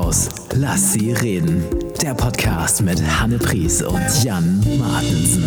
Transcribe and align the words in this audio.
Mittelhaus. 0.00 0.28
Lass 0.54 0.92
sie 0.94 1.12
reden. 1.12 1.62
Der 2.00 2.14
Podcast 2.14 2.80
mit 2.82 3.00
Hanne 3.02 3.38
Pries 3.38 3.82
und 3.82 4.24
Jan 4.24 4.64
Martensen. 4.78 5.44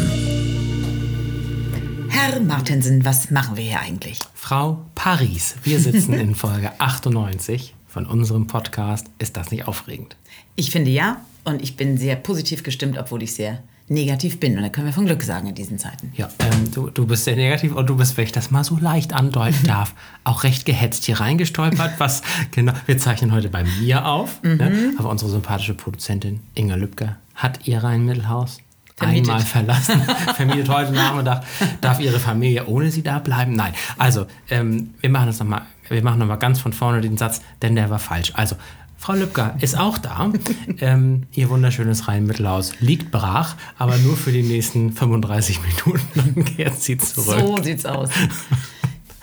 Herr 2.09 2.39
Martensen, 2.39 3.03
was 3.03 3.31
machen 3.31 3.57
wir 3.57 3.63
hier 3.63 3.79
eigentlich? 3.79 4.19
Frau 4.35 4.85
Paris, 4.93 5.55
wir 5.63 5.79
sitzen 5.79 6.13
in 6.13 6.35
Folge 6.35 6.71
98 6.79 7.73
von 7.87 8.05
unserem 8.05 8.45
Podcast. 8.45 9.07
Ist 9.17 9.37
das 9.37 9.49
nicht 9.49 9.67
aufregend? 9.67 10.15
Ich 10.55 10.69
finde 10.69 10.91
ja. 10.91 11.21
Und 11.45 11.61
ich 11.61 11.75
bin 11.75 11.97
sehr 11.97 12.15
positiv 12.15 12.63
gestimmt, 12.63 12.97
obwohl 12.97 13.23
ich 13.23 13.33
sehr 13.33 13.63
negativ 13.93 14.39
bin. 14.39 14.57
Und 14.57 14.63
da 14.63 14.69
können 14.69 14.87
wir 14.87 14.93
von 14.93 15.05
Glück 15.05 15.23
sagen 15.23 15.47
in 15.47 15.55
diesen 15.55 15.77
Zeiten. 15.77 16.11
Ja, 16.15 16.29
ähm, 16.39 16.71
du, 16.71 16.89
du 16.89 17.05
bist 17.05 17.25
sehr 17.25 17.35
negativ 17.35 17.75
und 17.75 17.87
du 17.89 17.95
bist, 17.95 18.17
wenn 18.17 18.25
ich 18.25 18.31
das 18.31 18.51
mal 18.51 18.63
so 18.63 18.77
leicht 18.77 19.13
andeuten 19.13 19.63
darf, 19.67 19.93
auch 20.23 20.43
recht 20.43 20.65
gehetzt 20.65 21.05
hier 21.05 21.19
reingestolpert. 21.19 21.99
Was 21.99 22.21
genau, 22.51 22.73
wir 22.85 22.97
zeichnen 22.97 23.31
heute 23.31 23.49
bei 23.49 23.63
mir 23.63 24.05
auf. 24.05 24.41
Ne? 24.43 24.53
Mhm. 24.53 24.57
Ne? 24.57 24.93
Aber 24.97 25.09
unsere 25.09 25.31
sympathische 25.31 25.73
Produzentin 25.73 26.41
Inga 26.55 26.75
Lübke 26.75 27.17
hat 27.35 27.67
ihr 27.67 27.83
Rhein-Mittelhaus 27.83 28.59
Vermietet. 28.95 29.29
einmal 29.29 29.41
verlassen, 29.41 30.01
vermietet 30.35 30.69
heute 30.69 30.91
Nachmittag, 30.91 31.43
darf 31.81 31.99
ihre 31.99 32.19
Familie 32.19 32.67
ohne 32.67 32.91
sie 32.91 33.01
da 33.01 33.17
bleiben? 33.19 33.53
Nein. 33.53 33.73
Also, 33.97 34.27
ähm, 34.51 34.93
wir 35.01 35.09
machen 35.09 35.27
das 35.27 35.39
nochmal, 35.39 35.63
wir 35.89 36.03
machen 36.03 36.19
nochmal 36.19 36.37
ganz 36.37 36.59
von 36.59 36.73
vorne 36.73 37.01
den 37.01 37.17
Satz, 37.17 37.41
denn 37.63 37.75
der 37.75 37.89
war 37.89 37.97
falsch. 37.97 38.33
Also, 38.35 38.55
Frau 39.03 39.15
Lübcker 39.15 39.57
ist 39.59 39.77
auch 39.77 39.97
da. 39.97 40.31
ähm, 40.79 41.23
ihr 41.33 41.49
wunderschönes 41.49 42.07
Rhein-Mittelhaus 42.07 42.79
liegt 42.79 43.11
brach, 43.11 43.57
aber 43.77 43.97
nur 43.97 44.15
für 44.15 44.31
die 44.31 44.43
nächsten 44.43 44.93
35 44.93 45.59
Minuten. 45.85 46.07
Dann 46.15 46.45
kehrt 46.45 46.79
sie 46.81 46.97
zurück. 46.97 47.37
So 47.37 47.61
sieht's 47.61 47.85
aus. 47.85 48.09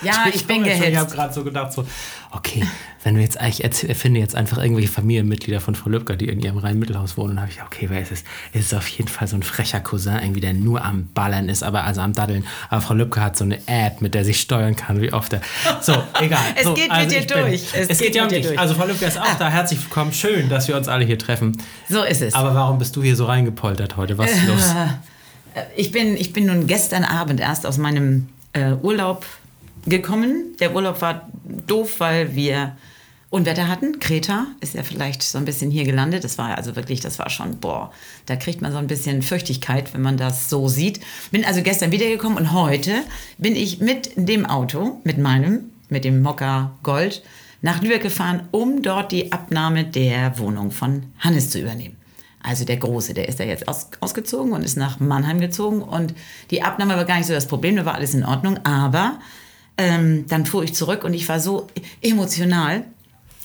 Ja, 0.02 0.24
ich, 0.28 0.36
ich 0.36 0.46
bin 0.46 0.62
gehetzt. 0.62 0.88
ich 0.88 0.96
habe 0.96 1.10
gerade 1.10 1.32
so 1.32 1.44
gedacht, 1.44 1.72
so, 1.72 1.86
okay, 2.30 2.64
wenn 3.02 3.16
wir 3.16 3.22
jetzt 3.22 3.40
eigentlich 3.40 3.88
erfinde 3.88 4.20
jetzt 4.20 4.34
einfach 4.34 4.58
irgendwelche 4.58 4.90
Familienmitglieder 4.90 5.60
von 5.60 5.74
Frau 5.74 5.90
Lübcker, 5.90 6.16
die 6.16 6.28
in 6.28 6.40
ihrem 6.40 6.58
Rhein-Mittelhaus 6.58 7.16
wohnen, 7.16 7.36
dann 7.36 7.42
habe 7.42 7.52
ich, 7.52 7.62
okay, 7.62 7.86
wer 7.88 8.02
ist 8.02 8.12
es? 8.12 8.24
Es 8.52 8.66
ist 8.66 8.74
auf 8.74 8.86
jeden 8.88 9.08
Fall 9.08 9.26
so 9.26 9.36
ein 9.36 9.42
frecher 9.42 9.80
Cousin, 9.80 10.18
irgendwie, 10.20 10.40
der 10.40 10.52
nur 10.52 10.84
am 10.84 11.08
Ballern 11.14 11.48
ist, 11.48 11.62
aber 11.62 11.84
also 11.84 12.00
am 12.00 12.12
Daddeln. 12.12 12.46
Aber 12.68 12.80
Frau 12.80 12.94
Lübcker 12.94 13.22
hat 13.22 13.36
so 13.36 13.44
eine 13.44 13.56
App, 13.66 14.00
mit 14.00 14.14
der 14.14 14.24
sie 14.24 14.34
steuern 14.34 14.76
kann, 14.76 15.00
wie 15.00 15.12
oft 15.12 15.32
er. 15.32 15.40
So, 15.80 15.92
egal. 16.20 16.40
es 16.56 16.64
so, 16.64 16.74
geht 16.74 16.90
also 16.90 17.16
mit 17.16 17.30
dir 17.30 17.34
durch. 17.34 17.62
es, 17.74 17.88
es, 17.88 17.98
geht, 17.98 18.14
ja 18.14 18.24
um 18.24 18.28
dich. 18.28 18.46
Durch. 18.46 18.58
Also 18.58 18.74
Frau 18.74 18.86
Lübcker 18.86 19.08
ist 19.08 19.18
auch 19.18 19.24
ah. 19.24 19.36
da. 19.38 19.48
Herzlich 19.48 19.82
willkommen. 19.82 20.12
Schön, 20.12 20.48
dass 20.48 20.68
wir 20.68 20.76
uns 20.76 20.88
alle 20.88 21.04
hier 21.04 21.18
treffen. 21.18 21.56
So 21.88 22.02
ist 22.02 22.20
es. 22.20 22.34
Aber 22.34 22.54
warum 22.54 22.78
bist 22.78 22.96
du 22.96 23.02
hier 23.02 23.16
so 23.16 23.26
reingepoltert 23.26 23.96
heute? 23.96 24.18
Was 24.18 24.30
ist 24.30 24.46
los? 24.46 24.74
Ich 25.76 25.90
bin, 25.90 26.16
ich 26.16 26.32
bin 26.32 26.46
nun 26.46 26.68
gestern 26.68 27.02
Abend 27.02 27.40
erst 27.40 27.66
aus 27.66 27.76
meinem 27.76 28.28
äh, 28.52 28.74
Urlaub 28.74 29.26
gekommen. 29.86 30.56
Der 30.60 30.74
Urlaub 30.74 31.00
war 31.00 31.28
doof, 31.66 31.96
weil 31.98 32.34
wir 32.34 32.76
Unwetter 33.30 33.68
hatten. 33.68 34.00
Kreta 34.00 34.46
ist 34.60 34.74
ja 34.74 34.82
vielleicht 34.82 35.22
so 35.22 35.38
ein 35.38 35.44
bisschen 35.44 35.70
hier 35.70 35.84
gelandet. 35.84 36.24
Das 36.24 36.36
war 36.36 36.56
also 36.56 36.74
wirklich, 36.74 37.00
das 37.00 37.20
war 37.20 37.30
schon, 37.30 37.58
boah, 37.58 37.92
da 38.26 38.34
kriegt 38.34 38.60
man 38.60 38.72
so 38.72 38.78
ein 38.78 38.88
bisschen 38.88 39.22
Fürchtigkeit, 39.22 39.94
wenn 39.94 40.02
man 40.02 40.16
das 40.16 40.50
so 40.50 40.66
sieht. 40.66 41.00
Bin 41.30 41.44
also 41.44 41.62
gestern 41.62 41.92
wiedergekommen 41.92 42.38
und 42.38 42.52
heute 42.52 42.92
bin 43.38 43.54
ich 43.54 43.80
mit 43.80 44.10
dem 44.16 44.46
Auto, 44.46 45.00
mit 45.04 45.18
meinem, 45.18 45.70
mit 45.88 46.04
dem 46.04 46.22
Mokka 46.22 46.72
Gold, 46.82 47.22
nach 47.62 47.80
Lübeck 47.82 48.02
gefahren, 48.02 48.48
um 48.50 48.82
dort 48.82 49.12
die 49.12 49.30
Abnahme 49.30 49.84
der 49.84 50.38
Wohnung 50.38 50.72
von 50.72 51.04
Hannes 51.20 51.50
zu 51.50 51.60
übernehmen. 51.60 51.96
Also 52.42 52.64
der 52.64 52.78
Große, 52.78 53.14
der 53.14 53.28
ist 53.28 53.38
da 53.38 53.44
jetzt 53.44 53.68
aus, 53.68 53.90
ausgezogen 54.00 54.52
und 54.52 54.64
ist 54.64 54.76
nach 54.76 54.98
Mannheim 54.98 55.40
gezogen. 55.40 55.82
Und 55.82 56.14
die 56.50 56.62
Abnahme 56.62 56.96
war 56.96 57.04
gar 57.04 57.18
nicht 57.18 57.26
so 57.26 57.34
das 57.34 57.46
Problem, 57.46 57.76
da 57.76 57.84
war 57.84 57.94
alles 57.94 58.14
in 58.14 58.24
Ordnung. 58.24 58.58
Aber 58.64 59.18
ähm, 59.80 60.26
dann 60.28 60.44
fuhr 60.44 60.62
ich 60.62 60.74
zurück 60.74 61.04
und 61.04 61.14
ich 61.14 61.26
war 61.28 61.40
so 61.40 61.66
emotional, 62.02 62.84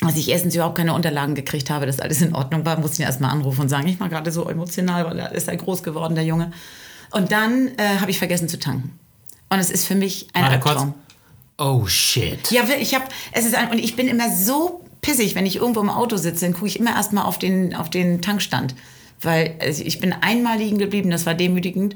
dass 0.02 0.18
ich 0.18 0.30
erstens 0.30 0.54
überhaupt 0.54 0.78
keine 0.78 0.94
Unterlagen 0.94 1.34
gekriegt 1.34 1.70
habe, 1.70 1.86
dass 1.86 2.02
alles 2.02 2.22
in 2.22 2.36
Ordnung 2.36 2.66
war, 2.66 2.78
musste 2.78 2.96
ich 2.96 3.00
ihn 3.00 3.06
erstmal 3.06 3.32
anrufen 3.32 3.62
und 3.62 3.70
sagen, 3.70 3.88
ich 3.88 4.00
war 4.02 4.10
gerade 4.10 4.32
so 4.32 4.48
emotional, 4.50 5.06
weil 5.06 5.18
er 5.18 5.32
ist 5.32 5.48
ja 5.48 5.56
groß 5.56 5.82
geworden, 5.82 6.14
der 6.16 6.26
Junge. 6.26 6.52
Und 7.12 7.32
dann 7.32 7.70
äh, 7.78 8.00
habe 8.02 8.12
ich 8.12 8.20
vergessen 8.20 8.50
zu 8.50 8.60
tanken. 8.60 9.00
Und 9.48 9.60
es 9.60 9.72
ist 9.72 9.88
für 9.88 9.96
mich 9.96 10.28
ein 10.34 10.44
Albtraum. 10.44 10.94
Oh 11.58 11.88
shit. 11.88 12.52
Ja, 12.52 12.64
ich 12.78 12.94
habe, 12.94 13.06
es 13.32 13.46
ist 13.46 13.56
ein, 13.56 13.72
und 13.72 13.80
ich 13.80 13.96
bin 13.96 14.10
immer 14.10 14.36
so 14.36 14.84
pissig, 15.02 15.36
wenn 15.36 15.46
ich 15.46 15.56
irgendwo 15.56 15.80
im 15.80 15.90
Auto 15.90 16.18
sitze, 16.18 16.44
dann 16.44 16.54
gucke 16.54 16.68
ich 16.68 16.78
immer 16.78 16.92
erstmal 16.92 17.24
auf 17.24 17.40
den, 17.40 17.74
auf 17.74 17.90
den 17.90 18.22
Tankstand. 18.22 18.76
Weil 19.22 19.56
also 19.62 19.82
ich 19.84 20.02
bin 20.02 20.12
einmal 20.12 20.58
liegen 20.58 20.78
geblieben, 20.80 21.10
das 21.10 21.26
war 21.26 21.34
demütigend 21.34 21.96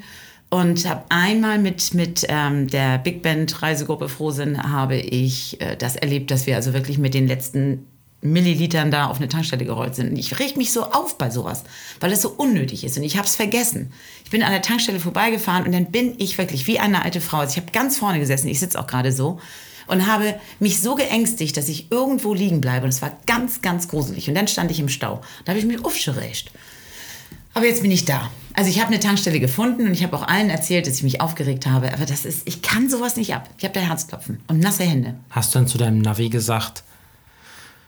und 0.49 0.87
habe 0.87 1.03
einmal 1.09 1.59
mit, 1.59 1.93
mit 1.93 2.25
ähm, 2.27 2.67
der 2.67 2.97
Big 2.97 3.21
Band 3.21 3.61
Reisegruppe 3.61 4.09
Frohsinn 4.09 4.71
habe 4.71 4.95
ich 4.95 5.61
äh, 5.61 5.75
das 5.75 5.95
erlebt, 5.95 6.31
dass 6.31 6.47
wir 6.47 6.55
also 6.55 6.73
wirklich 6.73 6.97
mit 6.97 7.13
den 7.13 7.27
letzten 7.27 7.85
Millilitern 8.21 8.91
da 8.91 9.07
auf 9.07 9.17
eine 9.17 9.29
Tankstelle 9.29 9.63
gerollt 9.63 9.95
sind. 9.95 10.09
Und 10.09 10.17
ich 10.17 10.39
reg 10.39 10.57
mich 10.57 10.73
so 10.73 10.83
auf 10.83 11.17
bei 11.17 11.29
sowas, 11.29 11.63
weil 11.99 12.11
es 12.11 12.21
so 12.21 12.29
unnötig 12.29 12.83
ist 12.83 12.97
und 12.97 13.03
ich 13.03 13.15
habe 13.17 13.27
es 13.27 13.35
vergessen. 13.35 13.93
Ich 14.25 14.31
bin 14.31 14.43
an 14.43 14.51
der 14.51 14.61
Tankstelle 14.61 14.99
vorbeigefahren 14.99 15.65
und 15.65 15.71
dann 15.71 15.91
bin 15.91 16.15
ich 16.17 16.37
wirklich 16.37 16.67
wie 16.67 16.79
eine 16.79 17.03
alte 17.03 17.21
Frau. 17.21 17.37
Also 17.37 17.51
ich 17.51 17.57
habe 17.57 17.71
ganz 17.71 17.97
vorne 17.97 18.19
gesessen, 18.19 18.47
ich 18.47 18.59
sitze 18.59 18.79
auch 18.79 18.87
gerade 18.87 19.11
so 19.11 19.39
und 19.87 20.07
habe 20.07 20.35
mich 20.59 20.81
so 20.81 20.95
geängstigt, 20.95 21.55
dass 21.57 21.69
ich 21.69 21.91
irgendwo 21.91 22.33
liegen 22.33 22.59
bleibe 22.59 22.85
und 22.85 22.89
es 22.89 23.01
war 23.01 23.17
ganz, 23.25 23.61
ganz 23.61 23.87
gruselig. 23.87 24.27
Und 24.27 24.35
dann 24.35 24.47
stand 24.47 24.71
ich 24.71 24.79
im 24.79 24.89
Stau. 24.89 25.21
Da 25.45 25.51
habe 25.51 25.59
ich 25.59 25.65
mich 25.65 25.85
aufgeregt. 25.85 26.51
Aber 27.53 27.65
jetzt 27.65 27.81
bin 27.81 27.91
ich 27.91 28.05
da. 28.05 28.29
Also 28.53 28.69
ich 28.69 28.79
habe 28.79 28.87
eine 28.87 28.99
Tankstelle 28.99 29.39
gefunden 29.39 29.87
und 29.87 29.93
ich 29.93 30.03
habe 30.03 30.15
auch 30.17 30.27
allen 30.27 30.49
erzählt, 30.49 30.87
dass 30.87 30.95
ich 30.95 31.03
mich 31.03 31.21
aufgeregt 31.21 31.65
habe. 31.65 31.93
Aber 31.93 32.05
das 32.05 32.25
ist, 32.25 32.47
ich 32.47 32.61
kann 32.61 32.89
sowas 32.89 33.15
nicht 33.15 33.33
ab. 33.33 33.49
Ich 33.57 33.63
habe 33.63 33.73
da 33.73 33.79
Herzklopfen 33.79 34.41
und 34.47 34.59
nasse 34.59 34.83
Hände. 34.83 35.15
Hast 35.29 35.53
du 35.53 35.59
dann 35.59 35.67
zu 35.67 35.77
deinem 35.77 35.99
Navi 35.99 36.29
gesagt, 36.29 36.83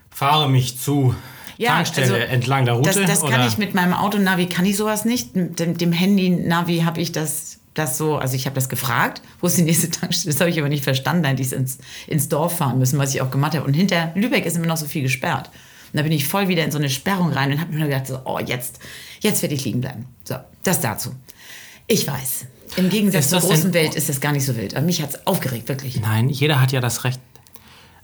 fahre 0.09 0.49
mich 0.49 0.79
zu 0.79 1.15
ja, 1.57 1.71
Tankstelle 1.71 2.13
also, 2.13 2.25
entlang 2.25 2.65
der 2.65 2.75
Route? 2.75 2.89
Das, 2.89 3.21
das 3.21 3.29
kann 3.29 3.47
ich 3.47 3.57
mit 3.57 3.73
meinem 3.73 3.93
Auto-Navi, 3.93 4.47
kann 4.47 4.65
ich 4.65 4.77
sowas 4.77 5.03
nicht. 5.03 5.35
Mit 5.35 5.59
dem, 5.59 5.77
dem 5.77 5.91
Handy-Navi 5.91 6.79
habe 6.85 7.01
ich 7.01 7.11
das, 7.11 7.59
das 7.73 7.97
so, 7.97 8.17
also 8.17 8.35
ich 8.35 8.45
habe 8.45 8.55
das 8.55 8.69
gefragt, 8.69 9.21
wo 9.41 9.47
ist 9.47 9.57
die 9.57 9.63
nächste 9.63 9.89
Tankstelle? 9.89 10.33
Das 10.33 10.39
habe 10.39 10.49
ich 10.49 10.59
aber 10.59 10.69
nicht 10.69 10.83
verstanden. 10.83 11.23
Da 11.23 11.29
hätte 11.29 11.41
ich 11.41 11.51
ins, 11.51 11.79
ins 12.07 12.29
Dorf 12.29 12.57
fahren 12.57 12.77
müssen, 12.79 12.97
was 12.97 13.13
ich 13.13 13.21
auch 13.21 13.31
gemacht 13.31 13.55
habe. 13.55 13.65
Und 13.65 13.73
hinter 13.73 14.11
Lübeck 14.15 14.45
ist 14.45 14.55
immer 14.55 14.67
noch 14.67 14.77
so 14.77 14.85
viel 14.85 15.01
gesperrt. 15.01 15.49
Und 15.91 15.97
da 15.97 16.03
bin 16.03 16.11
ich 16.11 16.27
voll 16.27 16.47
wieder 16.47 16.63
in 16.63 16.71
so 16.71 16.77
eine 16.77 16.89
Sperrung 16.89 17.31
rein 17.31 17.51
und 17.51 17.59
habe 17.59 17.73
mir 17.73 17.85
gedacht, 17.85 18.07
so, 18.07 18.19
oh, 18.25 18.39
jetzt, 18.39 18.79
jetzt 19.19 19.41
werde 19.41 19.55
ich 19.55 19.65
liegen 19.65 19.81
bleiben. 19.81 20.05
So, 20.23 20.35
das 20.63 20.79
dazu. 20.79 21.13
Ich 21.87 22.07
weiß, 22.07 22.45
im 22.77 22.89
Gegensatz 22.89 23.29
zur 23.29 23.41
großen 23.41 23.73
Welt 23.73 23.95
ist 23.95 24.07
das 24.07 24.21
gar 24.21 24.31
nicht 24.31 24.45
so 24.45 24.55
wild. 24.55 24.75
Aber 24.75 24.85
mich 24.85 25.01
hat 25.01 25.09
es 25.09 25.27
aufgeregt, 25.27 25.67
wirklich. 25.67 25.99
Nein, 25.99 26.29
jeder 26.29 26.61
hat 26.61 26.71
ja 26.71 26.79
das 26.79 27.03
Recht. 27.03 27.19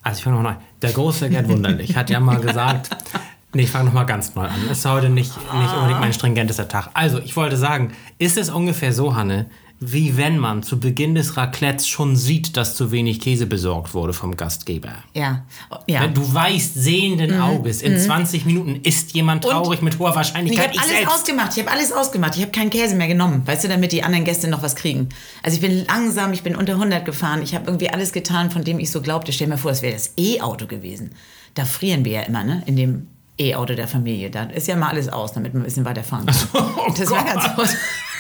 Also 0.01 0.17
ich 0.17 0.23
fange 0.23 0.35
nochmal 0.35 0.53
neu. 0.53 0.59
Der 0.81 0.91
große 0.91 1.29
Gerd 1.29 1.47
Wunderlich 1.47 1.95
hat 1.95 2.09
ja 2.09 2.19
mal 2.19 2.39
gesagt, 2.39 2.89
nee, 3.53 3.63
ich 3.63 3.71
fange 3.71 3.85
nochmal 3.85 4.05
ganz 4.05 4.35
neu 4.35 4.45
an. 4.45 4.59
Es 4.69 4.79
ist 4.79 4.85
heute 4.85 5.09
nicht, 5.09 5.35
nicht 5.35 5.73
unbedingt 5.73 5.99
mein 5.99 6.13
stringentester 6.13 6.67
Tag. 6.67 6.89
Also 6.93 7.19
ich 7.19 7.35
wollte 7.35 7.57
sagen, 7.57 7.93
ist 8.17 8.37
es 8.37 8.49
ungefähr 8.49 8.93
so, 8.93 9.15
Hanne, 9.15 9.47
wie 9.79 10.17
wenn 10.17 10.39
man 10.39 10.63
zu 10.63 10.79
Beginn 10.79 11.13
des 11.13 11.38
Raclettes 11.38 11.88
schon 11.88 12.15
sieht, 12.15 12.57
dass 12.57 12.75
zu 12.75 12.91
wenig 12.91 13.21
Käse 13.21 13.45
besorgt 13.45 13.93
wurde 13.93 14.11
vom 14.11 14.35
Gastgeber. 14.35 14.95
Ja. 15.13 15.45
ja. 15.85 16.07
Du 16.07 16.33
weißt 16.33 16.73
sehenden 16.73 17.35
mhm. 17.35 17.41
Auges, 17.41 17.83
in 17.83 17.93
mhm. 17.93 17.99
20 17.99 18.45
Minuten 18.45 18.79
ist 18.81 19.13
jemand 19.13 19.43
traurig 19.43 19.79
Und 19.79 19.85
mit 19.85 19.99
hoher 19.99 20.16
Wahrscheinlichkeit. 20.16 20.71
Ich 20.73 20.79
habe 20.79 20.87
alles 20.87 20.97
selbst. 20.97 21.13
ausgemacht, 21.13 21.51
ich 21.55 21.63
habe 21.63 21.71
alles 21.71 21.91
ausgemacht. 21.91 22.35
Ich 22.35 22.41
habe 22.41 22.51
keinen 22.51 22.71
Käse 22.71 22.95
mehr 22.95 23.07
genommen, 23.07 23.45
weißt 23.45 23.66
du, 23.66 23.67
damit 23.67 23.91
die 23.91 24.01
anderen 24.01 24.25
Gäste 24.25 24.47
noch 24.47 24.63
was 24.63 24.75
kriegen. 24.75 25.09
Also 25.43 25.55
ich 25.55 25.61
bin 25.61 25.85
langsam, 25.85 26.33
ich 26.33 26.41
bin 26.41 26.55
unter 26.55 26.73
100 26.73 27.05
gefahren. 27.05 27.43
Ich 27.43 27.53
habe 27.53 27.66
irgendwie 27.67 27.91
alles 27.91 28.13
getan, 28.13 28.49
von 28.49 28.63
dem 28.63 28.79
ich 28.79 28.89
so 28.89 29.01
glaubte. 29.01 29.31
Stell 29.31 29.47
mir 29.47 29.59
vor, 29.59 29.71
es 29.71 29.83
wäre 29.83 29.93
das 29.93 30.13
E-Auto 30.17 30.66
gewesen. 30.66 31.11
Da 31.53 31.66
frieren 31.66 32.03
wir 32.03 32.13
ja 32.13 32.21
immer, 32.21 32.43
ne? 32.43 32.63
In 32.66 32.75
dem 32.75 33.07
E-Auto 33.39 33.75
der 33.75 33.87
Familie. 33.87 34.31
Da 34.31 34.43
ist 34.43 34.67
ja 34.67 34.75
mal 34.75 34.89
alles 34.89 35.09
aus, 35.09 35.33
damit 35.33 35.53
wir 35.53 35.61
ein 35.61 35.63
bisschen 35.63 35.85
weiterfahren. 35.85 36.25
So, 36.31 36.59
oh 36.59 36.93
das 36.97 37.09
Gott. 37.09 37.17
war 37.17 37.25
ganz 37.25 37.55
gut. 37.55 37.77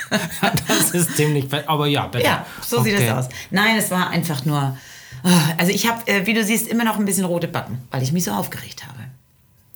das 0.67 0.91
ist 0.91 1.15
ziemlich, 1.15 1.47
aber 1.67 1.87
ja, 1.87 2.07
bitte. 2.07 2.25
Ja, 2.25 2.45
so 2.61 2.79
okay. 2.79 2.97
sieht 2.97 3.07
das 3.07 3.25
aus. 3.25 3.33
Nein, 3.51 3.77
es 3.77 3.91
war 3.91 4.09
einfach 4.09 4.45
nur, 4.45 4.77
oh, 5.23 5.29
also 5.57 5.71
ich 5.71 5.87
habe, 5.89 6.07
äh, 6.07 6.25
wie 6.25 6.33
du 6.33 6.43
siehst, 6.43 6.67
immer 6.67 6.83
noch 6.83 6.97
ein 6.97 7.05
bisschen 7.05 7.25
rote 7.25 7.47
Backen, 7.47 7.79
weil 7.91 8.03
ich 8.03 8.11
mich 8.11 8.23
so 8.23 8.31
aufgeregt 8.31 8.85
habe. 8.85 8.99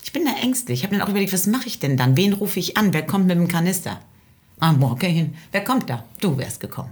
Ich 0.03 0.11
bin 0.11 0.25
da 0.25 0.31
ängstlich. 0.41 0.79
Ich 0.79 0.83
habe 0.83 0.95
dann 0.95 1.05
auch 1.05 1.09
überlegt, 1.09 1.31
was 1.31 1.47
mache 1.47 1.67
ich 1.67 1.79
denn 1.79 1.95
dann? 1.95 2.17
Wen 2.17 2.33
rufe 2.33 2.59
ich 2.59 2.77
an? 2.77 2.93
Wer 2.93 3.05
kommt 3.05 3.27
mit 3.27 3.37
dem 3.37 3.47
Kanister? 3.47 3.99
Ah, 4.59 4.73
morgen 4.73 5.33
Wer 5.51 5.63
kommt 5.63 5.89
da? 5.89 6.03
Du 6.19 6.37
wärst 6.37 6.59
gekommen. 6.59 6.91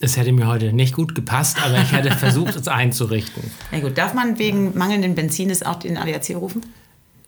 Es 0.00 0.16
hätte 0.16 0.32
mir 0.32 0.46
heute 0.46 0.72
nicht 0.72 0.94
gut 0.94 1.14
gepasst, 1.14 1.56
aber 1.64 1.80
ich 1.80 1.92
hätte 1.92 2.10
versucht, 2.10 2.56
es 2.56 2.68
einzurichten. 2.68 3.42
Na 3.72 3.80
gut, 3.80 3.96
darf 3.96 4.12
man 4.12 4.38
wegen 4.38 4.76
mangelnden 4.76 5.14
Benzines 5.14 5.62
auch 5.62 5.76
den 5.76 5.96
ADAC 5.96 6.36
rufen? 6.36 6.62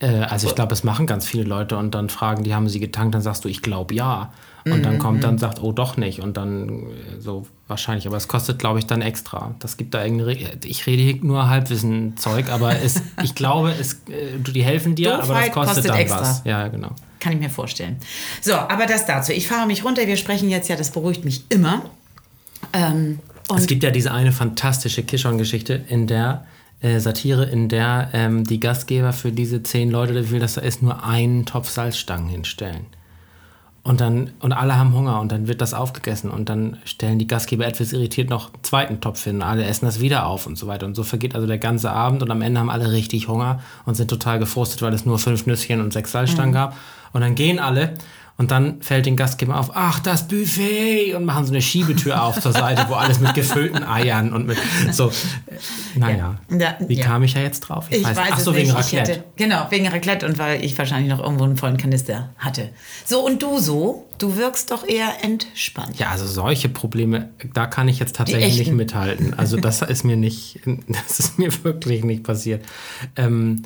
Äh, 0.00 0.20
also 0.20 0.48
ich 0.48 0.54
glaube, 0.54 0.72
es 0.72 0.84
machen 0.84 1.06
ganz 1.06 1.26
viele 1.26 1.44
Leute 1.44 1.76
und 1.76 1.94
dann 1.94 2.08
fragen 2.08 2.44
die, 2.44 2.54
haben 2.54 2.68
sie 2.68 2.80
getankt? 2.80 3.14
Dann 3.14 3.22
sagst 3.22 3.44
du, 3.44 3.48
ich 3.48 3.62
glaube 3.62 3.94
ja. 3.94 4.32
Und 4.68 4.82
dann 4.82 4.98
kommt 4.98 5.22
dann, 5.22 5.34
mhm. 5.34 5.38
sagt, 5.38 5.62
oh 5.62 5.70
doch 5.70 5.96
nicht. 5.96 6.20
Und 6.20 6.36
dann 6.36 6.68
äh, 6.68 7.20
so 7.20 7.46
wahrscheinlich. 7.68 8.08
Aber 8.08 8.16
es 8.16 8.26
kostet, 8.26 8.58
glaube 8.58 8.80
ich, 8.80 8.86
dann 8.86 9.00
extra. 9.00 9.54
Das 9.60 9.76
gibt 9.76 9.94
da 9.94 10.02
irgendeine. 10.02 10.58
Ich 10.64 10.86
rede 10.88 11.02
hier 11.02 11.16
nur 11.22 11.48
Halbwissen-Zeug, 11.48 12.50
aber 12.50 12.76
es, 12.80 13.00
ich 13.22 13.36
glaube, 13.36 13.72
es, 13.78 13.94
äh, 14.08 14.38
die 14.38 14.64
helfen 14.64 14.96
dir, 14.96 15.18
Doofheit 15.18 15.30
aber 15.30 15.34
das 15.34 15.52
kostet, 15.52 15.74
kostet 15.74 15.90
dann 15.90 15.98
extra. 15.98 16.20
was. 16.20 16.42
Ja, 16.44 16.66
genau. 16.66 16.90
Kann 17.20 17.32
ich 17.32 17.38
mir 17.38 17.48
vorstellen. 17.50 17.98
So, 18.40 18.54
aber 18.54 18.86
das 18.86 19.06
dazu. 19.06 19.30
Ich 19.30 19.46
fahre 19.46 19.68
mich 19.68 19.84
runter. 19.84 20.04
Wir 20.06 20.16
sprechen 20.16 20.50
jetzt 20.50 20.68
ja, 20.68 20.74
das 20.74 20.90
beruhigt 20.90 21.24
mich 21.24 21.44
immer. 21.48 21.82
Ähm, 22.72 23.20
es 23.54 23.68
gibt 23.68 23.84
ja 23.84 23.92
diese 23.92 24.10
eine 24.10 24.32
fantastische 24.32 25.04
Kishon-Geschichte, 25.04 25.84
in 25.88 26.08
der 26.08 26.44
äh, 26.86 27.00
Satire, 27.00 27.44
in 27.44 27.68
der 27.68 28.10
ähm, 28.12 28.44
die 28.44 28.60
Gastgeber 28.60 29.12
für 29.12 29.32
diese 29.32 29.62
zehn 29.62 29.90
Leute, 29.90 30.14
wie 30.14 30.22
viel 30.22 30.40
das 30.40 30.54
da 30.54 30.60
ist, 30.60 30.82
nur 30.82 31.04
einen 31.04 31.44
Topf 31.44 31.68
Salzstangen 31.68 32.28
hinstellen. 32.28 32.86
Und 33.82 34.00
dann, 34.00 34.32
und 34.40 34.52
alle 34.52 34.76
haben 34.76 34.94
Hunger 34.94 35.20
und 35.20 35.30
dann 35.30 35.46
wird 35.46 35.60
das 35.60 35.72
aufgegessen 35.72 36.28
und 36.28 36.48
dann 36.48 36.78
stellen 36.84 37.20
die 37.20 37.28
Gastgeber 37.28 37.66
etwas 37.66 37.92
irritiert 37.92 38.30
noch 38.30 38.52
einen 38.52 38.64
zweiten 38.64 39.00
Topf 39.00 39.22
hin. 39.22 39.42
Alle 39.42 39.64
essen 39.64 39.86
das 39.86 40.00
wieder 40.00 40.26
auf 40.26 40.46
und 40.46 40.58
so 40.58 40.66
weiter. 40.66 40.86
Und 40.86 40.96
so 40.96 41.04
vergeht 41.04 41.36
also 41.36 41.46
der 41.46 41.58
ganze 41.58 41.92
Abend 41.92 42.20
und 42.22 42.30
am 42.32 42.42
Ende 42.42 42.58
haben 42.58 42.68
alle 42.68 42.90
richtig 42.90 43.28
Hunger 43.28 43.60
und 43.84 43.94
sind 43.94 44.08
total 44.10 44.40
gefrustet, 44.40 44.82
weil 44.82 44.92
es 44.92 45.06
nur 45.06 45.20
fünf 45.20 45.46
Nüsschen 45.46 45.80
und 45.80 45.92
sechs 45.92 46.10
Salzstangen 46.10 46.52
gab. 46.52 46.76
Und 47.12 47.20
dann 47.20 47.36
gehen 47.36 47.60
alle 47.60 47.94
und 48.38 48.50
dann 48.50 48.82
fällt 48.82 49.06
den 49.06 49.16
Gastgeber 49.16 49.58
auf, 49.58 49.70
ach, 49.74 49.98
das 50.00 50.28
Buffet 50.28 51.14
und 51.14 51.24
machen 51.24 51.46
so 51.46 51.52
eine 51.52 51.62
Schiebetür 51.62 52.22
auf 52.22 52.38
zur 52.40 52.52
Seite, 52.52 52.84
wo 52.88 52.94
alles 52.94 53.18
mit 53.18 53.32
gefüllten 53.34 53.82
Eiern 53.82 54.32
und 54.34 54.46
mit 54.46 54.58
so. 54.92 55.08
äh, 55.08 55.98
Naja, 55.98 56.38
Ja, 56.50 56.76
wie 56.86 56.94
ja. 56.96 57.04
kam 57.06 57.22
ich 57.22 57.32
ja 57.34 57.40
jetzt 57.40 57.60
drauf? 57.60 57.86
Ich 57.90 58.04
weiß, 58.04 58.18
ach 58.30 58.38
so, 58.38 58.54
wegen 58.54 58.68
nicht. 58.68 58.78
Ich 58.78 58.98
Raclette. 58.98 59.12
hätte, 59.12 59.24
genau, 59.36 59.66
wegen 59.70 59.88
Raclette 59.88 60.26
und 60.26 60.38
weil 60.38 60.62
ich 60.62 60.76
wahrscheinlich 60.76 61.08
noch 61.10 61.20
irgendwo 61.22 61.44
einen 61.44 61.56
vollen 61.56 61.78
Kanister 61.78 62.30
hatte. 62.36 62.70
So, 63.06 63.24
und 63.24 63.42
du 63.42 63.58
so? 63.58 64.06
Du 64.18 64.36
wirkst 64.36 64.70
doch 64.70 64.86
eher 64.86 65.08
entspannt. 65.24 65.98
Ja, 65.98 66.08
also 66.10 66.26
solche 66.26 66.68
Probleme, 66.68 67.30
da 67.54 67.66
kann 67.66 67.88
ich 67.88 67.98
jetzt 67.98 68.16
tatsächlich 68.16 68.58
nicht 68.58 68.72
mithalten. 68.72 69.32
Also 69.34 69.56
das 69.58 69.80
ist 69.82 70.04
mir 70.04 70.16
nicht, 70.16 70.60
das 70.88 71.20
ist 71.20 71.38
mir 71.38 71.50
wirklich 71.64 72.04
nicht 72.04 72.22
passiert. 72.22 72.64
Ähm, 73.16 73.62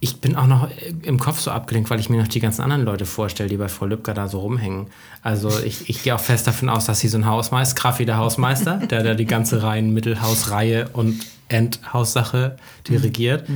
ich 0.00 0.20
bin 0.20 0.36
auch 0.36 0.46
noch 0.46 0.68
im 1.02 1.18
Kopf 1.18 1.40
so 1.40 1.50
abgelenkt, 1.50 1.90
weil 1.90 1.98
ich 1.98 2.08
mir 2.08 2.18
noch 2.18 2.28
die 2.28 2.40
ganzen 2.40 2.62
anderen 2.62 2.84
Leute 2.84 3.04
vorstelle, 3.04 3.48
die 3.48 3.56
bei 3.56 3.68
Frau 3.68 3.86
Lübcker 3.86 4.14
da 4.14 4.28
so 4.28 4.38
rumhängen. 4.40 4.86
Also 5.22 5.50
ich, 5.58 5.90
ich 5.90 6.02
gehe 6.02 6.14
auch 6.14 6.20
fest 6.20 6.46
davon 6.46 6.68
aus, 6.68 6.84
dass 6.84 7.00
sie 7.00 7.08
so 7.08 7.18
ein 7.18 7.26
Hausmeister, 7.26 7.74
Kraffi 7.74 8.04
der 8.04 8.18
Hausmeister, 8.18 8.76
der 8.90 9.02
da 9.02 9.14
die 9.14 9.26
ganze 9.26 9.62
Reihen 9.62 9.92
Mittelhausreihe 9.92 10.88
und 10.92 11.26
Endhaussache 11.48 12.56
dirigiert. 12.86 13.48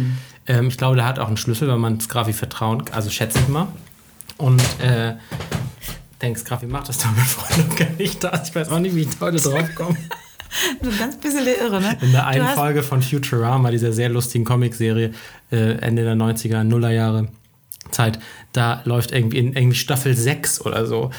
Ähm, 0.46 0.68
ich 0.68 0.78
glaube, 0.78 0.96
der 0.96 1.04
hat 1.04 1.18
auch 1.18 1.28
einen 1.28 1.36
Schlüssel, 1.36 1.68
wenn 1.68 1.78
man 1.78 1.98
Graffi 1.98 2.32
vertrauen, 2.32 2.82
also 2.90 3.10
schätze 3.10 3.38
ich 3.38 3.48
mal. 3.48 3.68
Und 4.38 4.62
äh, 4.80 5.14
denkst, 6.20 6.44
Graffi 6.44 6.66
macht 6.66 6.88
das 6.88 6.98
doch 6.98 7.10
mit 7.12 7.24
Frau 7.24 7.54
Lübcker 7.56 7.86
nicht 7.98 8.24
da. 8.24 8.40
Ich 8.42 8.54
weiß 8.54 8.68
auch 8.70 8.80
nicht, 8.80 8.96
wie 8.96 9.02
ich 9.02 9.20
heute 9.20 9.38
drauf 9.38 9.74
komme. 9.76 9.96
So 10.82 10.90
ein 10.90 10.98
ganz 10.98 11.16
bisschen 11.16 11.46
irre, 11.46 11.80
ne? 11.80 11.96
In 12.02 12.12
der 12.12 12.26
einen 12.26 12.46
Folge 12.48 12.82
von 12.82 13.02
Futurama, 13.02 13.70
dieser 13.70 13.92
sehr 13.92 14.08
lustigen 14.08 14.44
Comicserie, 14.44 15.12
äh, 15.50 15.56
Ende 15.78 16.04
der 16.04 16.14
90er, 16.14 16.62
Nullerjahre 16.64 17.28
Zeit, 17.90 18.18
da 18.52 18.82
läuft 18.84 19.12
irgendwie 19.12 19.38
in 19.38 19.54
irgendwie 19.54 19.76
Staffel 19.76 20.14
6 20.16 20.60
oder 20.62 20.86
so, 20.86 21.10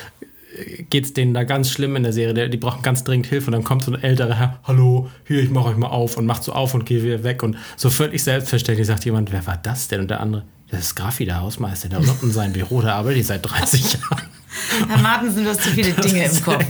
geht 0.90 1.06
es 1.06 1.14
denen 1.14 1.34
da 1.34 1.44
ganz 1.44 1.72
schlimm 1.72 1.96
in 1.96 2.04
der 2.04 2.14
Serie. 2.14 2.34
Der- 2.36 2.48
Die 2.50 2.58
brauchen 2.58 2.82
ganz 2.84 3.04
dringend 3.04 3.26
Hilfe 3.28 3.48
und 3.48 3.54
dann 3.54 3.64
kommt 3.64 3.84
so 3.84 3.92
ein 3.92 4.02
älterer 4.04 4.36
Herr, 4.36 4.60
hallo, 4.64 5.10
hier, 5.28 5.42
ich 5.42 5.50
mache 5.50 5.70
euch 5.70 5.78
mal 5.78 5.88
auf 5.88 6.16
und 6.18 6.26
macht 6.28 6.44
so 6.44 6.54
auf 6.54 6.74
und 6.76 6.86
geht 6.86 7.04
wieder 7.04 7.24
weg 7.24 7.42
und 7.44 7.58
so 7.76 7.90
völlig 7.90 8.24
selbstverständlich 8.24 8.88
sagt 8.88 9.04
jemand, 9.06 9.32
wer 9.32 9.46
war 9.48 9.58
das 9.58 9.88
denn? 9.88 10.02
Und 10.02 10.10
der 10.12 10.20
andere, 10.20 10.44
das 10.70 10.82
ist 10.82 10.96
Graffi, 10.96 11.26
der 11.26 11.42
Hausmeister, 11.42 11.90
der 11.90 12.00
unten 12.00 12.28
in 12.28 12.32
seinem 12.32 12.54
Büro, 12.54 12.82
der 12.82 12.96
arbeitet 12.96 13.26
seit 13.26 13.44
30 13.50 13.94
Jahren. 13.94 14.22
Herr 14.88 14.98
Martensen, 14.98 15.44
du 15.44 15.50
hast 15.50 15.62
zu 15.62 15.70
viele 15.70 15.92
Dinge 15.94 16.26
im 16.26 16.42
Kopf. 16.44 16.66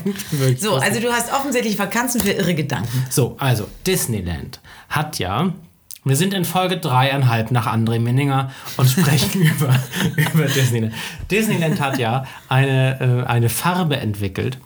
So, 0.58 0.76
also 0.76 1.00
du 1.00 1.12
hast 1.12 1.32
offensichtlich 1.34 1.78
Vakanzen 1.78 2.22
für 2.22 2.32
irre 2.32 2.56
Gedanken. 2.56 3.06
So, 3.10 3.36
also 3.40 3.68
Disneyland 3.86 4.60
hat 4.90 5.20
ja. 5.20 5.54
Wir 6.06 6.18
sind 6.18 6.34
in 6.34 6.44
Folge 6.44 6.78
dreieinhalb 6.78 7.52
nach 7.52 7.66
André 7.66 7.98
Minninger 7.98 8.52
und 8.76 8.90
sprechen 8.90 9.42
über, 9.58 9.80
über 10.18 10.46
Disneyland. 10.46 10.94
Disneyland 11.32 11.80
hat 11.80 11.98
ja 11.98 12.26
eine, 12.50 13.24
äh, 13.26 13.30
eine 13.30 13.48
Farbe 13.48 13.98
entwickelt, 13.98 14.58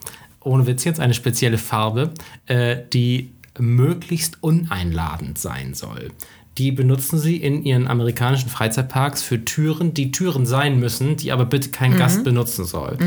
ohne 0.41 0.65
Witz 0.65 0.83
jetzt, 0.83 0.99
eine 0.99 1.13
spezielle 1.13 1.59
Farbe, 1.59 2.11
äh, 2.47 2.77
die 2.91 3.33
möglichst 3.59 4.41
uneinladend 4.41 5.37
sein 5.37 5.73
soll. 5.73 6.11
Die 6.57 6.71
benutzen 6.71 7.19
sie 7.19 7.37
in 7.37 7.63
ihren 7.63 7.87
amerikanischen 7.87 8.49
Freizeitparks 8.49 9.21
für 9.21 9.45
Türen, 9.45 9.93
die 9.93 10.11
Türen 10.11 10.45
sein 10.45 10.79
müssen, 10.79 11.15
die 11.15 11.31
aber 11.31 11.45
bitte 11.45 11.69
kein 11.69 11.95
Gast 11.97 12.23
benutzen 12.23 12.65
soll. 12.65 12.97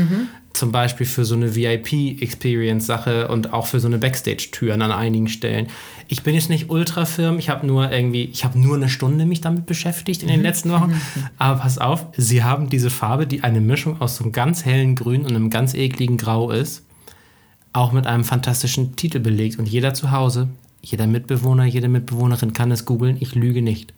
Zum 0.53 0.71
Beispiel 0.71 1.05
für 1.05 1.23
so 1.23 1.35
eine 1.35 1.55
VIP-Experience-Sache 1.55 3.29
und 3.29 3.53
auch 3.53 3.67
für 3.67 3.79
so 3.79 3.87
eine 3.87 3.97
Backstage-Türen 3.97 4.81
an 4.81 4.91
einigen 4.91 5.27
Stellen. 5.27 5.67
Ich 6.07 6.23
bin 6.23 6.35
jetzt 6.35 6.49
nicht 6.49 6.69
ultra 6.69 7.05
firm, 7.05 7.39
ich 7.39 7.49
habe 7.49 7.65
nur 7.65 7.89
irgendwie, 7.91 8.25
ich 8.25 8.43
habe 8.43 8.59
nur 8.59 8.75
eine 8.75 8.89
Stunde 8.89 9.25
mich 9.25 9.41
damit 9.41 9.65
beschäftigt 9.65 10.23
in 10.23 10.29
den 10.29 10.41
letzten 10.41 10.71
Wochen. 10.71 10.93
Aber 11.37 11.61
pass 11.61 11.77
auf, 11.77 12.05
sie 12.17 12.43
haben 12.43 12.69
diese 12.69 12.89
Farbe, 12.89 13.27
die 13.27 13.43
eine 13.43 13.61
Mischung 13.61 14.01
aus 14.01 14.17
so 14.17 14.23
einem 14.23 14.33
ganz 14.33 14.65
hellen 14.65 14.95
Grün 14.95 15.21
und 15.21 15.35
einem 15.35 15.49
ganz 15.49 15.73
ekligen 15.73 16.17
Grau 16.17 16.51
ist, 16.51 16.83
auch 17.73 17.93
mit 17.93 18.05
einem 18.05 18.23
fantastischen 18.25 18.95
Titel 18.97 19.19
belegt. 19.19 19.57
Und 19.57 19.67
jeder 19.67 19.93
zu 19.93 20.11
Hause, 20.11 20.49
jeder 20.81 21.07
Mitbewohner, 21.07 21.65
jede 21.65 21.87
Mitbewohnerin 21.87 22.53
kann 22.53 22.71
es 22.71 22.85
googeln. 22.85 23.17
Ich 23.19 23.35
lüge 23.35 23.61
nicht. 23.61 23.93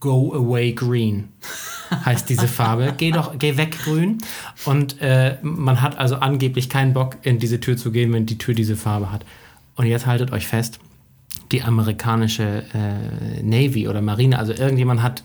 Go 0.00 0.34
away 0.34 0.72
green 0.72 1.28
heißt 2.04 2.28
diese 2.28 2.48
Farbe. 2.48 2.94
Geh 2.96 3.10
doch, 3.10 3.38
geh 3.38 3.56
weg 3.56 3.78
grün. 3.78 4.18
Und 4.64 5.00
äh, 5.00 5.38
man 5.42 5.80
hat 5.80 5.98
also 5.98 6.16
angeblich 6.16 6.68
keinen 6.68 6.92
Bock, 6.92 7.16
in 7.22 7.38
diese 7.38 7.60
Tür 7.60 7.76
zu 7.76 7.92
gehen, 7.92 8.12
wenn 8.12 8.26
die 8.26 8.38
Tür 8.38 8.54
diese 8.54 8.76
Farbe 8.76 9.12
hat. 9.12 9.24
Und 9.76 9.86
jetzt 9.86 10.06
haltet 10.06 10.32
euch 10.32 10.46
fest, 10.46 10.78
die 11.52 11.62
amerikanische 11.62 12.64
äh, 12.74 13.42
Navy 13.42 13.88
oder 13.88 14.02
Marine, 14.02 14.38
also 14.38 14.52
irgendjemand 14.52 15.02
hat 15.02 15.24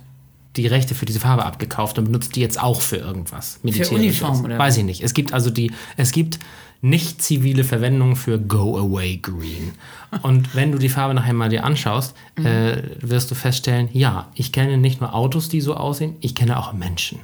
die 0.55 0.67
Rechte 0.67 0.95
für 0.95 1.05
diese 1.05 1.19
Farbe 1.19 1.45
abgekauft 1.45 1.97
und 1.99 2.05
benutzt 2.05 2.35
die 2.35 2.41
jetzt 2.41 2.61
auch 2.61 2.81
für 2.81 2.97
irgendwas. 2.97 3.59
Militärisches. 3.63 3.93
Uniform, 3.93 4.45
oder 4.45 4.57
Weiß 4.57 4.77
ich 4.77 4.83
nicht. 4.83 5.01
Es 5.01 5.13
gibt 5.13 5.33
also 5.33 5.49
die, 5.49 5.71
es 5.95 6.11
gibt 6.11 6.39
nicht 6.81 7.21
zivile 7.21 7.63
Verwendung 7.63 8.15
für 8.15 8.39
Go 8.39 8.77
Away 8.77 9.17
Green. 9.17 9.73
Und 10.21 10.55
wenn 10.55 10.71
du 10.71 10.77
die 10.77 10.89
Farbe 10.89 11.13
nachher 11.13 11.33
mal 11.33 11.49
dir 11.49 11.65
anschaust, 11.65 12.15
äh, 12.35 12.77
wirst 13.01 13.29
du 13.31 13.35
feststellen, 13.35 13.89
ja, 13.91 14.29
ich 14.33 14.51
kenne 14.51 14.77
nicht 14.77 15.01
nur 15.01 15.13
Autos, 15.13 15.49
die 15.49 15.61
so 15.61 15.75
aussehen, 15.75 16.15
ich 16.21 16.35
kenne 16.35 16.57
auch 16.57 16.73
Menschen. 16.73 17.19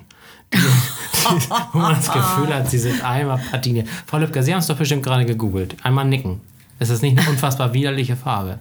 Die, 0.54 0.58
die, 0.58 1.50
wo 1.74 1.80
man 1.80 1.96
das 1.96 2.12
Gefühl 2.12 2.54
hat, 2.54 2.70
sie 2.70 2.80
sind 2.80 3.04
einmal 3.04 3.40
patiniert. 3.40 3.88
Frau 4.06 4.18
Lübcker, 4.18 4.44
Sie 4.44 4.52
haben 4.54 4.60
es 4.60 4.68
doch 4.68 4.78
bestimmt 4.78 5.04
gerade 5.04 5.26
gegoogelt. 5.26 5.78
Einmal 5.84 6.06
nicken. 6.06 6.42
Ist 6.80 6.92
das 6.92 7.02
nicht 7.02 7.18
eine 7.18 7.30
unfassbar 7.30 7.74
widerliche 7.74 8.16
Farbe? 8.16 8.60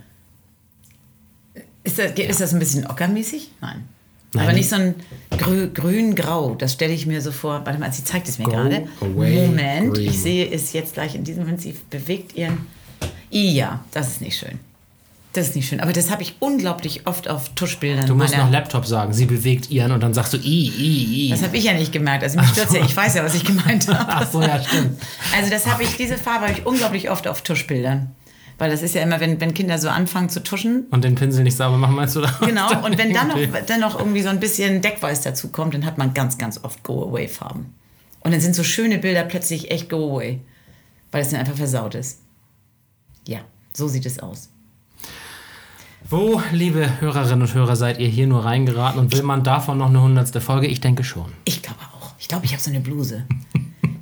Ist 1.82 1.98
das, 1.98 2.12
ist 2.12 2.40
das 2.40 2.52
ein 2.54 2.60
bisschen 2.60 2.86
ockermäßig? 2.86 3.50
Nein. 3.60 3.88
Nein. 4.34 4.44
Aber 4.46 4.52
nicht 4.52 4.68
so 4.68 4.76
ein 4.76 4.94
grü 5.30 5.70
grün-grau. 5.72 6.54
Das 6.56 6.72
stelle 6.72 6.92
ich 6.92 7.06
mir 7.06 7.20
so 7.20 7.32
vor. 7.32 7.62
Warte 7.64 7.78
mal, 7.78 7.92
sie 7.92 8.04
zeigt 8.04 8.28
es 8.28 8.38
mir 8.38 8.44
Go 8.44 8.50
gerade. 8.50 8.86
Moment, 9.00 9.94
green. 9.94 10.08
ich 10.10 10.20
sehe 10.20 10.50
es 10.50 10.72
jetzt 10.72 10.94
gleich 10.94 11.14
in 11.14 11.24
diesem 11.24 11.44
Moment. 11.44 11.60
Sie 11.60 11.74
bewegt 11.90 12.36
ihren. 12.36 12.66
Ja, 13.30 13.84
das 13.92 14.08
ist 14.08 14.20
nicht 14.20 14.36
schön. 14.38 14.58
Das 15.32 15.48
ist 15.48 15.56
nicht 15.56 15.68
schön. 15.68 15.80
Aber 15.80 15.92
das 15.92 16.10
habe 16.10 16.22
ich 16.22 16.36
unglaublich 16.38 17.08
oft 17.08 17.28
auf 17.28 17.48
Tuschbildern. 17.56 18.06
Du 18.06 18.14
musst 18.14 18.36
noch 18.36 18.50
Laptop 18.50 18.86
sagen. 18.86 19.12
Sie 19.12 19.26
bewegt 19.26 19.68
ihren 19.68 19.90
und 19.90 20.00
dann 20.00 20.14
sagst 20.14 20.32
du 20.32 20.36
i, 20.36 20.68
i, 20.68 21.26
i. 21.26 21.30
Das 21.30 21.42
habe 21.42 21.56
ich 21.56 21.64
ja 21.64 21.72
nicht 21.72 21.92
gemerkt. 21.92 22.22
Also 22.22 22.38
mich 22.38 22.48
stört 22.50 22.72
ja. 22.72 22.84
Ich 22.84 22.96
weiß 22.96 23.14
ja, 23.14 23.24
was 23.24 23.34
ich 23.34 23.44
gemeint 23.44 23.88
habe. 23.92 24.12
Ach 24.12 24.30
so, 24.30 24.40
ja, 24.40 24.62
stimmt. 24.62 25.00
Also 25.36 25.50
das 25.50 25.66
habe 25.66 25.82
ich, 25.82 25.96
diese 25.96 26.18
Farbe 26.18 26.46
habe 26.46 26.58
ich 26.58 26.66
unglaublich 26.66 27.10
oft 27.10 27.26
auf 27.26 27.42
Tuschbildern. 27.42 28.10
Weil 28.58 28.70
das 28.70 28.82
ist 28.82 28.94
ja 28.94 29.02
immer, 29.02 29.18
wenn, 29.20 29.40
wenn 29.40 29.52
Kinder 29.52 29.78
so 29.78 29.88
anfangen 29.88 30.28
zu 30.28 30.42
tuschen, 30.42 30.86
Und 30.90 31.02
den 31.04 31.16
Pinsel 31.16 31.42
nicht 31.42 31.56
sauber 31.56 31.76
machen, 31.76 31.96
meinst 31.96 32.14
du? 32.14 32.20
da? 32.20 32.30
Genau, 32.40 32.68
und 32.84 32.96
wenn 32.98 33.12
dann 33.12 33.28
noch, 33.28 33.38
dann 33.66 33.80
noch 33.80 33.98
irgendwie 33.98 34.22
so 34.22 34.28
ein 34.28 34.40
bisschen 34.40 34.80
Deckweiß 34.80 35.22
dazu 35.22 35.48
kommt, 35.48 35.74
dann 35.74 35.84
hat 35.84 35.98
man 35.98 36.14
ganz, 36.14 36.38
ganz 36.38 36.62
oft 36.62 36.82
Go-Away-Farben. 36.84 37.74
Und 38.20 38.32
dann 38.32 38.40
sind 38.40 38.54
so 38.54 38.62
schöne 38.62 38.98
Bilder 38.98 39.24
plötzlich 39.24 39.70
echt 39.70 39.90
Go-Away, 39.90 40.40
weil 41.10 41.22
es 41.22 41.30
dann 41.30 41.40
einfach 41.40 41.56
versaut 41.56 41.94
ist. 41.94 42.20
Ja, 43.26 43.40
so 43.72 43.88
sieht 43.88 44.06
es 44.06 44.20
aus. 44.20 44.50
Wo, 46.08 46.40
liebe 46.52 47.00
Hörerinnen 47.00 47.42
und 47.42 47.54
Hörer, 47.54 47.76
seid 47.76 47.98
ihr 47.98 48.08
hier 48.08 48.26
nur 48.26 48.44
reingeraten 48.44 49.00
und 49.00 49.12
will 49.12 49.22
man 49.22 49.42
davon 49.42 49.78
noch 49.78 49.88
eine 49.88 50.02
hundertste 50.02 50.40
Folge? 50.40 50.66
Ich 50.66 50.80
denke 50.80 51.02
schon. 51.02 51.32
Ich 51.44 51.62
glaube 51.62 51.80
auch. 51.94 52.12
Ich 52.18 52.28
glaube, 52.28 52.44
ich 52.44 52.52
habe 52.52 52.62
so 52.62 52.70
eine 52.70 52.80
Bluse. 52.80 53.24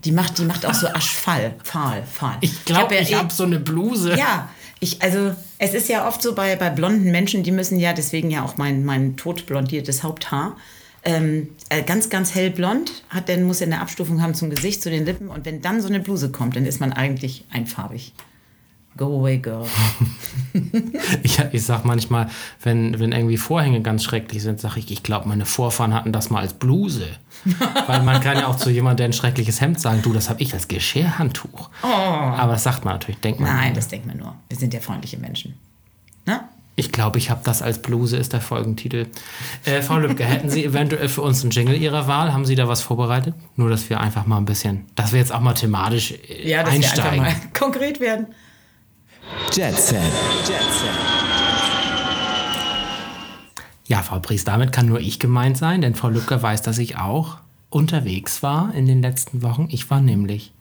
Die 0.05 0.13
macht, 0.13 0.39
die 0.39 0.45
macht 0.45 0.67
auch 0.67 0.75
so 0.75 0.89
Aschfall, 0.89 1.55
Fahl, 1.63 2.03
Fahl. 2.11 2.37
Ich 2.41 2.65
glaube, 2.65 2.95
hab 2.97 3.01
ich 3.03 3.11
ja 3.11 3.19
eh- 3.19 3.21
habe 3.21 3.33
so 3.33 3.45
eine 3.45 3.61
Bluse. 3.61 4.17
Ja, 4.17 4.49
ich, 4.81 5.01
also 5.01 5.33
es 5.59 5.75
ist 5.75 5.89
ja 5.89 6.09
oft 6.09 6.21
so 6.23 6.35
bei, 6.35 6.57
bei 6.57 6.71
blonden 6.71 7.11
Menschen, 7.13 7.45
die 7.45 7.53
müssen 7.53 7.79
ja, 7.79 7.93
deswegen 7.93 8.31
ja 8.31 8.43
auch 8.43 8.57
mein, 8.57 8.85
mein 8.85 9.17
totblondiertes 9.17 10.03
Haupthaar, 10.03 10.57
ähm, 11.05 11.49
äh, 11.69 11.83
ganz, 11.83 12.11
ganz 12.11 12.35
hellblond, 12.35 13.05
hat, 13.09 13.29
dann 13.29 13.45
muss 13.45 13.61
er 13.61 13.69
eine 13.69 13.81
Abstufung 13.81 14.23
haben 14.23 14.35
zum 14.35 14.51
Gesicht, 14.51 14.83
zu 14.83 14.91
den 14.91 15.05
Lippen 15.05 15.29
und 15.29 15.45
wenn 15.45 15.63
dann 15.63 15.81
so 15.81 15.89
eine 15.89 16.01
Bluse 16.01 16.31
kommt, 16.31 16.57
dann 16.57 16.67
ist 16.67 16.81
man 16.81 16.93
eigentlich 16.93 17.45
einfarbig. 17.51 18.13
Go 18.97 19.21
away, 19.21 19.39
girl. 19.39 19.67
Ich, 21.23 21.39
ich 21.53 21.65
sag 21.65 21.85
manchmal, 21.85 22.29
wenn, 22.63 22.99
wenn 22.99 23.13
irgendwie 23.13 23.39
Vorhänge 23.39 23.81
ganz 23.81 24.05
schrecklich 24.05 24.43
sind, 24.43 24.61
sage 24.61 24.81
ich, 24.81 24.91
ich 24.91 25.03
glaube, 25.03 25.29
meine 25.29 25.47
Vorfahren 25.47 25.95
hatten 25.95 26.13
das 26.13 26.29
mal 26.29 26.41
als 26.41 26.53
Bluse. 26.53 27.07
Weil 27.87 28.03
man 28.03 28.21
kann 28.21 28.37
ja 28.37 28.49
auch 28.49 28.57
zu 28.57 28.69
jemandem, 28.69 28.99
der 28.99 29.07
ein 29.07 29.13
schreckliches 29.15 29.61
Hemd 29.63 29.81
sagen, 29.81 30.03
du, 30.03 30.13
das 30.13 30.29
habe 30.29 30.43
ich 30.43 30.53
als 30.53 30.69
Geschirrhandtuch. 30.69 31.71
Aber 31.83 32.53
das 32.53 32.65
sagt 32.65 32.85
man 32.85 32.95
natürlich, 32.95 33.21
denkt 33.21 33.41
man. 33.41 33.51
Oh. 33.51 33.53
Nein, 33.55 33.75
das 33.75 33.89
denkt 33.89 34.07
man 34.07 34.19
nur. 34.19 34.35
Wir 34.49 34.59
sind 34.59 34.75
ja 34.75 34.81
freundliche 34.81 35.17
Menschen. 35.17 35.55
Ne? 36.27 36.41
Ich 36.77 36.93
glaube, 36.93 37.19
ich 37.19 37.31
habe 37.31 37.41
das 37.45 37.63
als 37.63 37.81
Bluse, 37.81 38.17
ist 38.17 38.33
der 38.33 38.41
Folgentitel. 38.41 39.07
Äh, 39.65 39.83
Frau 39.83 39.99
Lübcke, 39.99 40.25
hätten 40.25 40.51
Sie 40.51 40.65
eventuell 40.65 41.09
für 41.09 41.23
uns 41.23 41.43
einen 41.43 41.51
Jingle 41.51 41.77
Ihrer 41.77 42.07
Wahl? 42.09 42.33
Haben 42.33 42.45
Sie 42.47 42.55
da 42.55 42.69
was 42.69 42.83
vorbereitet? 42.83 43.35
Nur, 43.57 43.71
dass 43.71 43.89
wir 43.91 44.01
einfach 44.01 44.27
mal 44.27 44.39
ein 44.39 44.45
bisschen, 44.47 44.87
dass 44.95 45.13
wir 45.13 45.19
jetzt 45.19 45.33
auch 45.33 45.41
mal 45.41 45.55
thematisch 45.55 46.13
äh, 46.29 46.49
Ja, 46.49 46.63
dass 46.63 46.73
wir 46.75 46.79
einfach 46.81 47.05
einsteigen. 47.05 47.23
mal 47.25 47.35
konkret 47.59 48.01
werden. 48.01 48.27
Jet 49.53 49.79
Set. 49.79 50.01
Frau 54.03 54.21
Priest, 54.21 54.47
damit 54.47 54.73
kann 54.73 54.87
nur 54.87 55.01
ich 55.01 55.19
gemeint 55.19 55.57
sein, 55.57 55.81
denn 55.81 55.95
Frau 55.95 56.11
Lübcker 56.11 56.43
weiß, 56.43 56.61
dass 56.61 56.77
ich 56.77 56.99
auch 56.99 57.39
unterwegs 57.71 58.43
war 58.43 58.75
in 58.75 58.87
den 58.87 59.01
letzten 59.01 59.41
Wochen. 59.41 59.69
Ich 59.71 59.89
war 59.91 60.03
nämlich 60.03 60.53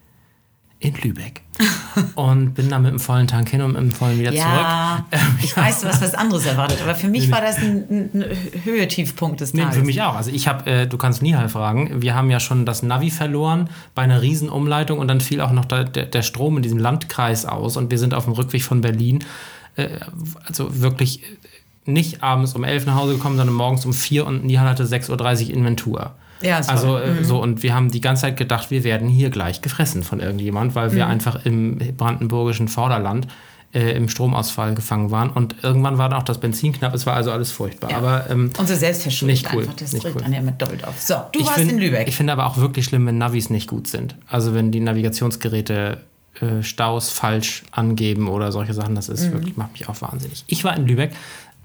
in 0.84 0.96
Lübeck 0.96 1.42
und 2.16 2.56
bin 2.56 2.68
dann 2.70 2.82
mit 2.82 2.90
einem 2.90 3.00
vollen 3.00 3.28
Tank 3.28 3.48
hin 3.50 3.62
und 3.62 3.74
mit 3.74 3.78
einem 3.82 3.92
vollen 3.92 4.18
wieder 4.20 4.34
Ja, 4.34 5.06
zurück. 5.12 5.22
Ähm, 5.22 5.38
ich 5.44 5.56
weiß, 5.56 5.82
du 5.82 5.88
hast 5.88 6.02
was 6.02 6.16
anderes 6.16 6.46
erwartet, 6.48 6.80
aber 6.82 6.96
für 6.96 7.08
mich 7.08 7.32
war 7.32 7.40
das 7.40 7.58
ein, 7.60 8.10
ein 8.14 8.26
Höhe-Tiefpunkt 8.64 9.42
des 9.42 9.54
Nee, 9.54 9.62
Tages. 9.62 9.78
für 9.78 9.84
mich 9.84 10.02
auch. 10.02 10.16
Also 10.16 10.32
ich 10.32 10.48
habe, 10.48 10.68
äh, 10.70 10.88
du 10.88 10.98
kannst 10.98 11.22
Nihal 11.22 11.50
fragen, 11.50 12.02
wir 12.02 12.16
haben 12.16 12.32
ja 12.32 12.40
schon 12.40 12.66
das 12.66 12.82
Navi 12.82 13.12
verloren 13.12 13.70
bei 13.94 14.02
einer 14.02 14.24
Riesenumleitung 14.24 14.98
und 14.98 15.08
dann 15.08 15.22
fiel 15.22 15.40
auch 15.42 15.52
noch 15.52 15.66
der, 15.66 15.84
der, 15.84 16.08
der 16.08 16.24
Strom 16.24 16.58
in 16.58 16.64
diesem 16.64 16.80
Landkreis 16.80 17.46
aus 17.46 17.78
und 17.78 17.92
wir 17.92 18.00
sind 18.00 18.16
auf 18.16 18.24
dem 18.26 18.34
Rückweg 18.34 18.64
von 18.64 18.82
Berlin, 18.82 19.24
äh, 19.76 19.88
also 20.48 20.82
wirklich 20.82 21.22
nicht 21.86 22.24
abends 22.24 22.56
um 22.56 22.64
11 22.64 22.88
nach 22.88 22.96
Hause 22.96 23.14
gekommen, 23.14 23.38
sondern 23.38 23.56
morgens 23.56 23.86
um 23.86 23.94
4 23.94 24.26
und 24.26 24.46
Nihal 24.46 24.68
hatte 24.68 24.84
6.30 24.86 25.50
Uhr 25.50 25.54
Inventur. 25.54 26.16
Ja, 26.42 26.60
war- 26.66 26.70
also 26.70 26.98
äh, 26.98 27.24
so 27.24 27.42
und 27.42 27.64
wir 27.64 27.74
haben 27.76 27.92
die 27.92 28.02
ganze 28.02 28.24
Zeit 28.24 28.38
gedacht, 28.38 28.72
wir 28.72 28.84
werden 28.84 29.08
hier 29.10 29.30
gleich 29.30 29.62
gefressen 29.62 30.04
von 30.04 30.20
irgendjemand, 30.20 30.76
weil 30.76 30.94
wir 30.94 31.08
einfach 31.08 31.46
im 31.46 31.78
brandenburgischen 31.98 32.68
Vorderland 32.68 33.28
äh, 33.74 33.92
im 33.96 34.10
Stromausfall 34.10 34.76
gefangen 34.76 35.12
waren 35.12 35.30
und 35.30 35.56
irgendwann 35.64 35.98
war 35.98 36.10
dann 36.10 36.20
auch 36.20 36.24
das 36.26 36.40
Benzin 36.40 36.74
knapp, 36.74 36.94
es 36.94 37.06
war 37.06 37.14
also 37.16 37.32
alles 37.32 37.52
furchtbar. 37.52 37.92
Ja. 37.92 37.98
Aber 37.98 38.30
ähm, 38.30 38.52
so 38.58 38.76
selbstverschuldet 38.76 39.38
Nicht 39.44 39.54
cool, 39.54 39.62
einfach, 39.62 39.76
das 39.76 39.94
nicht 39.94 40.04
drückt 40.04 40.18
cool. 40.18 40.24
an 40.26 40.34
ja 40.34 40.40
immer 40.40 40.52
doppelt 40.52 40.86
auf. 40.86 41.00
So, 41.02 41.16
du 41.32 41.40
ich 41.40 41.46
warst 41.46 41.58
find- 41.60 41.72
in 41.72 41.78
Lübeck. 41.80 42.08
Ich 42.08 42.18
finde 42.18 42.34
aber 42.34 42.48
auch 42.48 42.58
wirklich 42.58 42.84
schlimm, 42.86 43.06
wenn 43.08 43.18
Navis 43.18 43.50
nicht 43.50 43.68
gut 43.70 43.88
sind. 43.88 44.16
Also 44.28 44.54
wenn 44.54 44.72
die 44.72 44.82
Navigationsgeräte 44.82 46.00
äh, 46.42 46.64
Staus 46.64 47.10
falsch 47.12 47.64
angeben 47.72 48.28
oder 48.28 48.52
solche 48.52 48.74
Sachen, 48.74 48.96
das 48.96 49.08
Mhm. 49.08 49.14
ist 49.14 49.32
wirklich, 49.32 49.58
macht 49.58 49.72
mich 49.74 49.88
auch 49.90 50.02
wahnsinnig. 50.02 50.44
Ich 50.48 50.64
war 50.64 50.76
in 50.76 50.86
Lübeck 50.88 51.12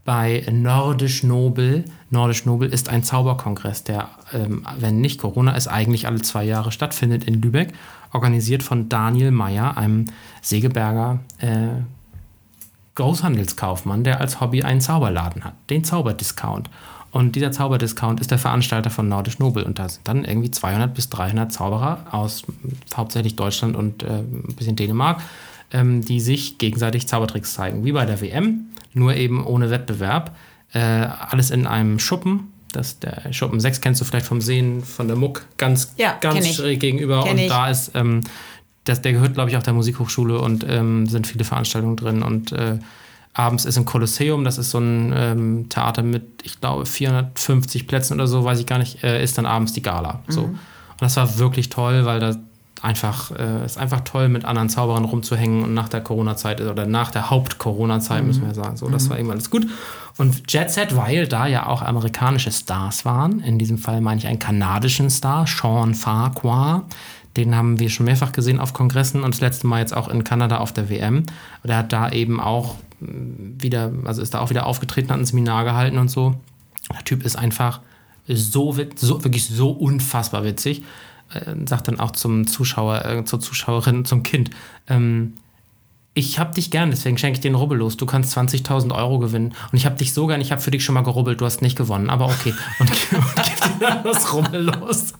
bei 0.06 0.46
Nordisch 0.50 1.22
Nobel. 1.22 1.84
Nordisch 2.10 2.46
Nobel 2.46 2.72
ist 2.72 2.88
ein 2.88 3.04
Zauberkongress, 3.04 3.84
der, 3.84 4.08
ähm, 4.32 4.64
wenn 4.78 5.02
nicht 5.02 5.20
Corona 5.20 5.54
ist, 5.54 5.66
eigentlich 5.68 6.06
alle 6.06 6.22
zwei 6.22 6.44
Jahre 6.44 6.72
stattfindet 6.72 7.24
in 7.24 7.42
Lübeck, 7.42 7.74
organisiert 8.12 8.62
von 8.62 8.88
Daniel 8.88 9.32
Meyer, 9.32 9.76
einem 9.76 10.06
Segeberger 10.40 11.18
äh, 11.40 11.82
Großhandelskaufmann, 12.94 14.04
der 14.04 14.20
als 14.20 14.40
Hobby 14.40 14.62
einen 14.62 14.80
Zauberladen 14.80 15.44
hat, 15.44 15.54
den 15.68 15.84
Zauberdiscount. 15.84 16.70
Und 17.10 17.34
dieser 17.34 17.50
Zauberdiscount 17.50 18.20
ist 18.20 18.30
der 18.30 18.38
Veranstalter 18.38 18.90
von 18.90 19.08
Nordisch 19.08 19.38
Nobel. 19.38 19.64
Und 19.64 19.78
da 19.78 19.88
sind 19.88 20.06
dann 20.06 20.24
irgendwie 20.24 20.50
200 20.50 20.94
bis 20.94 21.08
300 21.10 21.52
Zauberer 21.52 22.06
aus 22.10 22.44
hauptsächlich 22.94 23.36
Deutschland 23.36 23.74
und 23.74 24.02
äh, 24.02 24.18
ein 24.18 24.54
bisschen 24.56 24.76
Dänemark, 24.76 25.20
ähm, 25.72 26.02
die 26.02 26.20
sich 26.20 26.58
gegenseitig 26.58 27.08
Zaubertricks 27.08 27.54
zeigen. 27.54 27.84
Wie 27.84 27.92
bei 27.92 28.06
der 28.06 28.20
WM, 28.20 28.66
nur 28.96 29.14
eben 29.14 29.44
ohne 29.44 29.70
Wettbewerb. 29.70 30.36
Äh, 30.72 30.80
alles 30.80 31.50
in 31.50 31.66
einem 31.66 31.98
Schuppen. 31.98 32.52
Das, 32.72 32.98
der 32.98 33.32
Schuppen 33.32 33.60
6 33.60 33.80
kennst 33.80 34.00
du 34.00 34.04
vielleicht 34.04 34.26
vom 34.26 34.40
Sehen 34.40 34.82
von 34.82 35.06
der 35.06 35.16
Muck 35.16 35.46
ganz, 35.56 35.94
Ja, 35.96 36.16
ganz 36.20 36.54
schräg 36.54 36.80
gegenüber. 36.80 37.22
Kenn 37.22 37.32
und 37.32 37.38
ich. 37.38 37.48
da 37.48 37.70
ist, 37.70 37.92
ähm, 37.94 38.22
das, 38.84 39.02
der 39.02 39.12
gehört, 39.12 39.34
glaube 39.34 39.50
ich, 39.50 39.56
auch 39.56 39.62
der 39.62 39.72
Musikhochschule 39.72 40.38
und 40.40 40.64
ähm, 40.68 41.06
sind 41.06 41.26
viele 41.26 41.44
Veranstaltungen 41.44 41.96
drin. 41.96 42.22
Und 42.22 42.52
äh, 42.52 42.78
abends 43.32 43.64
ist 43.64 43.76
im 43.76 43.84
Kolosseum, 43.84 44.44
das 44.44 44.58
ist 44.58 44.70
so 44.70 44.78
ein 44.78 45.12
ähm, 45.16 45.68
Theater 45.68 46.02
mit, 46.02 46.42
ich 46.42 46.60
glaube, 46.60 46.86
450 46.86 47.86
Plätzen 47.86 48.14
oder 48.14 48.26
so, 48.26 48.44
weiß 48.44 48.60
ich 48.60 48.66
gar 48.66 48.78
nicht, 48.78 49.02
äh, 49.04 49.22
ist 49.22 49.38
dann 49.38 49.46
abends 49.46 49.72
die 49.72 49.82
Gala. 49.82 50.20
So. 50.28 50.42
Und 50.42 50.58
das 51.00 51.16
war 51.16 51.38
wirklich 51.38 51.68
toll, 51.68 52.04
weil 52.06 52.20
da 52.20 52.36
einfach, 52.82 53.30
äh, 53.30 53.64
ist 53.64 53.78
einfach 53.78 54.00
toll, 54.00 54.28
mit 54.28 54.44
anderen 54.44 54.68
Zauberern 54.68 55.04
rumzuhängen 55.04 55.64
und 55.64 55.74
nach 55.74 55.88
der 55.88 56.00
Corona-Zeit 56.00 56.60
oder 56.60 56.86
nach 56.86 57.10
der 57.10 57.30
Haupt-Corona-Zeit, 57.30 58.24
müssen 58.24 58.46
wir 58.46 58.54
sagen. 58.54 58.76
So, 58.76 58.88
das 58.88 59.08
war 59.08 59.16
irgendwann 59.16 59.38
alles 59.38 59.50
gut. 59.50 59.66
Und 60.18 60.50
Jet 60.50 60.70
Set, 60.70 60.96
weil 60.96 61.26
da 61.26 61.46
ja 61.46 61.66
auch 61.66 61.82
amerikanische 61.82 62.50
Stars 62.50 63.04
waren, 63.04 63.40
in 63.40 63.58
diesem 63.58 63.78
Fall 63.78 64.00
meine 64.00 64.20
ich 64.20 64.26
einen 64.26 64.38
kanadischen 64.38 65.10
Star, 65.10 65.46
Sean 65.46 65.94
Farquhar, 65.94 66.84
den 67.36 67.54
haben 67.54 67.78
wir 67.78 67.90
schon 67.90 68.06
mehrfach 68.06 68.32
gesehen 68.32 68.58
auf 68.58 68.72
Kongressen 68.72 69.22
und 69.22 69.34
das 69.34 69.40
letzte 69.40 69.66
Mal 69.66 69.80
jetzt 69.80 69.94
auch 69.94 70.08
in 70.08 70.24
Kanada 70.24 70.58
auf 70.58 70.72
der 70.72 70.88
WM. 70.88 71.26
Und 71.62 71.70
er 71.70 71.78
hat 71.78 71.92
da 71.92 72.10
eben 72.10 72.40
auch 72.40 72.76
mh, 73.00 73.62
wieder, 73.62 73.92
also 74.04 74.22
ist 74.22 74.32
da 74.32 74.40
auch 74.40 74.50
wieder 74.50 74.66
aufgetreten, 74.66 75.10
hat 75.10 75.18
ein 75.18 75.26
Seminar 75.26 75.64
gehalten 75.64 75.98
und 75.98 76.10
so. 76.10 76.36
Der 76.92 77.04
Typ 77.04 77.24
ist 77.24 77.36
einfach 77.36 77.80
so, 78.26 78.74
so 78.94 79.24
wirklich 79.24 79.48
so 79.48 79.70
unfassbar 79.70 80.44
witzig. 80.44 80.82
Äh, 81.32 81.54
sagt 81.66 81.88
dann 81.88 81.98
auch 81.98 82.12
zum 82.12 82.46
Zuschauer, 82.46 83.04
äh, 83.04 83.24
zur 83.24 83.40
Zuschauerin, 83.40 84.04
zum 84.04 84.22
Kind, 84.22 84.50
ähm, 84.88 85.34
ich 86.16 86.38
hab 86.38 86.54
dich 86.54 86.70
gern, 86.70 86.90
deswegen 86.90 87.18
schenke 87.18 87.36
ich 87.36 87.40
dir 87.40 87.48
einen 87.48 87.56
Rubbellos. 87.56 87.98
Du 87.98 88.06
kannst 88.06 88.36
20.000 88.36 88.94
Euro 88.94 89.18
gewinnen. 89.18 89.54
Und 89.70 89.76
ich 89.76 89.84
hab 89.84 89.98
dich 89.98 90.14
so 90.14 90.26
gern, 90.26 90.40
ich 90.40 90.50
hab 90.50 90.62
für 90.62 90.70
dich 90.70 90.82
schon 90.82 90.94
mal 90.94 91.02
gerubbelt, 91.02 91.42
du 91.42 91.44
hast 91.44 91.60
nicht 91.60 91.76
gewonnen, 91.76 92.08
aber 92.08 92.24
okay. 92.24 92.54
Und, 92.78 92.90
und 93.12 93.55
das 94.04 94.32
Rubbellos. 94.32 95.14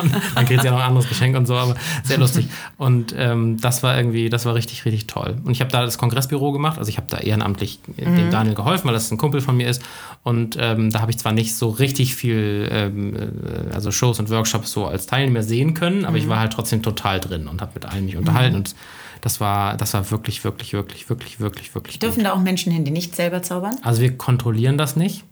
Und 0.00 0.12
dann 0.34 0.46
kriegt 0.46 0.64
ja 0.64 0.70
noch 0.70 0.78
ein 0.78 0.88
anderes 0.88 1.08
Geschenk 1.08 1.36
und 1.36 1.46
so, 1.46 1.56
aber 1.56 1.74
sehr 2.04 2.18
lustig. 2.18 2.48
Und 2.76 3.14
ähm, 3.16 3.60
das 3.60 3.82
war 3.82 3.96
irgendwie, 3.96 4.28
das 4.28 4.46
war 4.46 4.54
richtig, 4.54 4.84
richtig 4.84 5.06
toll. 5.06 5.36
Und 5.44 5.52
ich 5.52 5.60
habe 5.60 5.70
da 5.70 5.84
das 5.84 5.98
Kongressbüro 5.98 6.52
gemacht, 6.52 6.78
also 6.78 6.88
ich 6.88 6.96
habe 6.96 7.06
da 7.08 7.18
ehrenamtlich 7.18 7.80
dem 7.96 8.30
Daniel 8.30 8.54
geholfen, 8.54 8.86
weil 8.86 8.94
das 8.94 9.10
ein 9.10 9.18
Kumpel 9.18 9.40
von 9.40 9.56
mir 9.56 9.68
ist. 9.68 9.82
Und 10.22 10.56
ähm, 10.58 10.90
da 10.90 11.00
habe 11.00 11.10
ich 11.10 11.18
zwar 11.18 11.32
nicht 11.32 11.54
so 11.54 11.68
richtig 11.70 12.14
viel, 12.14 12.68
ähm, 12.70 13.16
äh, 13.16 13.74
also 13.74 13.90
Shows 13.90 14.18
und 14.18 14.30
Workshops 14.30 14.72
so 14.72 14.86
als 14.86 15.06
Teilnehmer 15.06 15.42
sehen 15.42 15.74
können, 15.74 16.04
aber 16.04 16.16
ich 16.16 16.28
war 16.28 16.38
halt 16.38 16.52
trotzdem 16.52 16.82
total 16.82 17.20
drin 17.20 17.48
und 17.48 17.60
habe 17.60 17.72
mit 17.74 17.86
allen 17.86 18.04
mich 18.04 18.16
unterhalten. 18.16 18.56
Und 18.56 18.74
das 19.20 19.40
war, 19.40 19.76
das 19.76 19.94
war 19.94 20.10
wirklich, 20.10 20.44
wirklich, 20.44 20.72
wirklich, 20.72 21.08
wirklich, 21.08 21.40
wirklich, 21.40 21.74
wirklich 21.74 21.94
gut. 21.94 22.02
Dürfen 22.02 22.24
da 22.24 22.32
auch 22.32 22.40
Menschen 22.40 22.72
hin, 22.72 22.84
die 22.84 22.90
nicht 22.90 23.14
selber 23.14 23.42
zaubern? 23.42 23.76
Also 23.82 24.02
wir 24.02 24.16
kontrollieren 24.16 24.78
das 24.78 24.96
nicht. 24.96 25.24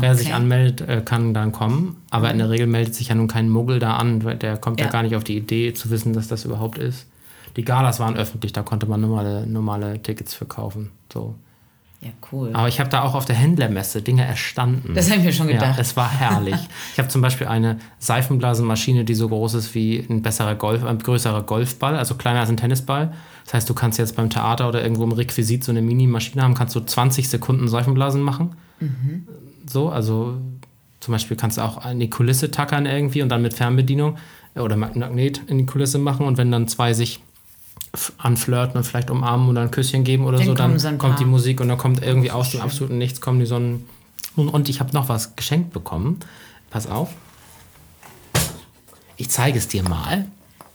Wer 0.00 0.14
sich 0.14 0.32
anmeldet, 0.32 0.88
äh, 0.88 1.00
kann 1.04 1.34
dann 1.34 1.52
kommen. 1.52 1.96
Aber 2.10 2.30
in 2.30 2.38
der 2.38 2.50
Regel 2.50 2.66
meldet 2.66 2.94
sich 2.94 3.08
ja 3.08 3.14
nun 3.14 3.28
kein 3.28 3.48
Muggel 3.48 3.78
da 3.78 3.96
an. 3.96 4.22
weil 4.24 4.36
Der 4.36 4.56
kommt 4.56 4.78
ja. 4.80 4.86
Ja. 4.86 4.92
gar 4.92 5.02
nicht 5.02 5.16
auf 5.16 5.24
die 5.24 5.36
Idee 5.36 5.72
zu 5.74 5.90
wissen, 5.90 6.12
dass 6.12 6.28
das 6.28 6.44
überhaupt 6.44 6.78
ist. 6.78 7.06
Die 7.56 7.64
Galas 7.64 7.98
waren 7.98 8.16
öffentlich, 8.16 8.52
da 8.52 8.62
konnte 8.62 8.86
man 8.86 9.00
normale, 9.00 9.46
normale 9.46 10.00
Tickets 10.00 10.34
für 10.34 10.44
kaufen. 10.46 10.90
So. 11.12 11.34
Ja, 12.02 12.10
cool. 12.32 12.50
Aber 12.54 12.66
ich 12.68 12.80
habe 12.80 12.88
da 12.88 13.02
auch 13.02 13.14
auf 13.14 13.26
der 13.26 13.36
Händlermesse 13.36 14.00
Dinge 14.00 14.24
erstanden. 14.24 14.94
Das 14.94 15.10
habe 15.10 15.18
ich 15.20 15.26
mir 15.26 15.32
schon 15.34 15.48
Ja, 15.48 15.54
gedacht. 15.56 15.78
es 15.78 15.96
war 15.98 16.10
herrlich. 16.10 16.54
ich 16.92 16.98
habe 16.98 17.08
zum 17.08 17.20
Beispiel 17.20 17.46
eine 17.48 17.78
Seifenblasenmaschine, 17.98 19.04
die 19.04 19.14
so 19.14 19.28
groß 19.28 19.52
ist 19.54 19.74
wie 19.74 20.06
ein 20.08 20.22
besserer 20.22 20.54
Golf, 20.54 20.82
ein 20.84 20.98
größerer 20.98 21.42
Golfball, 21.42 21.96
also 21.96 22.14
kleiner 22.14 22.40
als 22.40 22.48
ein 22.48 22.56
Tennisball. 22.56 23.12
Das 23.44 23.52
heißt, 23.52 23.68
du 23.68 23.74
kannst 23.74 23.98
jetzt 23.98 24.16
beim 24.16 24.30
Theater 24.30 24.68
oder 24.68 24.82
irgendwo 24.82 25.04
im 25.04 25.12
Requisit 25.12 25.62
so 25.64 25.72
eine 25.72 25.82
Mini-Maschine 25.82 26.42
haben, 26.42 26.54
kannst 26.54 26.74
du 26.74 26.80
20 26.80 27.28
Sekunden 27.28 27.68
Seifenblasen 27.68 28.22
machen. 28.22 28.52
So, 29.70 29.88
also 29.88 30.34
zum 30.98 31.12
Beispiel 31.12 31.36
kannst 31.36 31.58
du 31.58 31.62
auch 31.62 31.84
in 31.86 32.00
die 32.00 32.10
Kulisse 32.10 32.50
tackern 32.50 32.86
irgendwie 32.86 33.22
und 33.22 33.28
dann 33.28 33.40
mit 33.42 33.54
Fernbedienung 33.54 34.18
oder 34.56 34.76
Magnet 34.76 35.42
in 35.46 35.58
die 35.58 35.66
Kulisse 35.66 35.98
machen 35.98 36.26
und 36.26 36.36
wenn 36.38 36.50
dann 36.50 36.66
zwei 36.66 36.92
sich 36.92 37.20
anflirten 38.18 38.76
und 38.76 38.84
vielleicht 38.84 39.10
umarmen 39.10 39.48
oder 39.48 39.62
ein 39.62 39.70
Küsschen 39.70 40.04
geben 40.04 40.24
oder 40.24 40.38
Dann 40.38 40.78
so, 40.78 40.88
dann 40.88 40.98
kommt 40.98 41.20
die. 41.20 41.24
Musik 41.24 41.60
und 41.60 41.68
dann 41.68 41.78
kommt 41.78 42.02
irgendwie 42.02 42.30
aus 42.30 42.50
dem 42.50 42.60
absoluten 42.60 42.98
Nichts 42.98 43.20
kommen 43.20 43.38
die 43.40 43.46
so 43.46 43.56
ein 43.56 43.84
und, 44.36 44.48
und 44.48 44.68
ich 44.68 44.80
habe 44.80 44.92
noch 44.92 45.08
was 45.08 45.34
geschenkt 45.36 45.72
bekommen. 45.72 46.18
Pass 46.70 46.88
auf. 46.88 47.10
Ich 49.16 49.28
zeige 49.30 49.58
es 49.58 49.68
dir 49.68 49.82
mal. 49.82 50.26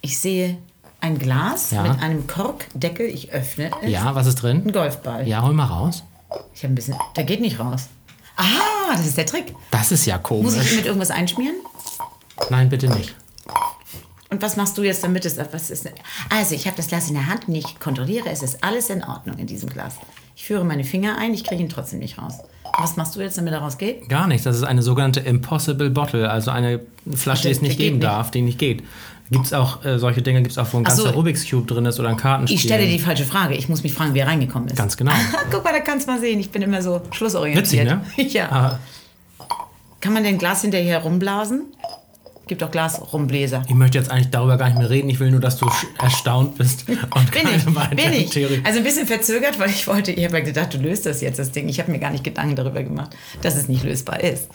Ich 0.02 0.20
sehe 0.20 0.58
ein 1.02 1.18
Glas 1.18 1.72
Ja. 1.72 1.84
mit 1.84 2.02
einem 2.02 2.28
Korkdeckel. 2.28 3.08
Ich 3.08 3.32
öffne 3.32 3.72
es. 3.82 3.90
Ja, 3.90 4.14
was 4.16 4.28
ist 4.28 4.36
drin? 4.36 4.64
Ein 4.66 4.72
Golfball. 4.72 5.28
Ja, 5.28 5.42
hol 5.42 5.54
mal 5.54 5.66
raus. 5.66 6.04
Ich 6.54 6.64
habe 6.64 6.74
ein 6.74 6.76
bisschen. 6.76 6.96
Der 7.16 7.24
geht 7.24 7.42
nicht 7.42 7.60
raus. 7.60 7.88
Aha, 8.36 8.92
das 8.96 9.06
ist 9.08 9.18
der 9.18 9.26
Trick. 9.26 9.54
Das 9.72 9.92
ist 9.92 10.06
ja 10.06 10.18
Muss 10.18 10.54
ich 10.54 10.60
komisch. 10.60 10.76
mit 10.76 10.86
irgendwas 10.86 11.12
einschmieren? 11.12 11.56
Nein, 12.50 12.70
bitte 12.70 12.88
nicht. 12.90 13.16
Und 14.30 14.42
was 14.42 14.58
machst 14.58 14.78
du 14.78 14.84
jetzt 14.84 15.04
damit? 15.04 15.24
Es, 15.26 15.38
was 15.38 15.70
ist, 15.70 15.90
also, 16.30 16.56
ich 16.56 16.66
habe 16.66 16.76
das 16.76 16.88
Glas 16.88 17.08
in 17.08 17.14
der 17.14 17.28
Hand 17.28 17.48
und 17.48 17.56
ich 17.56 17.80
kontrolliere, 17.80 18.30
es 18.30 18.44
ist 18.44 18.64
alles 18.64 18.90
in 18.90 19.04
Ordnung 19.04 19.38
in 19.38 19.48
diesem 19.48 19.70
Glas. 19.70 19.96
Ich 20.36 20.44
führe 20.46 20.66
meine 20.66 20.84
Finger 20.84 21.18
ein, 21.18 21.34
ich 21.34 21.44
kriege 21.44 21.62
ihn 21.62 21.70
trotzdem 21.70 22.00
nicht 22.00 22.18
raus. 22.18 22.34
Was 22.78 22.98
machst 22.98 23.16
du 23.16 23.22
jetzt, 23.22 23.38
damit 23.38 23.54
er 23.54 23.60
rausgeht? 23.60 24.10
Gar 24.10 24.28
nicht. 24.28 24.46
Das 24.46 24.58
ist 24.58 24.64
eine 24.64 24.82
sogenannte 24.82 25.22
Impossible 25.22 25.90
Bottle, 25.90 26.30
also 26.30 26.52
eine 26.52 26.82
Flasche, 27.16 27.44
die 27.44 27.52
es 27.54 27.62
nicht 27.62 27.78
geben 27.78 27.98
nicht. 28.00 28.04
darf, 28.04 28.32
die 28.32 28.42
nicht 28.42 28.60
geht. 28.60 28.84
Gibt 29.32 29.46
es 29.48 29.54
auch, 29.54 29.84
äh, 29.84 29.98
solche 29.98 30.22
Dinge 30.22 30.42
gibt 30.42 30.52
es 30.52 30.58
auch, 30.58 30.68
wo 30.72 30.78
ein 30.78 30.84
Ach 30.88 30.92
so. 30.92 31.04
ganzer 31.04 31.18
Rubik's 31.18 31.50
Cube 31.50 31.66
drin 31.66 31.86
ist 31.86 32.00
oder 32.00 32.10
ein 32.10 32.18
Kartenspiel. 32.18 32.58
Ich 32.58 32.64
stelle 32.64 32.86
die 32.88 33.00
falsche 33.00 33.26
Frage. 33.26 33.56
Ich 33.56 33.68
muss 33.70 33.82
mich 33.82 33.94
fragen, 33.94 34.14
wie 34.14 34.20
er 34.20 34.28
reingekommen 34.28 34.68
ist. 34.70 34.76
Ganz 34.78 34.96
genau. 34.98 35.12
Guck 35.52 35.64
mal, 35.64 35.74
da 35.74 35.80
kannst 35.80 36.08
du 36.08 36.12
mal 36.12 36.20
sehen. 36.20 36.40
Ich 36.40 36.52
bin 36.52 36.62
immer 36.62 36.82
so 36.82 36.96
Witzig, 36.98 37.16
schlussorientiert. 37.16 37.86
ne? 37.88 38.02
ja. 38.18 38.52
Aber 38.52 38.80
Kann 40.00 40.14
man 40.14 40.24
denn 40.24 40.38
Glas 40.38 40.62
hinterher 40.62 41.00
rumblasen? 41.02 41.64
Gibt 42.48 42.62
auch 42.64 42.70
Glasrumbläser. 42.70 43.64
ich 43.68 43.74
möchte 43.74 43.98
jetzt 43.98 44.12
eigentlich 44.12 44.30
darüber 44.30 44.58
gar 44.58 44.68
nicht 44.70 44.78
mehr 44.78 44.88
reden. 44.92 45.10
Ich 45.10 45.20
will 45.20 45.32
nur, 45.32 45.40
dass 45.40 45.58
du 45.58 45.68
erstaunt 46.00 46.60
bist 46.60 46.86
und 46.88 47.32
Bin 47.32 47.44
keine 47.44 47.56
ich, 47.58 47.66
bin 47.66 48.14
ich. 48.14 48.30
Theorien- 48.30 48.64
Also 48.64 48.78
ein 48.78 48.84
bisschen 48.84 49.08
verzögert, 49.08 49.58
weil 49.58 49.72
ich 49.72 49.88
wollte, 49.88 50.12
ich 50.12 50.24
habe 50.24 50.38
ja 50.38 50.44
gedacht, 50.44 50.72
du 50.76 50.78
löst 50.78 51.08
das 51.08 51.22
jetzt, 51.22 51.40
das 51.40 51.52
Ding. 51.52 51.68
Ich 51.70 51.80
habe 51.80 51.92
mir 51.92 51.98
gar 51.98 52.12
nicht 52.12 52.24
Gedanken 52.24 52.56
darüber 52.56 52.84
gemacht, 52.84 53.10
dass 53.42 53.56
es 53.56 53.68
nicht 53.68 53.84
lösbar 53.84 54.20
ist. 54.22 54.50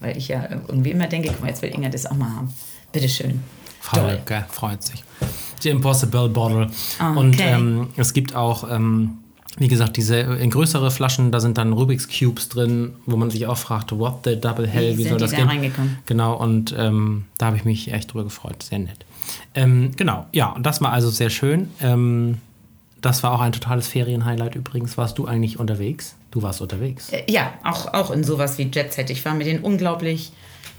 Weil 0.00 0.16
ich 0.16 0.26
ja 0.26 0.48
irgendwie 0.66 0.90
immer 0.90 1.06
denke, 1.06 1.28
guck 1.28 1.40
mal, 1.42 1.46
jetzt 1.48 1.62
will 1.62 1.72
Inga 1.72 1.88
das 1.90 2.06
auch 2.06 2.16
mal 2.16 2.30
haben. 2.34 2.52
Bitteschön. 2.92 3.40
Frau 3.80 3.98
Toll. 4.00 4.12
Lübcke 4.12 4.44
freut 4.50 4.82
sich. 4.82 5.02
Die 5.64 5.68
Impossible 5.70 6.28
Bottle. 6.28 6.68
Ah, 6.98 7.12
Und 7.14 7.34
okay. 7.34 7.52
ähm, 7.54 7.88
es 7.96 8.12
gibt 8.14 8.34
auch 8.34 8.68
ähm, 8.70 9.18
Wie 9.58 9.68
gesagt, 9.68 9.96
diese 9.96 10.16
in 10.16 10.48
größere 10.50 10.90
Flaschen, 10.90 11.32
da 11.32 11.40
sind 11.40 11.58
dann 11.58 11.72
Rubik's 11.72 12.08
Cubes 12.08 12.48
drin, 12.48 12.92
wo 13.06 13.16
man 13.16 13.30
sich 13.30 13.46
auch 13.46 13.58
fragt, 13.58 13.92
what 13.92 14.20
the 14.24 14.40
double 14.40 14.66
hell, 14.66 14.94
Wie 14.94 14.98
wie, 15.04 15.08
soll 15.08 15.18
das 15.18 15.32
da 15.32 15.38
gehen? 15.38 15.48
reingekommen? 15.48 15.98
Genau, 16.06 16.34
und 16.36 16.74
ähm, 16.78 17.24
da 17.36 17.46
habe 17.46 17.56
ich 17.56 17.64
mich 17.64 17.92
echt 17.92 18.12
drüber 18.12 18.24
gefreut. 18.24 18.62
Sehr 18.62 18.78
nett. 18.78 19.04
Ähm, 19.54 19.90
genau, 19.96 20.26
ja, 20.32 20.46
und 20.50 20.64
das 20.64 20.80
war 20.80 20.92
also 20.92 21.10
sehr 21.10 21.30
schön. 21.30 21.68
Ähm, 21.82 22.38
das 23.02 23.22
war 23.22 23.32
auch 23.32 23.40
ein 23.40 23.52
totales 23.52 23.86
Ferienhighlight 23.88 24.54
übrigens. 24.54 24.96
Warst 24.98 25.18
du 25.18 25.26
eigentlich 25.26 25.58
unterwegs? 25.58 26.16
Du 26.30 26.42
warst 26.42 26.60
unterwegs. 26.60 27.10
Äh, 27.10 27.22
Ja, 27.28 27.52
auch, 27.64 27.92
auch 27.92 28.10
in 28.10 28.24
sowas 28.24 28.56
wie 28.58 28.70
Jet 28.72 28.92
Set. 28.92 29.10
Ich 29.10 29.24
war 29.24 29.34
mit 29.34 29.46
den 29.46 29.60
unglaublich 29.60 30.32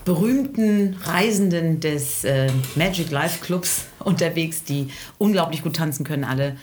berühmten 0.06 0.96
Reisenden 1.04 1.80
des 1.80 2.24
äh, 2.24 2.50
Magic 2.76 3.12
Life 3.12 3.40
Clubs 3.44 3.86
unterwegs, 4.00 4.64
die 4.64 4.88
unglaublich 5.18 5.64
gut 5.64 5.76
tanzen 5.76 6.04
können, 6.04 6.24
alle. 6.24 6.58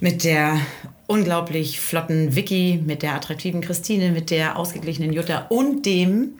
Mit 0.00 0.24
der 0.24 0.60
unglaublich 1.06 1.80
flotten 1.80 2.34
Vicky, 2.34 2.82
mit 2.84 3.02
der 3.02 3.14
attraktiven 3.14 3.60
Christine, 3.60 4.10
mit 4.10 4.30
der 4.30 4.58
ausgeglichenen 4.58 5.12
Jutta 5.12 5.46
und 5.48 5.86
dem 5.86 6.32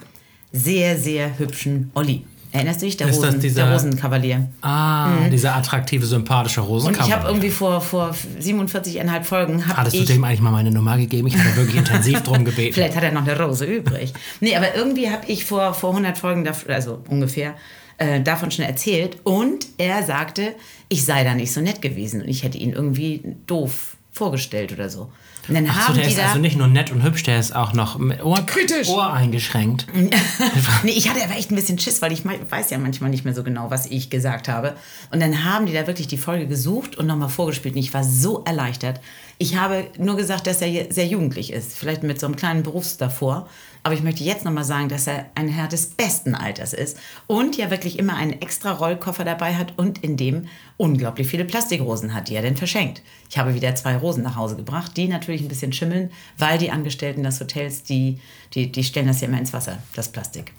sehr, 0.53 0.99
sehr 0.99 1.39
hübschen 1.39 1.91
Olli. 1.95 2.25
Erinnerst 2.53 2.83
du 2.83 2.87
dich? 2.87 2.99
Der, 2.99 3.09
Ist 3.09 3.17
Rosen, 3.17 3.41
dieser- 3.41 3.65
der 3.65 3.73
Rosenkavalier. 3.73 4.49
Ah, 4.61 5.27
dieser 5.31 5.57
attraktive, 5.57 6.05
sympathische 6.05 6.61
Und 6.61 6.69
Rosenkavalier. 6.69 7.09
ich 7.09 7.19
habe 7.19 7.29
irgendwie 7.29 7.51
vor, 7.51 7.81
vor 7.81 8.15
47,5 8.39 9.23
Folgen 9.25 9.67
Hattest 9.67 9.97
du 9.97 10.01
ich 10.01 10.07
dem 10.07 10.23
eigentlich 10.23 10.41
mal 10.43 10.51
meine 10.53 10.71
Nummer 10.71 10.97
gegeben? 10.99 11.29
Ich 11.29 11.37
hatte 11.37 11.57
wirklich 11.57 11.77
intensiv 11.77 12.21
drum 12.23 12.45
gebeten. 12.45 12.75
Vielleicht 12.75 12.95
hat 12.95 13.03
er 13.05 13.13
noch 13.13 13.23
eine 13.27 13.41
Rose 13.41 13.65
übrig. 13.65 14.13
Nee, 14.41 14.55
aber 14.55 14.75
irgendwie 14.77 15.11
habe 15.11 15.23
ich 15.29 15.45
vor, 15.47 15.73
vor 15.75 15.91
100 15.91 16.19
Folgen, 16.19 16.47
also 16.69 17.03
ungefähr, 17.09 17.55
äh, 17.99 18.21
davon 18.21 18.51
schon 18.51 18.65
erzählt. 18.67 19.17
Und 19.25 19.67
er 19.79 20.03
sagte, 20.03 20.55
ich 20.89 21.05
sei 21.07 21.25
da 21.25 21.35
nicht 21.35 21.53
so 21.53 21.61
nett 21.63 21.81
gewesen 21.81 22.21
und 22.21 22.29
ich 22.29 22.43
hätte 22.43 22.59
ihn 22.59 22.73
irgendwie 22.75 23.23
doof 23.47 23.97
vorgestellt 24.13 24.73
oder 24.73 24.91
so. 24.91 25.11
Und 25.49 25.55
dann 25.55 25.67
Ach 25.69 25.75
so, 25.75 25.89
haben 25.89 25.95
der 25.95 26.05
die 26.05 26.11
ist 26.11 26.19
da. 26.19 26.29
also 26.29 26.39
nicht 26.39 26.57
nur 26.57 26.69
nett 26.69 26.93
und 26.93 27.03
hübsch, 27.03 27.25
der 27.25 27.39
ist 27.39 27.55
auch 27.55 27.73
noch 27.73 27.99
mit 27.99 28.23
Ohr, 28.23 28.47
Kritisch. 28.47 28.89
Ohr 28.89 29.13
eingeschränkt. 29.13 29.87
nee, 30.85 30.93
ich 30.93 31.09
hatte 31.09 31.23
aber 31.23 31.37
echt 31.37 31.51
ein 31.51 31.57
bisschen 31.57 31.79
Schiss, 31.79 32.01
weil 32.01 32.13
ich 32.13 32.23
weiß 32.25 32.71
ja 32.71 32.79
manchmal 32.79 33.11
nicht 33.11 33.25
mehr 33.25 33.35
so 33.35 33.43
genau, 33.43 33.71
was 33.71 33.87
ich 33.87 34.09
gesagt 34.09 34.49
habe. 34.49 34.77
Und 35.11 35.21
dann 35.21 35.45
haben 35.45 35.67
die 35.67 35.73
da 35.73 35.87
wirklich 35.87 36.07
die 36.07 36.19
Folge 36.19 36.47
gesucht 36.47 36.97
und 36.97 37.07
nochmal 37.07 37.29
vorgespielt. 37.29 37.75
Und 37.75 37.81
ich 37.81 37.93
war 37.93 38.05
so 38.05 38.45
erleichtert. 38.45 39.01
Ich 39.39 39.57
habe 39.57 39.87
nur 39.99 40.17
gesagt, 40.17 40.47
dass 40.47 40.63
er 40.63 40.93
sehr 40.93 41.07
jugendlich 41.07 41.53
ist, 41.53 41.77
vielleicht 41.77 42.05
mit 42.05 42.21
so 42.21 42.27
einem 42.27 42.37
kleinen 42.37 42.63
Berufs 42.63 42.97
davor. 42.97 43.49
Aber 43.85 43.95
ich 43.95 44.03
möchte 44.03 44.23
jetzt 44.23 44.45
nochmal 44.45 44.65
sagen, 44.65 44.89
dass 44.89 45.09
er 45.09 45.27
ein 45.35 45.49
Herr 45.49 45.67
des 45.67 45.87
besten 45.89 46.35
Alters 46.37 46.73
ist 46.73 46.99
und 47.27 47.57
ja 47.57 47.71
wirklich 47.71 47.99
immer 47.99 48.15
einen 48.15 48.41
extra 48.41 48.71
Rollkoffer 48.71 49.25
dabei 49.25 49.57
hat 49.57 49.75
und 49.77 50.05
in 50.05 50.17
dem 50.17 50.47
unglaublich 50.77 51.27
viele 51.27 51.45
Plastikrosen 51.45 52.15
hat, 52.15 52.29
die 52.29 52.37
er 52.37 52.43
denn 52.43 52.57
verschenkt. 52.57 53.03
Ich 53.29 53.39
habe 53.39 53.55
wieder 53.55 53.75
zwei 53.75 53.97
Rosen 53.97 54.23
nach 54.23 54.37
Hause 54.37 54.55
gebracht, 54.57 54.97
die 54.97 55.09
natürlich 55.09 55.43
ein 55.43 55.49
bisschen 55.49 55.73
schimmeln, 55.73 56.11
weil 56.39 56.59
die 56.59 56.71
Angestellten 56.71 57.25
des 57.25 57.41
Hotels, 57.41 57.83
die, 57.83 58.21
die, 58.55 58.71
die 58.71 58.85
stellen 58.85 59.09
das 59.09 59.21
ja 59.21 59.27
immer 59.29 59.39
ins 59.39 59.53
Wasser, 59.53 59.79
das 59.95 60.11
Plastik. 60.11 60.53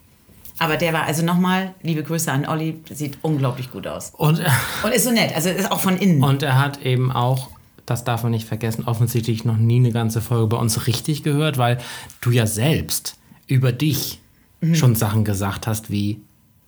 Aber 0.59 0.77
der 0.77 0.93
war 0.93 1.03
also 1.05 1.25
nochmal, 1.25 1.73
liebe 1.81 2.03
Grüße 2.03 2.31
an 2.31 2.45
Olli, 2.45 2.79
sieht 2.91 3.17
unglaublich 3.21 3.71
gut 3.71 3.87
aus. 3.87 4.11
Und, 4.15 4.41
Und 4.83 4.93
ist 4.93 5.03
so 5.05 5.11
nett, 5.11 5.35
also 5.35 5.49
ist 5.49 5.71
auch 5.71 5.79
von 5.79 5.97
innen. 5.97 6.23
und 6.23 6.43
er 6.43 6.59
hat 6.59 6.81
eben 6.83 7.11
auch, 7.11 7.49
das 7.85 8.03
darf 8.03 8.23
man 8.23 8.31
nicht 8.31 8.47
vergessen, 8.47 8.85
offensichtlich 8.85 9.43
noch 9.45 9.57
nie 9.57 9.77
eine 9.77 9.91
ganze 9.91 10.21
Folge 10.21 10.47
bei 10.47 10.57
uns 10.57 10.87
richtig 10.87 11.23
gehört, 11.23 11.57
weil 11.57 11.77
du 12.21 12.31
ja 12.31 12.47
selbst 12.47 13.17
über 13.47 13.71
dich 13.71 14.19
Mhm. 14.61 14.75
schon 14.75 14.95
Sachen 14.95 15.25
gesagt 15.25 15.67
hast 15.67 15.91
wie 15.91 16.21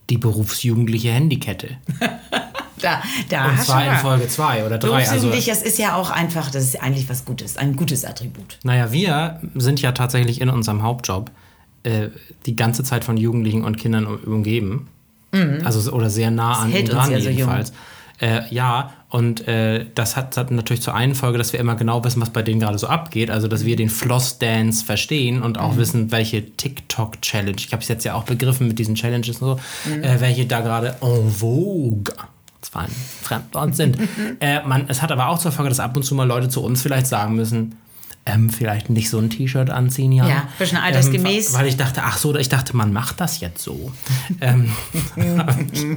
die 0.10 0.18
berufsjugendliche 0.18 1.12
Handykette. 1.12 1.78
da, 2.82 3.02
da 3.30 3.50
Und 3.50 3.62
zwar 3.62 3.86
in. 3.86 3.96
Folge 4.00 4.28
2 4.28 4.66
oder 4.66 4.78
3. 4.78 4.88
Also, 4.90 5.04
Berufsjugendlich, 5.30 5.46
das 5.46 5.62
ist 5.64 5.80
ja 5.80 5.96
auch 5.96 6.10
einfach, 6.10 6.52
das 6.52 6.64
ist 6.66 6.82
eigentlich 6.84 7.08
was 7.10 7.24
Gutes, 7.26 7.56
ein 7.58 7.76
gutes 7.78 8.04
Attribut. 8.06 8.60
naja, 8.64 8.92
wir 8.92 9.40
sind 9.56 9.82
ja 9.82 9.94
tatsächlich 9.94 10.42
in 10.42 10.50
unserem 10.50 10.84
Hauptjob 10.84 11.32
äh, 11.84 12.10
die 12.46 12.56
ganze 12.56 12.84
Zeit 12.84 13.04
von 13.06 13.16
Jugendlichen 13.16 13.64
und 13.64 13.78
Kindern 13.78 14.06
um- 14.08 14.18
umgeben. 14.26 14.88
Also 15.66 15.92
oder 15.92 16.10
sehr 16.10 16.32
nah 16.32 16.60
an 16.60 16.70
Mhm. 16.70 16.72
hält 16.74 16.88
ihnen 16.90 16.98
uns 16.98 17.04
dran 17.08 17.12
ja 17.14 17.20
so 17.22 17.30
jedenfalls. 17.30 17.74
Äh, 18.22 18.42
ja, 18.54 18.92
und 19.16 19.48
äh, 19.48 19.86
das 19.96 20.18
hat, 20.18 20.36
hat 20.36 20.52
natürlich 20.52 20.82
zur 20.84 20.94
einen 20.94 21.16
Folge, 21.16 21.38
dass 21.38 21.54
wir 21.54 21.60
immer 21.62 21.76
genau 21.76 22.04
wissen, 22.04 22.22
was 22.22 22.32
bei 22.32 22.42
denen 22.42 22.60
gerade 22.60 22.78
so 22.78 22.88
abgeht. 22.88 23.32
Also, 23.32 23.48
dass 23.48 23.64
wir 23.64 23.78
den 23.78 23.90
Floss-Dance 23.90 24.84
verstehen 24.84 25.42
und 25.42 25.56
Mhm. 25.56 25.64
auch 25.64 25.78
wissen, 25.78 26.12
welche 26.12 26.44
TikTok-Challenge, 26.58 27.56
ich 27.58 27.72
habe 27.72 27.82
es 27.82 27.88
jetzt 27.88 28.04
ja 28.04 28.14
auch 28.16 28.24
begriffen 28.24 28.68
mit 28.68 28.78
diesen 28.78 28.96
Challenges 28.96 29.42
und 29.42 29.48
so, 29.48 29.60
Mhm. 29.90 30.04
äh, 30.04 30.20
welche 30.20 30.46
da 30.46 30.60
gerade 30.60 30.96
en 31.02 31.32
vogue 31.32 32.14
zwar 32.62 32.82
ein 32.84 32.92
Fremdwort 33.22 33.76
sind. 33.76 33.98
äh, 34.42 34.62
man, 34.68 34.86
es 34.90 35.02
hat 35.02 35.12
aber 35.14 35.30
auch 35.30 35.40
zur 35.40 35.52
Folge, 35.54 35.70
dass 35.70 35.80
ab 35.80 35.96
und 35.96 36.04
zu 36.04 36.14
mal 36.14 36.28
Leute 36.28 36.50
zu 36.50 36.62
uns 36.62 36.82
vielleicht 36.82 37.08
sagen 37.08 37.36
müssen, 37.36 37.78
ähm, 38.26 38.50
vielleicht 38.50 38.90
nicht 38.90 39.10
so 39.10 39.20
ein 39.20 39.30
T-Shirt 39.30 39.70
anziehen, 39.70 40.12
ja. 40.12 40.28
Ja, 40.28 40.48
bisschen 40.58 40.80
altersgemäß. 40.80 41.50
Ähm, 41.50 41.60
weil 41.60 41.68
ich 41.68 41.78
dachte, 41.78 42.02
ach 42.04 42.18
so, 42.18 42.36
ich 42.36 42.50
dachte, 42.50 42.76
man 42.76 42.92
macht 42.92 43.22
das 43.22 43.40
jetzt 43.40 43.62
so. 43.62 43.92
ähm, 44.42 44.72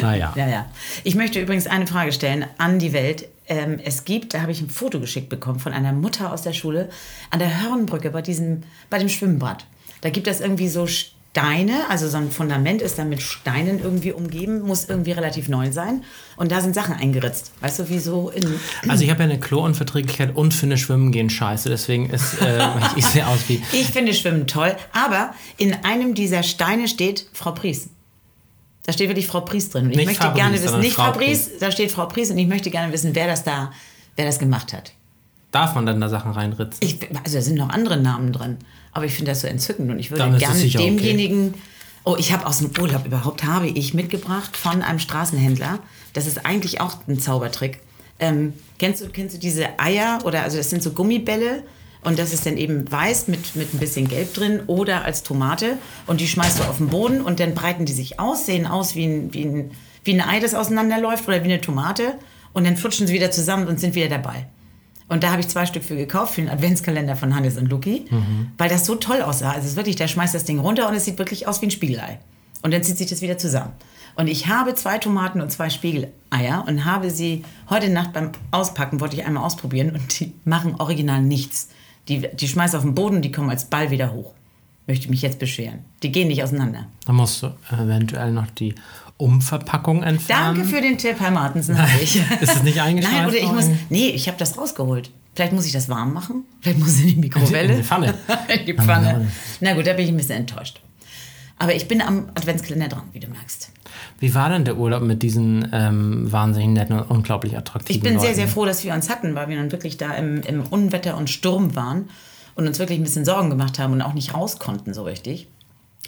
naja. 0.00 0.32
Ja, 0.36 0.48
ja. 0.48 0.66
Ich 1.02 1.16
möchte 1.16 1.40
übrigens 1.40 1.66
eine 1.66 1.86
Frage 1.86 2.12
stellen 2.12 2.46
an 2.58 2.78
die 2.78 2.92
Welt. 2.92 3.28
Ähm, 3.48 3.80
es 3.84 4.04
gibt, 4.04 4.34
da 4.34 4.42
habe 4.42 4.52
ich 4.52 4.60
ein 4.60 4.70
Foto 4.70 5.00
geschickt 5.00 5.28
bekommen 5.30 5.58
von 5.58 5.72
einer 5.72 5.92
Mutter 5.92 6.32
aus 6.32 6.42
der 6.42 6.52
Schule 6.52 6.90
an 7.30 7.40
der 7.40 7.62
Hörnbrücke 7.62 8.10
bei, 8.10 8.22
diesem, 8.22 8.62
bei 8.88 8.98
dem 8.98 9.08
Schwimmbad. 9.08 9.64
Da 10.00 10.10
gibt 10.10 10.28
es 10.28 10.40
irgendwie 10.40 10.68
so 10.68 10.86
Steine, 11.38 11.88
also 11.88 12.08
so 12.08 12.16
ein 12.16 12.32
Fundament 12.32 12.82
ist 12.82 12.98
dann 12.98 13.08
mit 13.08 13.22
Steinen 13.22 13.80
irgendwie 13.80 14.10
umgeben, 14.10 14.62
muss 14.62 14.88
irgendwie 14.88 15.12
relativ 15.12 15.48
neu 15.48 15.70
sein. 15.70 16.02
Und 16.36 16.50
da 16.50 16.60
sind 16.60 16.74
Sachen 16.74 16.96
eingeritzt. 16.96 17.52
Weißt 17.60 17.78
du, 17.78 17.88
wie 17.88 18.00
so 18.00 18.30
in. 18.30 18.44
Also 18.88 19.04
ich 19.04 19.10
habe 19.10 19.20
ja 19.22 19.28
eine 19.28 19.38
Klounverträglichkeit 19.38 20.34
und 20.34 20.52
finde 20.52 20.76
Schwimmen 20.76 21.12
gehen 21.12 21.30
scheiße, 21.30 21.68
deswegen 21.68 22.10
ist, 22.10 22.42
äh, 22.42 22.66
ich 22.96 23.06
sehe 23.06 23.24
aus 23.24 23.40
wie... 23.46 23.62
Ich 23.72 23.86
finde 23.86 24.14
Schwimmen 24.14 24.48
toll, 24.48 24.74
aber 24.92 25.32
in 25.58 25.74
einem 25.84 26.14
dieser 26.14 26.42
Steine 26.42 26.88
steht 26.88 27.26
Frau 27.32 27.52
Pries. 27.52 27.90
Da 28.84 28.92
steht 28.92 29.08
wirklich 29.08 29.28
Frau 29.28 29.42
Pries 29.42 29.70
drin. 29.70 29.84
Und 29.84 29.90
ich 29.92 29.96
Nicht 29.96 30.06
möchte 30.06 30.22
Fabrice, 30.22 30.42
gerne 30.42 30.62
wissen, 30.62 30.80
nicht 30.80 30.94
Frau 30.94 31.12
Frau 31.12 31.12
Pries, 31.12 31.58
da 31.60 31.70
steht 31.70 31.92
Frau 31.92 32.06
Pries 32.06 32.32
und 32.32 32.38
ich 32.38 32.48
möchte 32.48 32.70
gerne 32.70 32.92
wissen, 32.92 33.14
wer 33.14 33.28
das 33.28 33.44
da, 33.44 33.70
wer 34.16 34.26
das 34.26 34.40
gemacht 34.40 34.72
hat. 34.72 34.92
Darf 35.52 35.74
man 35.74 35.86
dann 35.86 36.00
da 36.00 36.08
Sachen 36.08 36.32
reinritzen? 36.32 36.78
Ich, 36.80 36.98
also 37.22 37.36
da 37.36 37.42
sind 37.42 37.56
noch 37.56 37.68
andere 37.68 37.96
Namen 37.96 38.32
drin, 38.32 38.56
aber 38.98 39.06
ich 39.06 39.14
finde 39.14 39.30
das 39.30 39.42
so 39.42 39.46
entzückend 39.46 39.92
und 39.92 40.00
ich 40.00 40.10
würde 40.10 40.24
Dann 40.24 40.38
gerne 40.38 40.56
sicher 40.56 40.80
okay. 40.80 40.90
demjenigen. 40.90 41.54
Oh, 42.02 42.16
ich 42.18 42.32
habe 42.32 42.46
aus 42.46 42.58
dem 42.58 42.70
Urlaub 42.80 43.06
überhaupt 43.06 43.44
habe 43.44 43.68
ich 43.68 43.94
mitgebracht 43.94 44.56
von 44.56 44.82
einem 44.82 44.98
Straßenhändler. 44.98 45.78
Das 46.14 46.26
ist 46.26 46.44
eigentlich 46.44 46.80
auch 46.80 46.96
ein 47.06 47.20
Zaubertrick. 47.20 47.78
Ähm, 48.18 48.54
kennst 48.80 49.00
du 49.00 49.08
kennst 49.08 49.36
du 49.36 49.38
diese 49.38 49.78
Eier 49.78 50.18
oder 50.24 50.42
also 50.42 50.56
das 50.56 50.68
sind 50.68 50.82
so 50.82 50.90
Gummibälle 50.90 51.62
und 52.02 52.18
das 52.18 52.32
ist 52.32 52.44
dann 52.44 52.56
eben 52.56 52.90
weiß 52.90 53.28
mit 53.28 53.54
mit 53.54 53.72
ein 53.72 53.78
bisschen 53.78 54.08
Gelb 54.08 54.34
drin 54.34 54.62
oder 54.66 55.04
als 55.04 55.22
Tomate 55.22 55.78
und 56.08 56.20
die 56.20 56.26
schmeißt 56.26 56.58
du 56.58 56.64
auf 56.64 56.78
den 56.78 56.88
Boden 56.88 57.20
und 57.20 57.38
dann 57.38 57.54
breiten 57.54 57.84
die 57.84 57.92
sich 57.92 58.18
aus, 58.18 58.46
sehen 58.46 58.66
aus 58.66 58.96
wie 58.96 59.04
ein 59.04 59.32
wie 59.32 59.44
ein 59.44 59.70
wie 60.02 60.14
ein 60.14 60.20
Ei, 60.20 60.40
das 60.40 60.54
auseinanderläuft 60.54 61.28
oder 61.28 61.44
wie 61.44 61.52
eine 61.52 61.60
Tomate 61.60 62.14
und 62.52 62.66
dann 62.66 62.76
flutschen 62.76 63.06
sie 63.06 63.14
wieder 63.14 63.30
zusammen 63.30 63.68
und 63.68 63.78
sind 63.78 63.94
wieder 63.94 64.08
dabei. 64.08 64.48
Und 65.08 65.22
da 65.22 65.30
habe 65.30 65.40
ich 65.40 65.48
zwei 65.48 65.64
Stück 65.66 65.82
für 65.82 65.96
gekauft, 65.96 66.34
für 66.34 66.42
den 66.42 66.50
Adventskalender 66.50 67.16
von 67.16 67.34
Hannes 67.34 67.56
und 67.56 67.70
Luki, 67.70 68.04
weil 68.58 68.68
das 68.68 68.84
so 68.84 68.94
toll 68.94 69.22
aussah. 69.22 69.50
Also 69.50 69.60
es 69.62 69.70
ist 69.70 69.76
wirklich, 69.76 69.96
der 69.96 70.06
schmeißt 70.08 70.34
das 70.34 70.44
Ding 70.44 70.58
runter 70.58 70.88
und 70.88 70.94
es 70.94 71.06
sieht 71.06 71.18
wirklich 71.18 71.46
aus 71.48 71.62
wie 71.62 71.66
ein 71.66 71.70
Spiegelei. 71.70 72.18
Und 72.62 72.74
dann 72.74 72.82
zieht 72.82 72.98
sich 72.98 73.08
das 73.08 73.22
wieder 73.22 73.38
zusammen. 73.38 73.72
Und 74.16 74.26
ich 74.26 74.48
habe 74.48 74.74
zwei 74.74 74.98
Tomaten 74.98 75.40
und 75.40 75.50
zwei 75.50 75.70
Spiegeleier 75.70 76.64
und 76.66 76.84
habe 76.84 77.10
sie 77.10 77.44
heute 77.70 77.88
Nacht 77.88 78.12
beim 78.12 78.32
Auspacken, 78.50 79.00
wollte 79.00 79.16
ich 79.16 79.24
einmal 79.24 79.44
ausprobieren 79.44 79.90
und 79.92 80.18
die 80.18 80.32
machen 80.44 80.74
original 80.78 81.22
nichts. 81.22 81.68
Die, 82.08 82.28
die 82.34 82.48
schmeißen 82.48 82.76
auf 82.76 82.84
den 82.84 82.94
Boden 82.94 83.16
und 83.16 83.22
die 83.22 83.32
kommen 83.32 83.48
als 83.48 83.66
Ball 83.66 83.90
wieder 83.90 84.12
hoch. 84.12 84.34
Möchte 84.88 85.08
mich 85.08 85.22
jetzt 85.22 85.38
beschweren. 85.38 85.84
Die 86.02 86.10
gehen 86.10 86.28
nicht 86.28 86.42
auseinander. 86.42 86.86
Dann 87.06 87.16
musst 87.16 87.42
du 87.42 87.54
eventuell 87.70 88.32
noch 88.32 88.50
die 88.50 88.74
Umverpackung 89.18 90.02
entfernen. 90.02 90.56
Danke 90.56 90.64
für 90.68 90.80
den 90.80 90.96
Tipp, 90.96 91.16
Herr 91.20 91.30
Martensen. 91.30 91.76
habe 91.76 91.90
ich. 92.02 92.16
Ist 92.40 92.56
es 92.56 92.62
nicht 92.62 92.80
eingeschweißt 92.80 93.14
Nein, 93.14 93.26
oder 93.28 93.36
ich 93.36 93.52
muss. 93.52 93.66
Nee, 93.90 94.08
ich 94.08 94.28
habe 94.28 94.38
das 94.38 94.56
rausgeholt. 94.56 95.10
Vielleicht 95.34 95.52
muss 95.52 95.66
ich 95.66 95.72
das 95.72 95.88
warm 95.88 96.12
machen. 96.14 96.44
Vielleicht 96.60 96.78
muss 96.78 96.98
ich 96.98 97.02
in 97.02 97.08
die 97.08 97.16
Mikrowelle. 97.28 97.72
In 97.74 97.76
die 97.78 97.82
Pfanne. 97.84 98.14
in 98.48 98.66
die 98.66 98.74
Pfanne. 98.74 99.28
Na 99.60 99.74
gut, 99.74 99.86
da 99.86 99.92
bin 99.92 100.04
ich 100.06 100.10
ein 100.10 100.16
bisschen 100.16 100.36
enttäuscht. 100.38 100.80
Aber 101.60 101.74
ich 101.74 101.88
bin 101.88 102.00
am 102.00 102.28
Adventskalender 102.36 102.88
dran, 102.88 103.02
wie 103.12 103.18
du 103.20 103.28
merkst. 103.28 103.72
Wie 104.20 104.32
war 104.34 104.48
denn 104.48 104.64
der 104.64 104.76
Urlaub 104.78 105.02
mit 105.02 105.22
diesen 105.24 105.68
ähm, 105.72 106.30
wahnsinnig 106.30 106.68
netten 106.68 106.96
und 107.00 107.10
unglaublich 107.10 107.56
attraktiven 107.56 107.96
Ich 107.96 108.02
bin 108.02 108.12
sehr, 108.20 108.28
Leuten? 108.30 108.34
sehr 108.36 108.48
froh, 108.48 108.64
dass 108.64 108.84
wir 108.84 108.94
uns 108.94 109.10
hatten, 109.10 109.34
weil 109.34 109.48
wir 109.48 109.56
dann 109.56 109.72
wirklich 109.72 109.96
da 109.96 110.12
im, 110.14 110.40
im 110.42 110.62
Unwetter 110.62 111.16
und 111.16 111.28
Sturm 111.30 111.74
waren 111.74 112.08
und 112.54 112.68
uns 112.68 112.78
wirklich 112.78 113.00
ein 113.00 113.02
bisschen 113.02 113.24
Sorgen 113.24 113.50
gemacht 113.50 113.80
haben 113.80 113.92
und 113.92 114.02
auch 114.02 114.14
nicht 114.14 114.34
raus 114.34 114.60
konnten 114.60 114.94
so 114.94 115.02
richtig. 115.02 115.48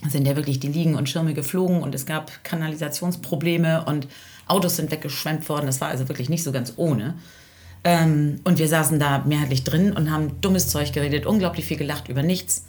Sind 0.08 0.26
ja 0.26 0.34
wirklich 0.36 0.60
die 0.60 0.68
Liegen 0.68 0.94
und 0.94 1.08
Schirme 1.08 1.34
geflogen 1.34 1.82
und 1.82 1.94
es 1.94 2.06
gab 2.06 2.42
Kanalisationsprobleme 2.42 3.84
und 3.84 4.08
Autos 4.46 4.76
sind 4.76 4.90
weggeschwemmt 4.90 5.48
worden. 5.48 5.66
Das 5.66 5.80
war 5.80 5.88
also 5.88 6.08
wirklich 6.08 6.28
nicht 6.28 6.42
so 6.42 6.52
ganz 6.52 6.72
ohne. 6.76 7.14
Ähm, 7.84 8.40
und 8.44 8.58
wir 8.58 8.68
saßen 8.68 8.98
da 8.98 9.22
mehrheitlich 9.26 9.64
drin 9.64 9.92
und 9.92 10.10
haben 10.10 10.40
dummes 10.40 10.68
Zeug 10.68 10.92
geredet, 10.92 11.26
unglaublich 11.26 11.64
viel 11.64 11.76
gelacht 11.76 12.08
über 12.08 12.22
nichts. 12.22 12.64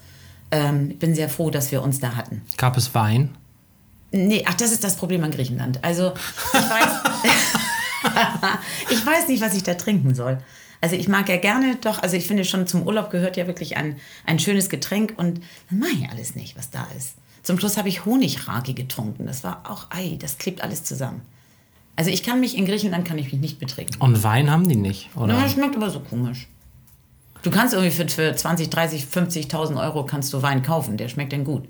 Ähm, 0.52 0.92
ich 0.92 1.00
bin 1.00 1.16
sehr 1.16 1.30
froh, 1.30 1.50
dass 1.50 1.72
wir 1.72 1.82
uns 1.82 2.00
da 2.00 2.16
hatten. 2.16 2.42
Gab 2.58 2.78
es 2.78 2.94
Wein? 2.94 3.36
Nee, 4.12 4.44
ach, 4.48 4.54
das 4.56 4.72
ist 4.72 4.84
das 4.84 4.98
Problem 4.98 5.24
an 5.24 5.32
Griechenland. 5.32 5.84
Also, 5.84 6.14
ich 6.54 6.54
weiß, 6.54 6.90
ich 8.92 9.06
weiß 9.06 9.28
nicht, 9.30 9.42
was 9.42 9.56
ich 9.56 9.64
da 9.64 9.74
trinken 9.74 10.14
soll. 10.16 10.38
Also 10.82 10.96
ich 10.96 11.08
mag 11.08 11.30
ja 11.30 11.38
gerne 11.38 11.78
doch, 11.80 12.02
also 12.02 12.18
ich 12.18 12.26
finde 12.26 12.44
schon 12.44 12.66
zum 12.66 12.88
Urlaub 12.88 13.12
gehört 13.12 13.38
ja 13.38 13.46
wirklich 13.46 13.78
ein, 13.78 13.98
ein 14.26 14.40
schönes 14.40 14.68
Getränk 14.68 15.14
und 15.16 15.42
dann 15.70 15.80
mache 15.80 15.92
ich 15.92 16.10
alles 16.10 16.36
nicht, 16.36 16.58
was 16.58 16.72
da 16.72 16.88
ist. 16.98 17.14
Zum 17.44 17.60
Schluss 17.60 17.78
habe 17.78 17.90
ich 17.90 18.06
Honigraki 18.06 18.74
getrunken. 18.74 19.26
Das 19.26 19.44
war 19.44 19.64
auch, 19.70 19.88
ei, 19.90 20.18
das 20.20 20.38
klebt 20.38 20.62
alles 20.62 20.84
zusammen. 20.84 21.22
Also 21.96 22.10
ich 22.10 22.24
kann 22.24 22.40
mich, 22.40 22.58
in 22.58 22.66
Griechenland 22.66 23.06
kann 23.06 23.18
ich 23.18 23.32
mich 23.32 23.42
nicht 23.42 23.60
betrinken. 23.60 23.96
Und 24.00 24.24
Wein 24.24 24.50
haben 24.50 24.68
die 24.68 24.76
nicht, 24.76 25.10
oder? 25.16 25.34
Ja, 25.34 25.50
schmeckt 25.50 25.76
aber 25.76 25.90
so 25.90 26.00
komisch. 26.00 26.48
Du 27.44 27.50
kannst 27.50 27.74
irgendwie 27.74 27.92
für, 27.92 28.08
für 28.08 28.36
20, 28.36 28.70
30, 28.70 29.06
50.000 29.06 29.82
Euro 29.82 30.06
kannst 30.06 30.32
du 30.34 30.42
Wein 30.42 30.62
kaufen. 30.62 30.98
Der 30.98 31.10
schmeckt 31.10 31.34
dann 31.34 31.44
gut. 31.44 31.68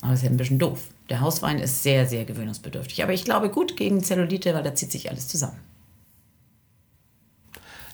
Aber 0.00 0.10
das 0.10 0.20
ist 0.20 0.24
ja 0.24 0.30
ein 0.30 0.36
bisschen 0.36 0.58
doof. 0.58 0.80
Der 1.08 1.20
Hauswein 1.20 1.58
ist 1.58 1.82
sehr, 1.82 2.06
sehr 2.06 2.24
gewöhnungsbedürftig. 2.24 3.02
Aber 3.02 3.12
ich 3.12 3.24
glaube 3.24 3.48
gut 3.48 3.76
gegen 3.76 4.02
Zellulite, 4.02 4.54
weil 4.54 4.62
da 4.62 4.74
zieht 4.74 4.92
sich 4.92 5.10
alles 5.10 5.28
zusammen. 5.28 5.58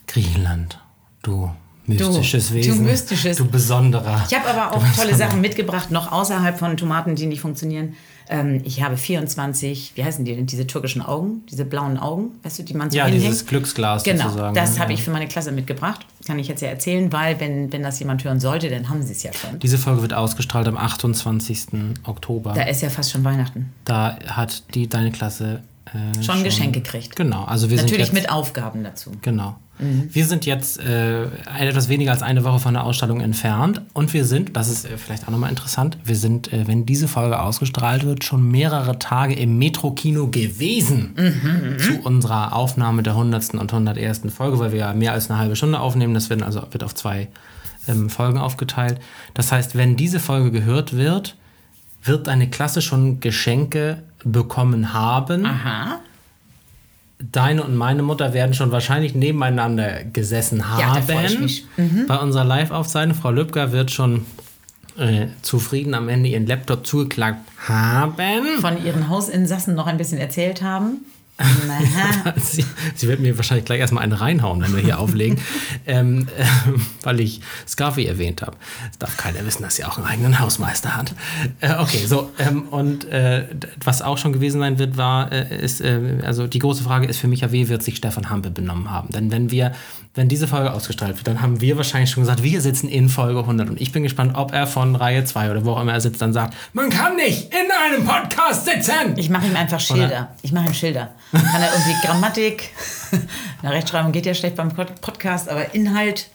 Griechenland, 0.07 0.81
du 1.23 1.53
mystisches 1.87 2.49
du 2.49 2.55
Wesen. 2.55 2.85
mystisches. 2.85 3.37
Du 3.37 3.45
besonderer. 3.47 4.25
Ich 4.29 4.37
habe 4.37 4.49
aber 4.49 4.77
auch 4.77 4.83
Du 4.85 4.97
tolle. 5.03 5.15
Sachen 5.15 5.41
mitgebracht, 5.41 5.91
noch 5.91 6.13
außerhalb 6.13 6.59
von 6.59 6.77
Tomaten, 6.77 7.15
die 7.17 7.27
nicht 7.27 7.41
funktionieren. 7.41 7.95
Ähm, 8.33 8.61
ich 8.65 8.81
habe 8.83 8.97
24, 8.97 9.93
wie 9.97 10.05
heißen 10.05 10.25
die 10.25 10.37
denn, 10.37 10.47
diese 10.47 10.65
türkischen 10.65 11.03
Augen, 11.03 11.43
diese 11.51 11.65
blauen 11.65 11.99
Augen, 11.99 12.29
weißt 12.45 12.61
du, 12.61 12.63
die 12.63 12.75
man 12.75 12.89
so 12.91 12.97
Ja, 12.97 13.07
hinhängt. 13.07 13.25
dieses 13.27 13.45
Glücksglas 13.47 14.05
Genau, 14.05 14.25
sozusagen. 14.25 14.55
das 14.55 14.77
ja. 14.77 14.83
habe 14.83 14.93
ich 14.93 15.03
für 15.03 15.11
meine 15.11 15.27
Klasse 15.27 15.51
mitgebracht. 15.51 16.07
Kann 16.27 16.39
ich 16.39 16.47
jetzt 16.47 16.61
ja 16.63 16.69
erzählen, 16.69 17.13
weil 17.13 17.41
wenn, 17.41 17.73
wenn 17.73 17.83
das 17.83 17.99
jemand 17.99 18.23
hören 18.23 18.39
sollte, 18.39 18.71
dann 18.71 18.89
haben 18.89 19.03
sie 19.03 19.13
es 19.13 19.25
ja 19.25 19.33
schon. 19.33 19.59
Diese 19.59 19.79
Folge 19.79 20.03
wird 20.03 20.13
ausgestrahlt 20.15 20.69
am 20.69 20.77
28. 20.77 21.67
Oktober. 22.05 22.53
Da 22.55 22.63
ist 22.63 22.83
ja 22.83 22.91
fast 22.91 23.11
schon 23.11 23.25
Weihnachten. 23.25 23.73
Da 23.85 24.17
hat 24.29 24.63
die 24.75 24.89
deine 24.89 25.11
Klasse 25.11 25.63
äh, 25.87 26.23
Schon, 26.23 26.45
Geschenk 26.45 26.75
gekriegt. 26.75 27.17
Genau, 27.17 27.45
also 27.45 27.71
wir 27.71 27.77
Natürlich 27.77 28.07
sind 28.07 28.15
jetzt, 28.17 28.23
mit 28.25 28.31
Aufgaben 28.31 28.85
dazu. 28.85 29.13
Genau. 29.23 29.57
Wir 30.13 30.27
sind 30.27 30.45
jetzt 30.45 30.79
äh, 30.79 31.25
etwas 31.59 31.89
weniger 31.89 32.11
als 32.11 32.23
eine 32.23 32.45
Woche 32.45 32.59
von 32.59 32.75
der 32.75 32.85
Ausstellung 32.85 33.23
entfernt 33.23 33.81
und 33.95 34.13
wir 34.13 34.27
sind, 34.27 34.55
das 34.55 34.69
ist 34.69 34.85
äh, 34.85 34.99
vielleicht 34.99 35.25
auch 35.27 35.31
nochmal 35.31 35.49
interessant, 35.49 35.97
wir 36.05 36.17
sind, 36.17 36.53
äh, 36.53 36.67
wenn 36.67 36.85
diese 36.85 37.09
Folge 37.09 37.41
ausgestrahlt 37.41 38.05
wird, 38.05 38.23
schon 38.23 38.51
mehrere 38.51 38.99
Tage 38.99 39.35
im 39.35 39.57
Metro-Kino 39.57 40.27
gewesen 40.27 41.15
zu 41.79 41.99
unserer 42.03 42.55
Aufnahme 42.55 43.03
der 43.03 43.15
100. 43.15 43.55
und 43.55 43.73
101. 43.73 44.23
Folge, 44.29 44.59
weil 44.59 44.73
wir 44.73 44.81
ja 44.81 44.93
mehr 44.93 45.15
als 45.15 45.31
eine 45.31 45.39
halbe 45.39 45.57
Stunde 45.57 45.81
aufnehmen. 45.81 46.13
Das 46.13 46.29
wird 46.29 46.43
also 46.43 46.63
wird 46.71 46.85
auf 46.85 46.95
zwei 46.95 47.29
ähm, 47.89 48.11
Folgen 48.11 48.39
aufgeteilt. 48.39 49.01
Das 49.33 49.51
heißt, 49.51 49.77
wenn 49.77 49.97
diese 49.97 50.21
Folge 50.21 50.51
gehört 50.51 50.95
wird, 50.95 51.37
wird 52.03 52.27
deine 52.27 52.51
Klasse 52.51 52.83
schon 52.83 53.21
Geschenke 53.21 54.03
bekommen 54.25 54.93
haben. 54.93 55.47
Aha. 55.47 56.01
Deine 57.19 57.63
und 57.65 57.77
meine 57.77 58.03
Mutter 58.03 58.33
werden 58.33 58.55
schon 58.55 58.73
wahrscheinlich 58.73 59.15
nebeneinander 59.15 60.05
gesessen 60.05 60.71
haben. 60.71 60.81
Ja, 60.81 60.95
da 60.95 61.03
freu 61.03 61.25
ich 61.25 61.39
mich. 61.39 61.67
Bei 62.09 62.17
unserer 62.19 62.45
Live-Aufzeichnung, 62.45 63.15
Frau 63.15 63.31
Lübcker 63.31 63.73
wird 63.73 63.91
schon 63.91 64.25
äh, 64.97 65.27
zufrieden 65.43 65.95
am 65.95 66.09
Ende 66.09 66.31
ihren 66.31 66.47
Laptop 66.47 66.87
zugeklappt 66.87 67.41
haben. 67.69 68.47
Von 68.61 68.83
ihren 68.83 69.09
Hausinsassen 69.09 69.75
noch 69.75 69.87
ein 69.87 69.99
bisschen 69.99 70.19
erzählt 70.19 70.63
haben. 70.63 71.05
Sie, 72.37 72.65
sie 72.95 73.09
wird 73.09 73.21
mir 73.21 73.37
wahrscheinlich 73.37 73.65
gleich 73.65 73.81
erstmal 73.81 74.05
einen 74.05 74.13
reinhauen, 74.13 74.61
wenn 74.63 74.75
wir 74.75 74.83
hier 74.83 74.99
auflegen, 74.99 75.39
ähm, 75.87 76.29
äh, 76.37 76.45
weil 77.03 77.21
ich 77.21 77.41
Scarfi 77.67 78.07
erwähnt 78.07 78.43
habe. 78.43 78.57
Es 78.91 78.99
darf 78.99 79.17
keiner 79.17 79.45
wissen, 79.45 79.63
dass 79.63 79.77
sie 79.77 79.85
auch 79.85 79.97
einen 79.97 80.07
eigenen 80.07 80.39
Hausmeister 80.41 80.97
hat. 80.97 81.15
Äh, 81.61 81.75
okay, 81.79 82.05
so, 82.07 82.31
ähm, 82.39 82.69
und 82.69 83.07
äh, 83.07 83.47
was 83.83 84.03
auch 84.03 84.19
schon 84.19 84.33
gewesen 84.33 84.61
sein 84.61 84.79
wird, 84.79 84.97
war, 84.97 85.33
äh, 85.33 85.65
ist, 85.65 85.81
äh, 85.81 86.19
also 86.25 86.47
die 86.47 86.59
große 86.59 86.83
Frage 86.83 87.07
ist 87.07 87.19
für 87.19 87.29
mich 87.29 87.41
ja, 87.41 87.53
wie 87.53 87.69
wird 87.69 87.83
sich 87.83 87.97
Stefan 87.97 88.31
Hampe 88.31 88.51
benommen 88.51 88.91
haben? 88.91 89.11
Denn 89.11 89.31
wenn 89.31 89.51
wir, 89.51 89.73
wenn 90.15 90.29
diese 90.29 90.49
Folge 90.49 90.73
ausgestrahlt 90.73 91.17
wird, 91.17 91.27
dann 91.29 91.41
haben 91.41 91.61
wir 91.61 91.77
wahrscheinlich 91.77 92.11
schon 92.11 92.23
gesagt, 92.25 92.43
wir 92.43 92.61
sitzen 92.61 92.89
in 92.89 93.09
Folge 93.09 93.41
100 93.41 93.71
und 93.71 93.81
ich 93.81 93.93
bin 93.93 94.03
gespannt, 94.03 94.33
ob 94.35 94.53
er 94.53 94.67
von 94.67 94.97
Reihe 94.97 95.25
2 95.25 95.51
oder 95.53 95.65
wo 95.65 95.73
auch 95.73 95.81
immer 95.83 95.93
er 95.93 96.01
sitzt, 96.01 96.21
dann 96.21 96.33
sagt, 96.33 96.55
man 96.73 96.91
kann 96.91 97.15
nicht 97.17 97.55
in 97.55 97.71
einem 97.71 98.05
Podcast 98.05 98.65
sitzen! 98.67 99.17
Ich 99.17 99.31
mache 99.31 99.47
ihm 99.47 99.55
einfach 99.55 99.79
Schilder. 99.79 100.35
Ich 100.43 100.51
mache 100.53 100.67
ihm 100.67 100.75
Schilder. 100.75 101.11
Kann 101.33 101.63
er 101.63 101.71
irgendwie 101.73 102.07
Grammatik, 102.07 102.71
na, 103.63 103.71
Rechtschreibung 103.71 104.11
geht 104.11 104.27
ja 104.27 104.35
schlecht 104.35 104.57
beim 104.57 104.71
Pod- 104.71 105.01
Podcast, 105.01 105.49
aber 105.49 105.75
Inhalt 105.75 106.29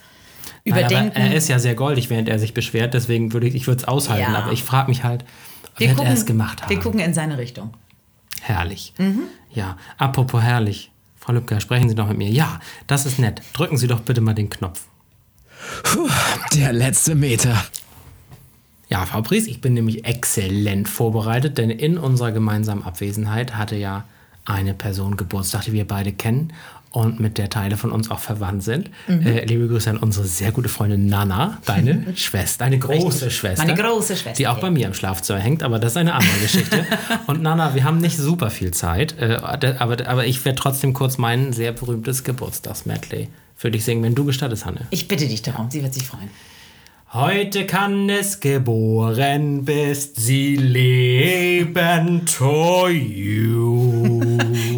Nein, 0.64 0.80
überdenken. 0.80 1.12
aber 1.18 1.26
er 1.26 1.36
ist 1.36 1.50
ja 1.50 1.60
sehr 1.60 1.76
goldig, 1.76 2.10
während 2.10 2.30
er 2.30 2.40
sich 2.40 2.54
beschwert, 2.54 2.94
deswegen 2.94 3.34
würde 3.34 3.48
ich, 3.48 3.56
ich 3.56 3.68
würde 3.68 3.82
es 3.82 3.88
aushalten, 3.90 4.32
Ja. 4.32 4.40
aber 4.40 4.54
ich 4.54 4.64
frage 4.64 4.90
mich 4.90 5.04
halt, 5.04 5.26
wir 5.78 5.88
wird 5.90 5.98
gucken, 5.98 6.12
er 6.12 6.18
es 6.18 6.26
gemacht 6.26 6.62
haben. 6.62 6.70
wir 6.70 6.80
gucken 6.80 7.02
in 7.02 7.14
seine 7.14 7.38
Richtung. 7.38 7.74
Herrlich. 8.42 8.94
Mhm. 8.98 9.24
Ja, 9.54 9.76
apropos 9.98 10.42
herrlich. 10.42 10.92
Frau 11.26 11.34
Lübcker, 11.34 11.60
sprechen 11.60 11.90
Sie 11.90 11.96
doch 11.96 12.08
mit 12.08 12.20
mir. 12.20 12.30
Ja, 12.30 12.60
das 12.86 13.08
ist 13.08 13.18
nett. 13.18 13.42
Drücken 13.54 13.78
Sie 13.78 13.88
doch 13.88 14.02
bitte 14.02 14.22
mal 14.22 14.36
den 14.36 14.50
Knopf. 14.50 14.82
Puh, 15.82 16.08
der 16.54 16.72
letzte 16.72 17.16
Meter. 17.16 17.66
Ja, 18.90 19.04
Frau 19.08 19.24
Pries, 19.24 19.48
ich 19.48 19.60
bin 19.60 19.74
nämlich 19.74 20.06
exzellent 20.06 20.88
vorbereitet, 20.88 21.58
denn 21.58 21.72
in 21.72 21.98
unserer 21.98 22.32
gemeinsamen 22.32 22.84
Abwesenheit 22.84 23.58
hatte 23.58 23.76
ja 23.76 24.04
eine 24.46 24.76
Person 24.76 25.18
Geburtstag, 25.18 25.64
die 25.64 25.74
wir 25.74 25.88
beide 25.88 26.12
kennen 26.12 26.54
und 26.96 27.20
mit 27.20 27.38
der 27.38 27.50
Teile 27.50 27.76
von 27.76 27.92
uns 27.92 28.10
auch 28.10 28.20
verwandt 28.20 28.64
sind. 28.64 28.90
Mhm. 29.08 29.28
Äh, 29.28 29.46
liebe 29.46 29.68
Grüße 29.68 29.90
an 29.90 29.98
unsere 29.98 30.26
sehr 30.26 30.52
gute 30.52 30.70
Freundin 30.70 31.08
Nana, 31.08 31.58
deine 31.66 32.06
Schwester, 32.16 32.64
deine 32.64 32.80
große 32.80 33.26
Richtig. 33.26 33.36
Schwester. 33.36 33.66
Meine 33.66 33.80
große 33.80 34.16
Schwester, 34.16 34.38
Die 34.38 34.48
auch 34.48 34.56
ja. 34.56 34.62
bei 34.62 34.72
mir 34.72 34.88
im 34.88 34.94
Schlafzimmer 34.94 35.40
hängt, 35.40 35.62
aber 35.62 35.78
das 35.78 35.92
ist 35.92 35.98
eine 35.98 36.14
andere 36.14 36.38
Geschichte. 36.42 36.86
und 37.28 37.42
Nana, 37.42 37.76
wir 37.76 37.84
haben 37.84 37.98
nicht 37.98 38.18
super 38.18 38.50
viel 38.50 38.72
Zeit, 38.72 39.16
äh, 39.20 39.38
aber, 39.42 40.08
aber 40.08 40.26
ich 40.26 40.46
werde 40.46 40.58
trotzdem 40.58 40.94
kurz 40.94 41.18
mein 41.18 41.52
sehr 41.52 41.74
berühmtes 41.74 42.24
Geburtstagsmedley 42.24 43.28
für 43.58 43.72
dich 43.72 43.84
singen, 43.84 44.04
wenn 44.04 44.16
du 44.16 44.24
gestattest, 44.24 44.66
Hanne. 44.66 44.88
Ich 44.90 45.08
bitte 45.08 45.28
dich 45.28 45.42
darum, 45.42 45.70
sie 45.70 45.84
wird 45.84 45.94
sich 45.94 46.04
freuen. 46.04 46.30
Heute 47.12 47.66
kann 47.66 48.10
es 48.10 48.42
geboren 48.42 49.64
bist, 49.64 50.18
sie 50.18 50.58
leben 50.58 52.26
to 52.26 52.90
you. 52.90 54.22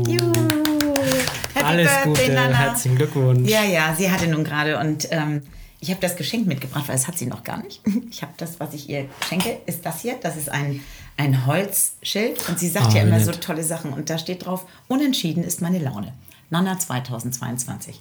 Alles 1.67 1.91
Gute, 2.03 2.31
Nana. 2.31 2.55
herzlichen 2.55 2.97
Glückwunsch. 2.97 3.49
Ja, 3.49 3.63
ja, 3.63 3.93
sie 3.97 4.09
hatte 4.11 4.27
nun 4.27 4.43
gerade 4.43 4.77
und 4.79 5.07
ähm, 5.11 5.43
ich 5.79 5.89
habe 5.91 6.01
das 6.01 6.15
Geschenk 6.15 6.47
mitgebracht, 6.47 6.85
weil 6.87 6.95
es 6.95 7.07
hat 7.07 7.17
sie 7.17 7.27
noch 7.27 7.43
gar 7.43 7.61
nicht. 7.63 7.81
Ich 8.09 8.21
habe 8.23 8.33
das, 8.37 8.59
was 8.59 8.73
ich 8.73 8.89
ihr 8.89 9.05
schenke, 9.27 9.57
ist 9.67 9.85
das 9.85 10.01
hier. 10.01 10.15
Das 10.21 10.35
ist 10.35 10.49
ein, 10.49 10.81
ein 11.17 11.45
Holzschild 11.45 12.49
und 12.49 12.57
sie 12.59 12.67
sagt 12.69 12.87
Ah, 12.87 12.95
ja 12.95 13.01
immer 13.03 13.17
nett. 13.17 13.25
so 13.25 13.31
tolle 13.33 13.63
Sachen 13.63 13.93
und 13.93 14.09
da 14.09 14.17
steht 14.17 14.45
drauf, 14.45 14.65
unentschieden 14.87 15.43
ist 15.43 15.61
meine 15.61 15.79
Laune. 15.79 16.13
Nana 16.49 16.79
2022. 16.79 17.99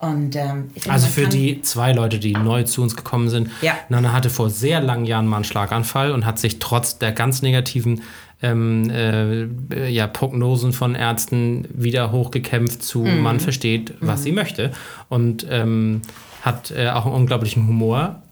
Und 0.00 0.34
ähm, 0.34 0.70
finde, 0.74 0.90
Also 0.90 1.06
für 1.06 1.28
die 1.28 1.62
zwei 1.62 1.92
Leute, 1.92 2.18
die 2.18 2.32
neu 2.32 2.64
zu 2.64 2.82
uns 2.82 2.96
gekommen 2.96 3.28
sind, 3.28 3.50
Ja. 3.60 3.74
Nana 3.88 4.12
hatte 4.12 4.30
vor 4.30 4.50
sehr 4.50 4.80
langen 4.80 5.04
Jahren 5.04 5.28
mal 5.28 5.36
einen 5.36 5.44
Schlaganfall 5.44 6.10
und 6.10 6.26
hat 6.26 6.40
sich 6.40 6.58
trotz 6.58 6.98
der 6.98 7.12
ganz 7.12 7.40
negativen 7.42 8.02
ähm, 8.42 8.90
äh, 8.90 9.88
ja, 9.88 10.06
Prognosen 10.06 10.72
von 10.72 10.94
Ärzten 10.94 11.66
wieder 11.72 12.12
hochgekämpft 12.12 12.82
zu 12.82 13.00
Mhm. 13.00 13.20
man 13.20 13.40
versteht, 13.40 13.94
was 14.00 14.22
sie 14.22 14.32
möchte. 14.32 14.72
Und 15.08 15.46
ähm, 15.48 16.02
hat 16.42 16.72
äh, 16.72 16.88
auch 16.90 17.06
einen 17.06 17.14
unglaublichen 17.14 17.66
Humor. 17.68 18.22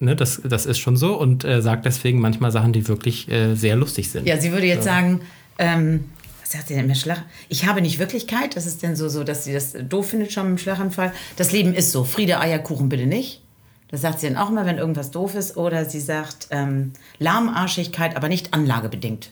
Ne, 0.00 0.16
das, 0.16 0.42
das 0.44 0.66
ist 0.66 0.78
schon 0.78 0.96
so 0.96 1.14
und 1.18 1.44
äh, 1.44 1.62
sagt 1.62 1.86
deswegen 1.86 2.20
manchmal 2.20 2.50
Sachen, 2.50 2.72
die 2.72 2.88
wirklich 2.88 3.30
äh, 3.30 3.54
sehr 3.54 3.76
lustig 3.76 4.10
sind. 4.10 4.26
Ja, 4.26 4.38
sie 4.38 4.52
würde 4.52 4.66
jetzt 4.66 4.84
sagen, 4.84 5.20
ähm, 5.56 6.04
was 6.42 6.50
sagt 6.52 6.68
sie 6.68 6.74
denn 6.74 6.88
mit 6.88 6.98
Schlag? 6.98 7.22
Ich 7.48 7.66
habe 7.66 7.80
nicht 7.80 7.98
Wirklichkeit. 7.98 8.56
Das 8.56 8.66
ist 8.66 8.82
denn 8.82 8.96
so, 8.96 9.08
so, 9.08 9.24
dass 9.24 9.44
sie 9.44 9.54
das 9.54 9.74
doof 9.88 10.10
findet 10.10 10.32
schon 10.32 10.46
dem 10.46 10.58
Schlaganfall. 10.58 11.12
Das 11.36 11.52
Leben 11.52 11.72
ist 11.72 11.90
so. 11.92 12.04
Friede, 12.04 12.38
Eierkuchen 12.40 12.88
bitte 12.90 13.06
nicht. 13.06 13.40
Das 13.88 14.02
sagt 14.02 14.20
sie 14.20 14.26
dann 14.26 14.36
auch 14.36 14.50
immer, 14.50 14.66
wenn 14.66 14.78
irgendwas 14.78 15.10
doof 15.12 15.36
ist. 15.36 15.56
Oder 15.56 15.84
sie 15.84 16.00
sagt 16.00 16.48
ähm, 16.50 16.92
Lahmarschigkeit, 17.18 18.16
aber 18.16 18.28
nicht 18.28 18.52
anlagebedingt. 18.52 19.30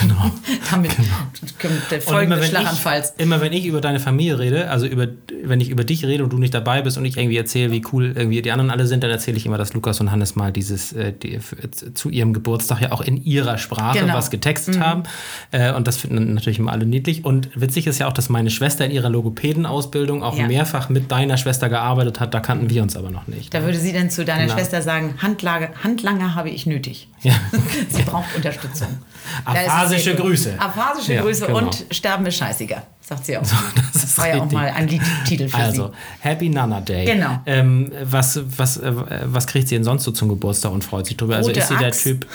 Genau. 0.00 0.30
Damit 0.70 0.90
kommt 0.96 1.04
der 1.90 1.98
Und 1.98 2.02
Folgen 2.04 2.32
immer 2.32 2.40
wenn, 2.40 2.48
Schlaganfalls. 2.48 3.14
ich, 3.16 3.22
immer 3.22 3.40
wenn 3.40 3.52
ich 3.52 3.66
über 3.66 3.80
deine 3.80 4.00
Familie 4.00 4.38
rede, 4.38 4.70
also 4.70 4.86
über, 4.86 5.06
wenn 5.42 5.60
ich 5.60 5.70
über 5.70 5.84
dich 5.84 6.04
rede 6.04 6.22
und 6.24 6.32
du 6.32 6.38
nicht 6.38 6.54
dabei 6.54 6.82
bist 6.82 6.98
und 6.98 7.04
ich 7.04 7.16
irgendwie 7.16 7.36
erzähle, 7.36 7.72
wie 7.72 7.82
cool 7.92 8.12
irgendwie 8.16 8.42
die 8.42 8.52
anderen 8.52 8.70
alle 8.70 8.86
sind, 8.86 9.02
dann 9.02 9.10
erzähle 9.10 9.36
ich 9.36 9.46
immer, 9.46 9.58
dass 9.58 9.72
Lukas 9.74 10.00
und 10.00 10.10
Hannes 10.10 10.36
mal 10.36 10.52
dieses 10.52 10.92
äh, 10.92 11.12
die, 11.12 11.38
zu 11.94 12.10
ihrem 12.10 12.32
Geburtstag 12.32 12.80
ja 12.82 12.92
auch 12.92 13.00
in 13.00 13.22
ihrer 13.24 13.58
Sprache 13.58 13.98
Genau. 13.98 14.14
was 14.14 14.30
getextet 14.30 14.78
haben. 14.80 15.02
Äh, 15.50 15.72
und 15.72 15.86
das 15.88 15.96
finden 15.96 16.34
natürlich 16.34 16.58
immer 16.58 16.72
alle 16.72 16.86
niedlich. 16.86 17.24
Und 17.24 17.48
witzig 17.54 17.86
ist 17.86 17.98
ja 17.98 18.06
auch, 18.08 18.12
dass 18.12 18.28
meine 18.28 18.50
Schwester 18.50 18.84
in 18.84 18.90
ihrer 18.90 19.08
Logopädenausbildung 19.10 20.22
auch 20.22 20.36
Ja. 20.38 20.46
mehrfach 20.46 20.88
mit 20.88 21.10
deiner 21.10 21.36
Schwester 21.36 21.68
gearbeitet 21.68 22.20
hat. 22.20 22.34
Da 22.34 22.40
kannten 22.40 22.70
wir 22.70 22.82
uns 22.82 22.96
aber 22.96 23.10
noch 23.10 23.26
nicht. 23.26 23.52
Da 23.54 23.62
würde 23.64 23.78
sie 23.78 23.92
dann 23.92 24.10
zu 24.10 24.24
deiner 24.24 24.44
Genau. 24.44 24.54
Schwester 24.54 24.82
sagen, 24.82 25.14
Handlage, 25.20 25.70
Handlanger 25.82 26.34
habe 26.34 26.50
ich 26.50 26.66
nötig. 26.66 27.08
Ja. 27.22 27.34
sie 27.88 28.02
braucht 28.02 28.34
Unterstützung. 28.36 28.88
Es 29.54 29.68
Aphasische. 29.96 30.14
Grüße. 30.16 30.54
Aphasische 30.58 31.14
Ja, 31.14 31.22
Grüße 31.22 31.46
genau. 31.46 31.58
und 31.58 31.86
Sterben 31.90 32.26
ist 32.26 32.36
scheißiger. 32.36 32.82
Sagt 33.08 33.26
sie 33.26 33.36
auch. 33.36 33.42
das 33.42 33.52
das 33.94 34.04
ist 34.04 34.18
war 34.18 34.28
ja 34.28 34.34
auch 34.36 34.42
richtig. 34.42 34.58
mal 34.58 34.68
ein 34.70 34.86
Liedtitel 34.88 35.48
für 35.48 35.56
Also, 35.56 35.88
sie. 35.88 35.92
Happy 36.28 36.48
Nana 36.48 36.80
Day. 36.80 37.04
Genau. 37.06 37.40
Ähm, 37.46 37.90
was, 38.04 38.40
was, 38.56 38.76
äh, 38.76 38.92
was 39.24 39.46
kriegt 39.46 39.68
sie 39.68 39.74
denn 39.76 39.84
sonst 39.84 40.04
so 40.04 40.10
zum 40.12 40.28
Geburtstag 40.28 40.72
und 40.72 40.84
freut 40.84 41.06
sich 41.06 41.16
drüber? 41.16 41.36
Also 41.36 41.48
Rote 41.48 41.60
ist 41.60 41.68
sie 41.68 41.76
der 41.76 41.88
Axt. 41.88 42.02
Typ. 42.02 42.26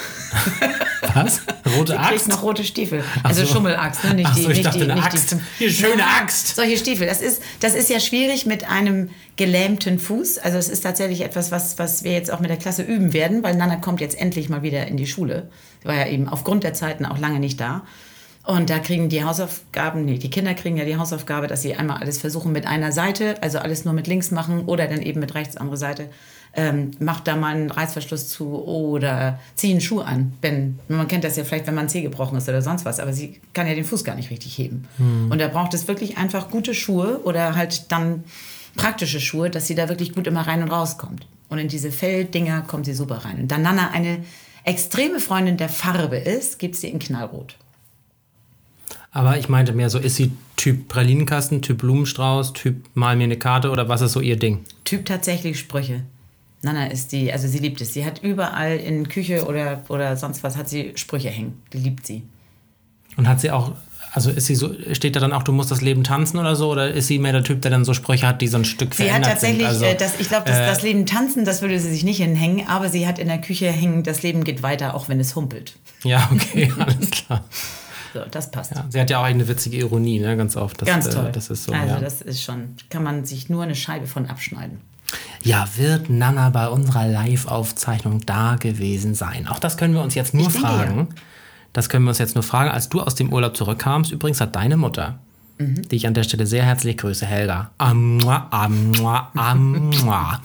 was? 1.13 1.41
Rote 1.77 1.91
Sie 1.93 1.97
kriegt 1.97 2.13
Axt? 2.13 2.27
noch 2.27 2.43
rote 2.43 2.63
Stiefel. 2.63 3.03
Also 3.21 3.45
so. 3.45 3.53
Schummelachs, 3.53 4.03
ne? 4.03 4.15
Nicht 4.15 4.27
Ach 4.29 4.36
die, 4.36 4.41
so, 4.41 4.49
ich 4.49 4.57
nicht 4.57 4.65
dachte 4.67 4.86
die, 4.86 4.91
eine 4.91 5.03
Axt. 5.03 5.31
Die, 5.31 5.38
Hier, 5.59 5.71
schöne 5.71 5.99
Ja, 5.99 6.07
Axt. 6.21 6.55
Solche 6.55 6.77
Stiefel. 6.77 7.07
Das 7.07 7.21
ist, 7.21 7.41
das 7.59 7.75
ist 7.75 7.89
ja 7.89 7.99
schwierig 7.99 8.45
mit 8.45 8.69
einem 8.69 9.09
gelähmten 9.36 9.99
Fuß. 9.99 10.39
Also 10.39 10.57
es 10.57 10.69
ist 10.69 10.81
tatsächlich 10.81 11.21
etwas, 11.21 11.51
was, 11.51 11.77
was 11.79 12.03
wir 12.03 12.13
jetzt 12.13 12.31
auch 12.31 12.39
mit 12.39 12.49
der 12.49 12.57
Klasse 12.57 12.81
üben 12.83 13.13
werden, 13.13 13.43
weil 13.43 13.55
Nana 13.55 13.75
kommt 13.77 14.01
jetzt 14.01 14.19
endlich 14.19 14.49
mal 14.49 14.63
wieder 14.63 14.88
in 14.88 14.97
die 14.97 15.07
Schule. 15.07 15.49
Sie 15.81 15.88
war 15.88 15.95
ja 15.95 16.07
eben 16.07 16.27
aufgrund 16.29 16.63
der 16.63 16.73
Zeiten 16.73 17.05
auch 17.05 17.17
lange 17.19 17.39
nicht 17.39 17.59
da. 17.59 17.83
Und 18.45 18.69
da 18.69 18.79
kriegen 18.79 19.08
die 19.08 19.23
Hausaufgaben, 19.23 20.03
nee, 20.03 20.17
die 20.17 20.29
Kinder 20.29 20.53
kriegen 20.53 20.75
ja 20.75 20.84
die 20.84 20.97
Hausaufgabe, 20.97 21.47
dass 21.47 21.62
sie 21.62 21.75
einmal 21.75 22.01
alles 22.01 22.17
versuchen 22.17 22.51
mit 22.51 22.67
einer 22.67 22.91
Seite, 22.91 23.41
also 23.41 23.60
alles 23.60 23.86
nur 23.86 23.93
mit 23.93 24.06
links 24.08 24.32
machen 24.32 24.65
oder 24.65 24.88
dann 24.88 25.01
eben 25.01 25.21
mit 25.21 25.34
rechts 25.34 25.56
andere 25.56 25.77
Seite. 25.77 26.10
Ähm, 26.56 26.91
macht 26.99 27.27
da 27.27 27.36
mal 27.36 27.56
einen 27.56 27.71
Reißverschluss 27.71 28.27
zu 28.27 28.63
oder 28.65 29.39
zieh 29.56 29.71
einen 29.71 29.82
Schuh 29.82 30.01
an. 30.01 30.34
Wenn, 30.41 30.77
man 30.89 31.08
kennt 31.08 31.23
das 31.23 31.38
ja 31.38 31.45
vielleicht, 31.45 31.67
wenn 31.67 31.73
man 31.73 31.86
ein 31.86 31.89
Zeh 31.89 32.01
gebrochen 32.01 32.38
ist 32.38 32.47
oder 32.49 32.62
sonst 32.62 32.84
was, 32.86 32.99
aber 32.99 33.13
sie 33.13 33.39
kann 33.53 33.65
ja 33.65 33.75
den 33.75 33.86
Fuß 33.86 34.03
gar 34.03 34.15
nicht 34.15 34.29
richtig 34.29 34.58
heben. 34.58 34.88
Und 35.32 35.39
da 35.39 35.47
braucht 35.47 35.73
es 35.73 35.88
wirklich 35.88 36.17
einfach 36.17 36.51
gute 36.51 36.73
Schuhe 36.73 37.21
oder 37.23 37.56
halt 37.56 37.91
dann 37.91 38.25
praktische 38.75 39.21
Schuhe, 39.21 39.49
dass 39.49 39.67
sie 39.67 39.75
da 39.75 39.88
wirklich 39.89 40.13
gut 40.13 40.27
immer 40.27 40.41
rein 40.41 40.62
und 40.62 40.69
rauskommt. 40.69 41.25
Und 41.49 41.60
in 41.60 41.69
diese 41.69 41.91
Felddinger 41.91 42.62
kommt 42.63 42.86
sie 42.86 42.93
super 42.93 43.23
rein. 43.25 43.39
Und 43.39 43.51
da 43.51 43.58
Nana 43.58 43.91
eine 43.91 44.19
extreme 44.63 45.19
Freundin 45.19 45.58
der 45.58 45.69
Farbe 45.69 46.17
ist, 46.17 46.60
gibt 46.60 46.75
sie 46.75 46.89
in 46.89 46.99
Knallrot. 46.99 47.56
Aber 49.13 49.38
ich 49.38 49.47
meinte 49.47 49.73
mehr 49.73 49.91
so, 49.91 49.99
ist 49.99 50.15
sie 50.15 50.32
Typ 50.58 50.88
Pralinenkasten, 50.88 51.62
Typ 51.62 51.78
Blumenstrauß, 51.78 52.54
Typ 52.54 52.84
Mal 52.95 53.15
mir 53.15 53.26
eine 53.26 53.38
Karte 53.38 53.69
oder 53.69 53.88
was 53.88 54.02
ist 54.02 54.13
so 54.13 54.19
ihr 54.19 54.38
Ding? 54.38 54.65
Typ 54.84 55.06
tatsächlich 55.06 55.60
Sprüche. 55.60 56.02
Nana 56.63 56.88
ist 56.88 57.12
die, 57.12 57.32
also 57.32 57.47
sie 57.47 57.60
liebt 57.60 57.80
es. 57.82 57.93
Sie 57.93 58.06
hat 58.06 58.23
überall 58.23 58.78
in 58.78 59.08
Küche 59.08 59.45
oder, 59.45 59.84
oder 59.89 60.17
sonst 60.17 60.43
was, 60.43 60.58
hat 60.58 60.67
sie 60.67 60.93
Sprüche 60.95 61.30
hängen. 61.30 61.62
Die 61.73 61.78
liebt 61.78 62.08
sie. 62.08 62.23
Und 63.15 63.28
hat 63.28 63.39
sie 63.39 63.52
auch, 63.52 63.73
also 64.13 64.32
ist 64.32 64.47
sie 64.47 64.56
so, 64.56 64.73
steht 64.93 65.15
da 65.15 65.19
dann 65.19 65.34
auch, 65.34 65.43
du 65.43 65.52
musst 65.52 65.69
das 65.69 65.82
Leben 65.82 66.04
tanzen 66.04 66.39
oder 66.39 66.56
so? 66.56 66.71
Oder 66.71 66.91
ist 66.91 67.08
sie 67.08 67.19
mehr 67.19 67.34
der 67.34 67.43
Typ, 67.43 67.62
der 67.62 67.69
dann 67.69 67.86
so 67.86 67.93
Sprüche 67.93 68.26
hat, 68.26 68.41
die 68.41 68.47
so 68.47 68.58
ein 68.58 68.65
Stück 68.65 68.95
Sie 68.95 69.04
hat 69.04 69.10
verändert 69.10 69.32
tatsächlich, 69.34 69.67
sind? 69.67 69.84
Also, 69.84 69.86
äh, 69.86 69.95
das, 69.95 70.19
ich 70.19 70.30
glaube, 70.30 70.45
das, 70.47 70.58
äh, 70.58 70.65
das 70.65 70.82
Leben 70.82 71.06
tanzen, 71.06 71.45
das 71.45 71.62
würde 71.62 71.78
sie 71.80 71.91
sich 71.91 72.04
nicht 72.04 72.17
hinhängen, 72.17 72.67
aber 72.67 72.89
sie 72.89 73.06
hat 73.06 73.19
in 73.19 73.28
der 73.28 73.41
Küche 73.41 73.69
hängen, 73.69 74.02
das 74.02 74.23
Leben 74.23 74.43
geht 74.43 74.63
weiter, 74.63 74.95
auch 74.95 75.10
wenn 75.10 75.19
es 75.19 75.36
humpelt. 75.36 75.73
Ja, 76.04 76.30
okay, 76.34 76.71
alles 76.80 77.12
klar. 77.12 77.43
So, 78.13 78.21
das 78.30 78.52
passt. 78.52 78.71
Ja, 78.76 78.86
sie 78.89 78.99
hat 79.02 79.10
ja 79.10 79.19
auch 79.19 79.23
eine 79.23 79.47
witzige 79.47 79.78
Ironie, 79.78 80.19
ne, 80.19 80.38
ganz 80.38 80.56
oft. 80.56 80.82
Das, 80.82 80.88
Ganz 80.88 81.08
äh, 81.08 81.12
toll. 81.12 81.30
Das 81.34 81.49
ist 81.49 81.63
so, 81.63 81.71
also 81.73 81.95
ja. 81.95 81.99
das 81.99 82.21
ist 82.21 82.43
schon, 82.43 82.76
kann 82.89 83.04
man 83.04 83.26
sich 83.26 83.49
nur 83.49 83.63
eine 83.63 83.76
Scheibe 83.76 84.06
von 84.08 84.28
abschneiden. 84.28 84.80
Ja, 85.43 85.67
wird 85.76 86.10
Nana 86.10 86.49
bei 86.49 86.67
unserer 86.67 87.08
Live-Aufzeichnung 87.08 88.21
da 88.26 88.56
gewesen 88.60 89.15
sein? 89.15 89.47
Auch 89.47 89.60
das 89.60 89.78
können 89.78 89.93
wir 89.93 90.02
uns 90.02 90.15
jetzt 90.15 90.34
nur 90.34 90.47
Ich 90.47 90.54
denke, 90.54 90.67
fragen. 90.67 91.08
Das 91.73 91.89
können 91.89 92.06
wir 92.06 92.10
uns 92.10 92.19
jetzt 92.19 92.36
nur 92.36 92.43
fragen. 92.43 92.69
Als 92.69 92.89
du 92.89 93.02
aus 93.02 93.15
dem 93.15 93.34
Urlaub 93.34 93.58
zurückkamst, 93.58 94.12
übrigens 94.12 94.39
hat 94.41 94.56
deine 94.56 94.78
Mutter, 94.78 95.19
Mhm. 95.60 95.88
die 95.89 95.95
ich 95.97 96.08
an 96.08 96.13
der 96.15 96.23
Stelle 96.23 96.47
sehr 96.47 96.63
herzlich 96.63 96.97
grüße, 96.97 97.26
Helga. 97.28 97.69
Amua, 97.78 98.47
amua, 98.49 99.32
amua. 99.36 100.41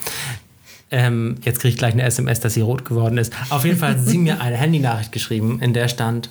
ähm, 0.90 1.36
jetzt 1.44 1.60
kriege 1.60 1.72
ich 1.72 1.78
gleich 1.78 1.92
eine 1.94 2.02
SMS, 2.02 2.40
dass 2.40 2.54
sie 2.54 2.60
rot 2.60 2.84
geworden 2.84 3.18
ist. 3.18 3.32
Auf 3.50 3.64
jeden 3.64 3.78
Fall 3.78 3.92
hat 3.92 4.00
sie 4.00 4.18
mir 4.18 4.40
eine 4.40 4.56
Handynachricht 4.56 5.12
geschrieben, 5.12 5.60
in 5.60 5.72
der 5.72 5.88
stand: 5.88 6.30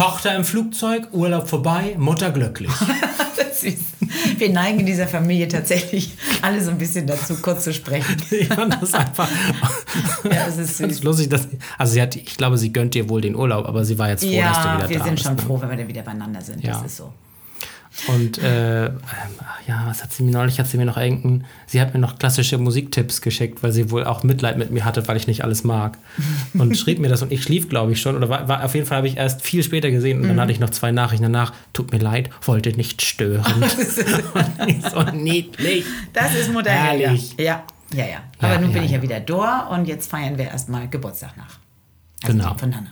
Tochter 0.00 0.34
im 0.34 0.44
Flugzeug, 0.44 1.08
Urlaub 1.12 1.46
vorbei, 1.46 1.94
Mutter 1.98 2.30
glücklich. 2.30 2.70
Wir 4.38 4.48
neigen 4.50 4.80
in 4.80 4.86
dieser 4.86 5.06
Familie 5.06 5.46
tatsächlich 5.46 6.16
alle 6.40 6.64
so 6.64 6.70
ein 6.70 6.78
bisschen 6.78 7.06
dazu, 7.06 7.36
kurz 7.42 7.64
zu 7.64 7.74
sprechen. 7.74 8.16
ich 8.30 8.48
fand 8.48 8.80
das 8.80 8.94
einfach. 8.94 9.28
Ja, 10.24 10.46
es 10.48 10.56
ist 10.56 10.78
Ganz 10.78 10.94
süß. 10.94 11.02
lustig, 11.02 11.28
dass 11.28 11.42
sie, 11.42 11.58
also 11.76 11.92
sie 11.92 12.00
hat, 12.00 12.16
ich 12.16 12.38
glaube, 12.38 12.56
sie 12.56 12.72
gönnt 12.72 12.94
dir 12.94 13.10
wohl 13.10 13.20
den 13.20 13.34
Urlaub, 13.36 13.66
aber 13.66 13.84
sie 13.84 13.98
war 13.98 14.08
jetzt 14.08 14.24
froh, 14.24 14.30
dass 14.30 14.62
du 14.62 14.68
Ja, 14.68 14.78
wieder 14.78 14.88
wir 14.88 14.98
da 14.98 15.04
sind 15.04 15.14
bist. 15.16 15.26
schon 15.26 15.36
ne? 15.36 15.42
froh, 15.42 15.60
wenn 15.62 15.76
wir 15.78 15.86
wieder 15.88 16.00
beieinander 16.02 16.40
sind. 16.40 16.64
Ja. 16.64 16.72
Das 16.72 16.86
ist 16.86 16.96
so. 16.96 17.12
Und 18.06 18.38
äh, 18.38 18.86
ähm, 18.86 18.92
ach 19.40 19.66
ja, 19.66 19.82
was 19.86 20.02
hat 20.02 20.12
sie 20.12 20.22
mir 20.22 20.30
neulich? 20.30 20.58
Hat 20.60 20.68
sie 20.68 20.76
mir 20.78 20.84
noch 20.86 20.96
irgendeinen, 20.96 21.44
sie 21.66 21.80
hat 21.80 21.92
mir 21.92 22.00
noch 22.00 22.18
klassische 22.18 22.56
Musiktipps 22.56 23.20
geschickt, 23.20 23.62
weil 23.62 23.72
sie 23.72 23.90
wohl 23.90 24.04
auch 24.04 24.22
Mitleid 24.22 24.58
mit 24.58 24.70
mir 24.70 24.84
hatte, 24.84 25.06
weil 25.08 25.16
ich 25.16 25.26
nicht 25.26 25.42
alles 25.44 25.64
mag. 25.64 25.98
Und 26.54 26.76
schrieb 26.78 26.98
mir 27.00 27.08
das 27.08 27.20
und 27.22 27.32
ich 27.32 27.42
schlief, 27.42 27.68
glaube 27.68 27.92
ich, 27.92 28.00
schon. 28.00 28.16
Oder 28.16 28.28
war, 28.28 28.48
war 28.48 28.64
auf 28.64 28.74
jeden 28.74 28.86
Fall 28.86 28.98
habe 28.98 29.08
ich 29.08 29.16
erst 29.16 29.42
viel 29.42 29.62
später 29.62 29.90
gesehen 29.90 30.18
und 30.18 30.24
Mhm. 30.24 30.28
dann 30.28 30.40
hatte 30.40 30.52
ich 30.52 30.60
noch 30.60 30.70
zwei 30.70 30.92
Nachrichten 30.92 31.24
danach. 31.24 31.52
Tut 31.72 31.90
mir 31.92 31.98
leid, 31.98 32.30
wollte 32.42 32.70
nicht 32.70 33.02
stören. 33.02 33.44
so 34.92 35.02
niedlich. 35.12 35.84
Das 36.12 36.34
ist 36.34 36.48
Helga. 36.48 36.70
Herrlich. 36.70 37.34
Ja, 37.38 37.64
ja, 37.92 38.04
ja. 38.06 38.18
Aber 38.38 38.52
Ja, 38.54 38.60
nun 38.60 38.70
ja, 38.70 38.74
bin 38.74 38.84
ich 38.84 38.90
ja. 38.92 38.96
ja 38.98 39.02
wieder 39.02 39.20
da 39.20 39.66
und 39.66 39.86
jetzt 39.86 40.10
feiern 40.10 40.38
wir 40.38 40.46
erstmal 40.46 40.88
Geburtstag 40.88 41.36
nach. 41.36 41.58
Also 42.22 42.36
Genau. 42.36 42.54
Von 42.56 42.70
Nana. 42.70 42.86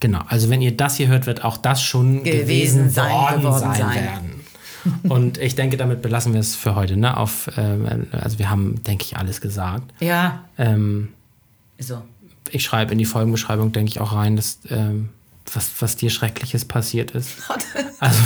Genau, 0.00 0.20
also 0.28 0.50
wenn 0.50 0.60
ihr 0.60 0.76
das 0.76 0.96
hier 0.96 1.08
hört, 1.08 1.26
wird 1.26 1.44
auch 1.44 1.56
das 1.56 1.82
schon 1.82 2.22
gewesen, 2.24 2.40
Gewesen 2.46 2.90
sein, 2.90 3.10
worden 3.10 3.40
geworden 3.40 3.60
sein, 3.60 3.74
sein. 3.76 3.94
werden. 3.94 4.33
Und 5.08 5.38
ich 5.38 5.54
denke, 5.54 5.76
damit 5.76 6.02
belassen 6.02 6.32
wir 6.32 6.40
es 6.40 6.54
für 6.56 6.74
heute. 6.74 6.96
Ne? 6.96 7.16
Auf, 7.16 7.50
ähm, 7.56 8.06
also 8.12 8.38
wir 8.38 8.50
haben, 8.50 8.82
denke 8.84 9.04
ich, 9.04 9.16
alles 9.16 9.40
gesagt. 9.40 9.92
Ja, 10.00 10.44
Ähm, 10.58 11.08
so. 11.78 12.02
ich 12.50 12.62
schreibe 12.64 12.92
in 12.92 12.98
die 12.98 13.04
Folgenbeschreibung, 13.04 13.72
denke 13.72 13.90
ich, 13.90 14.00
auch 14.00 14.12
rein, 14.14 14.36
dass, 14.36 14.58
ähm, 14.70 15.08
was, 15.52 15.70
was 15.80 15.96
dir 15.96 16.10
Schreckliches 16.10 16.64
passiert 16.64 17.10
ist. 17.12 17.30
Also, 18.00 18.18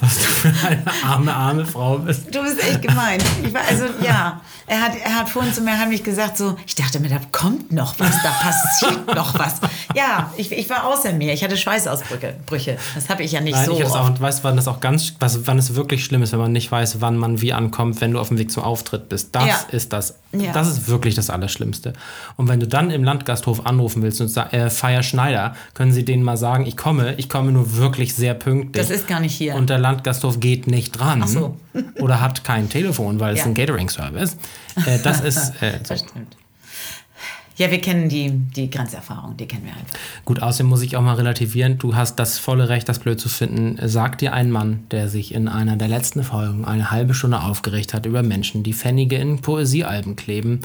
was 0.00 0.18
du 0.18 0.24
für 0.24 0.66
eine 0.66 0.82
arme, 1.04 1.34
arme 1.34 1.64
Frau 1.66 1.98
bist. 1.98 2.34
Du 2.34 2.42
bist 2.42 2.62
echt 2.62 2.82
gemein. 2.82 3.20
War, 3.52 3.62
also 3.68 3.84
ja, 4.04 4.40
er 4.66 4.80
hat, 4.82 4.92
er 5.02 5.14
hat 5.18 5.28
vorhin 5.28 5.52
zu 5.52 5.60
mir 5.62 5.78
heimlich 5.78 6.02
gesagt, 6.04 6.36
so, 6.36 6.56
ich 6.66 6.74
dachte 6.74 7.00
mir, 7.00 7.08
da 7.08 7.20
kommt 7.32 7.72
noch 7.72 7.98
was, 7.98 8.22
da 8.22 8.30
passiert 8.30 9.14
noch 9.14 9.38
was. 9.38 9.54
Ja, 9.94 10.32
ich, 10.36 10.52
ich 10.52 10.68
war 10.68 10.84
außer 10.86 11.12
mir. 11.12 11.32
Ich 11.32 11.42
hatte 11.44 11.56
Schweißausbrüche. 11.56 12.34
Brüche. 12.46 12.76
Das 12.94 13.08
habe 13.08 13.22
ich 13.22 13.32
ja 13.32 13.40
nicht 13.40 13.54
Nein, 13.54 13.66
so. 13.66 13.78
ich 13.78 13.84
oft. 13.84 13.94
auch, 13.94 14.20
weißt 14.20 14.40
du, 14.40 14.44
wann 14.44 14.56
das 14.56 14.68
auch 14.68 14.80
ganz, 14.80 15.14
was, 15.20 15.46
wann 15.46 15.58
es 15.58 15.74
wirklich 15.74 16.04
schlimm 16.04 16.22
ist, 16.22 16.32
wenn 16.32 16.40
man 16.40 16.52
nicht 16.52 16.70
weiß, 16.70 17.00
wann 17.00 17.16
man 17.16 17.40
wie 17.40 17.52
ankommt, 17.52 18.00
wenn 18.00 18.12
du 18.12 18.18
auf 18.20 18.28
dem 18.28 18.38
Weg 18.38 18.50
zum 18.50 18.62
Auftritt 18.62 19.08
bist. 19.08 19.34
Das 19.34 19.46
Ja. 19.46 19.56
ist 19.70 19.92
das. 19.92 20.16
Ja. 20.32 20.52
Das 20.52 20.68
ist 20.68 20.88
wirklich 20.88 21.14
das 21.14 21.30
Allerschlimmste. 21.30 21.92
Und 22.36 22.48
wenn 22.48 22.58
du 22.60 22.66
dann 22.66 22.90
im 22.90 23.04
Landgasthof 23.04 23.64
anrufen 23.66 24.02
willst 24.02 24.20
und 24.20 24.28
sagst, 24.28 24.52
äh, 24.52 24.68
Feier 24.70 25.02
Schneider, 25.04 25.54
können 25.74 25.92
sie 25.92 26.04
denen 26.04 26.24
mal 26.24 26.36
sagen, 26.36 26.63
ich 26.66 26.76
komme, 26.76 27.14
ich 27.16 27.28
komme 27.28 27.52
nur 27.52 27.76
wirklich 27.76 28.14
sehr 28.14 28.34
pünktlich. 28.34 28.86
Das 28.86 28.90
ist 28.94 29.06
gar 29.08 29.20
nicht 29.20 29.34
hier. 29.34 29.54
Und 29.54 29.70
der 29.70 29.78
Landgasthof 29.78 30.40
geht 30.40 30.66
nicht 30.66 30.92
dran. 30.92 31.20
Ach 31.24 31.28
so. 31.28 31.56
oder 32.00 32.20
hat 32.20 32.44
kein 32.44 32.68
Telefon, 32.68 33.20
weil 33.20 33.34
es 33.34 33.40
Ja. 33.40 33.46
ein 33.46 33.54
Catering-Service. 33.54 34.36
Äh, 34.86 34.98
das 35.02 35.20
ist 35.20 35.52
äh, 35.62 35.72
so. 35.82 35.88
Das 35.94 36.00
stimmt. 36.00 36.36
Ja, 37.56 37.70
wir 37.70 37.80
kennen 37.80 38.08
die, 38.08 38.30
die 38.32 38.68
Grenzerfahrung, 38.68 39.36
die 39.36 39.46
kennen 39.46 39.64
wir 39.66 39.70
einfach. 39.72 39.96
Gut, 40.24 40.42
außerdem 40.42 40.66
muss 40.66 40.82
ich 40.82 40.96
auch 40.96 41.02
mal 41.02 41.14
relativieren. 41.14 41.78
Du 41.78 41.94
hast 41.94 42.16
das 42.16 42.36
volle 42.36 42.68
Recht, 42.68 42.88
das 42.88 42.98
blöd 42.98 43.20
zu 43.20 43.28
finden. 43.28 43.78
Sagt 43.88 44.22
dir 44.22 44.32
ein 44.32 44.50
Mann, 44.50 44.80
der 44.90 45.08
sich 45.08 45.32
in 45.32 45.46
einer 45.46 45.76
der 45.76 45.86
letzten 45.86 46.24
Folgen 46.24 46.64
eine 46.64 46.90
halbe 46.90 47.14
Stunde 47.14 47.40
aufgeregt 47.40 47.94
hat 47.94 48.06
über 48.06 48.24
Menschen, 48.24 48.64
die 48.64 48.72
Pfennige 48.72 49.16
in 49.18 49.40
Poesiealben 49.40 50.16
kleben 50.16 50.62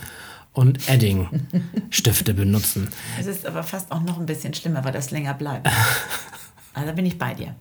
und 0.54 0.90
Edding-Stifte 0.90 2.34
benutzen. 2.34 2.90
Es 3.20 3.26
ist 3.28 3.46
aber 3.46 3.64
fast 3.64 3.92
auch 3.92 4.02
noch 4.02 4.20
ein 4.20 4.26
bisschen 4.26 4.54
schlimmer, 4.54 4.84
weil 4.84 4.92
das 4.94 5.12
länger 5.12 5.34
bleibt. 5.34 5.68
Also 6.74 6.94
bin 6.94 7.06
ich 7.06 7.18
bei 7.18 7.34
dir. 7.34 7.56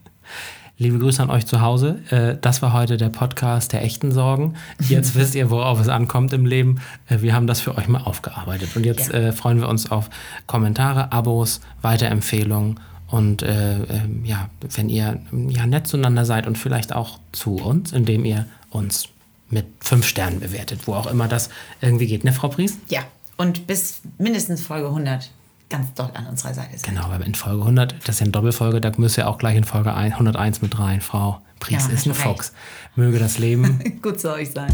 Liebe 0.77 0.97
Grüße 0.99 1.21
an 1.21 1.29
euch 1.29 1.45
zu 1.45 1.59
Hause. 1.59 1.99
Äh, 2.09 2.37
Das 2.39 2.61
war 2.61 2.71
heute 2.71 2.95
der 2.95 3.09
Podcast 3.09 3.73
der 3.73 3.83
echten 3.83 4.11
Sorgen. 4.13 4.53
Jetzt 4.87 5.15
wisst 5.15 5.35
ihr, 5.35 5.49
worauf 5.49 5.81
es 5.81 5.89
ankommt 5.89 6.31
im 6.31 6.45
Leben. 6.45 6.79
Äh, 7.09 7.19
Wir 7.21 7.33
haben 7.33 7.47
das 7.47 7.59
für 7.59 7.75
euch 7.77 7.87
mal 7.89 8.01
aufgearbeitet. 8.03 8.75
Und 8.77 8.85
jetzt 8.85 9.09
Ja. 9.09 9.15
äh, 9.15 9.31
freuen 9.33 9.59
wir 9.59 9.67
uns 9.67 9.91
auf 9.91 10.09
Kommentare, 10.47 11.11
Abos, 11.11 11.59
Weiterempfehlungen 11.81 12.79
und 13.07 13.41
äh, 13.41 13.81
ähm, 13.83 14.23
ja, 14.23 14.49
wenn 14.75 14.87
ihr 14.87 15.19
ja, 15.49 15.65
nett 15.65 15.87
zueinander 15.87 16.23
seid 16.23 16.45
und 16.47 16.57
vielleicht 16.57 16.93
auch 16.93 17.19
zu 17.33 17.55
uns, 17.55 17.91
indem 17.91 18.23
ihr 18.23 18.45
uns 18.69 19.09
mit 19.49 19.65
fünf 19.79 20.07
Sternen 20.07 20.39
bewertet, 20.39 20.81
wo 20.85 20.93
auch 20.93 21.07
immer 21.07 21.27
das 21.27 21.49
irgendwie 21.81 22.07
geht, 22.07 22.23
ne, 22.23 22.33
Frau 22.33 22.49
Pries? 22.49 22.77
Ja, 22.87 23.01
und 23.37 23.67
bis 23.67 24.01
mindestens 24.17 24.61
Folge 24.61 24.87
100 24.87 25.31
ganz 25.69 25.93
doll 25.93 26.09
an 26.13 26.27
unserer 26.27 26.53
Seite 26.53 26.77
sein. 26.77 26.95
Genau, 26.95 27.09
weil 27.09 27.21
in 27.21 27.35
Folge 27.35 27.61
100, 27.61 27.95
das 28.03 28.15
ist 28.15 28.19
ja 28.19 28.23
eine 28.25 28.31
Doppelfolge, 28.31 28.81
da 28.81 28.91
müsst 28.97 29.17
ihr 29.17 29.27
auch 29.27 29.37
gleich 29.37 29.55
in 29.55 29.63
Folge 29.63 29.93
101 29.93 30.61
mit 30.61 30.77
rein. 30.79 31.01
Frau 31.01 31.41
Pries 31.59 31.73
Ja, 31.73 31.77
ist 31.79 31.89
ein 31.89 31.95
hast 31.95 32.05
du 32.05 32.09
recht. 32.11 32.21
Fuchs. 32.21 32.53
Möge 32.95 33.19
das 33.19 33.37
Leben 33.37 33.79
Gut 34.01 34.19
soll 34.19 34.39
euch 34.39 34.51
sein. 34.51 34.73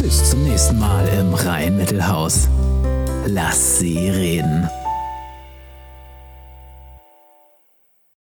Bis 0.00 0.30
zum 0.30 0.44
nächsten 0.44 0.78
Mal 0.78 1.08
im 1.08 1.32
Rhein-Mittelhaus. 1.32 2.48
Lass 3.26 3.78
sie 3.78 4.10
reden. 4.10 4.68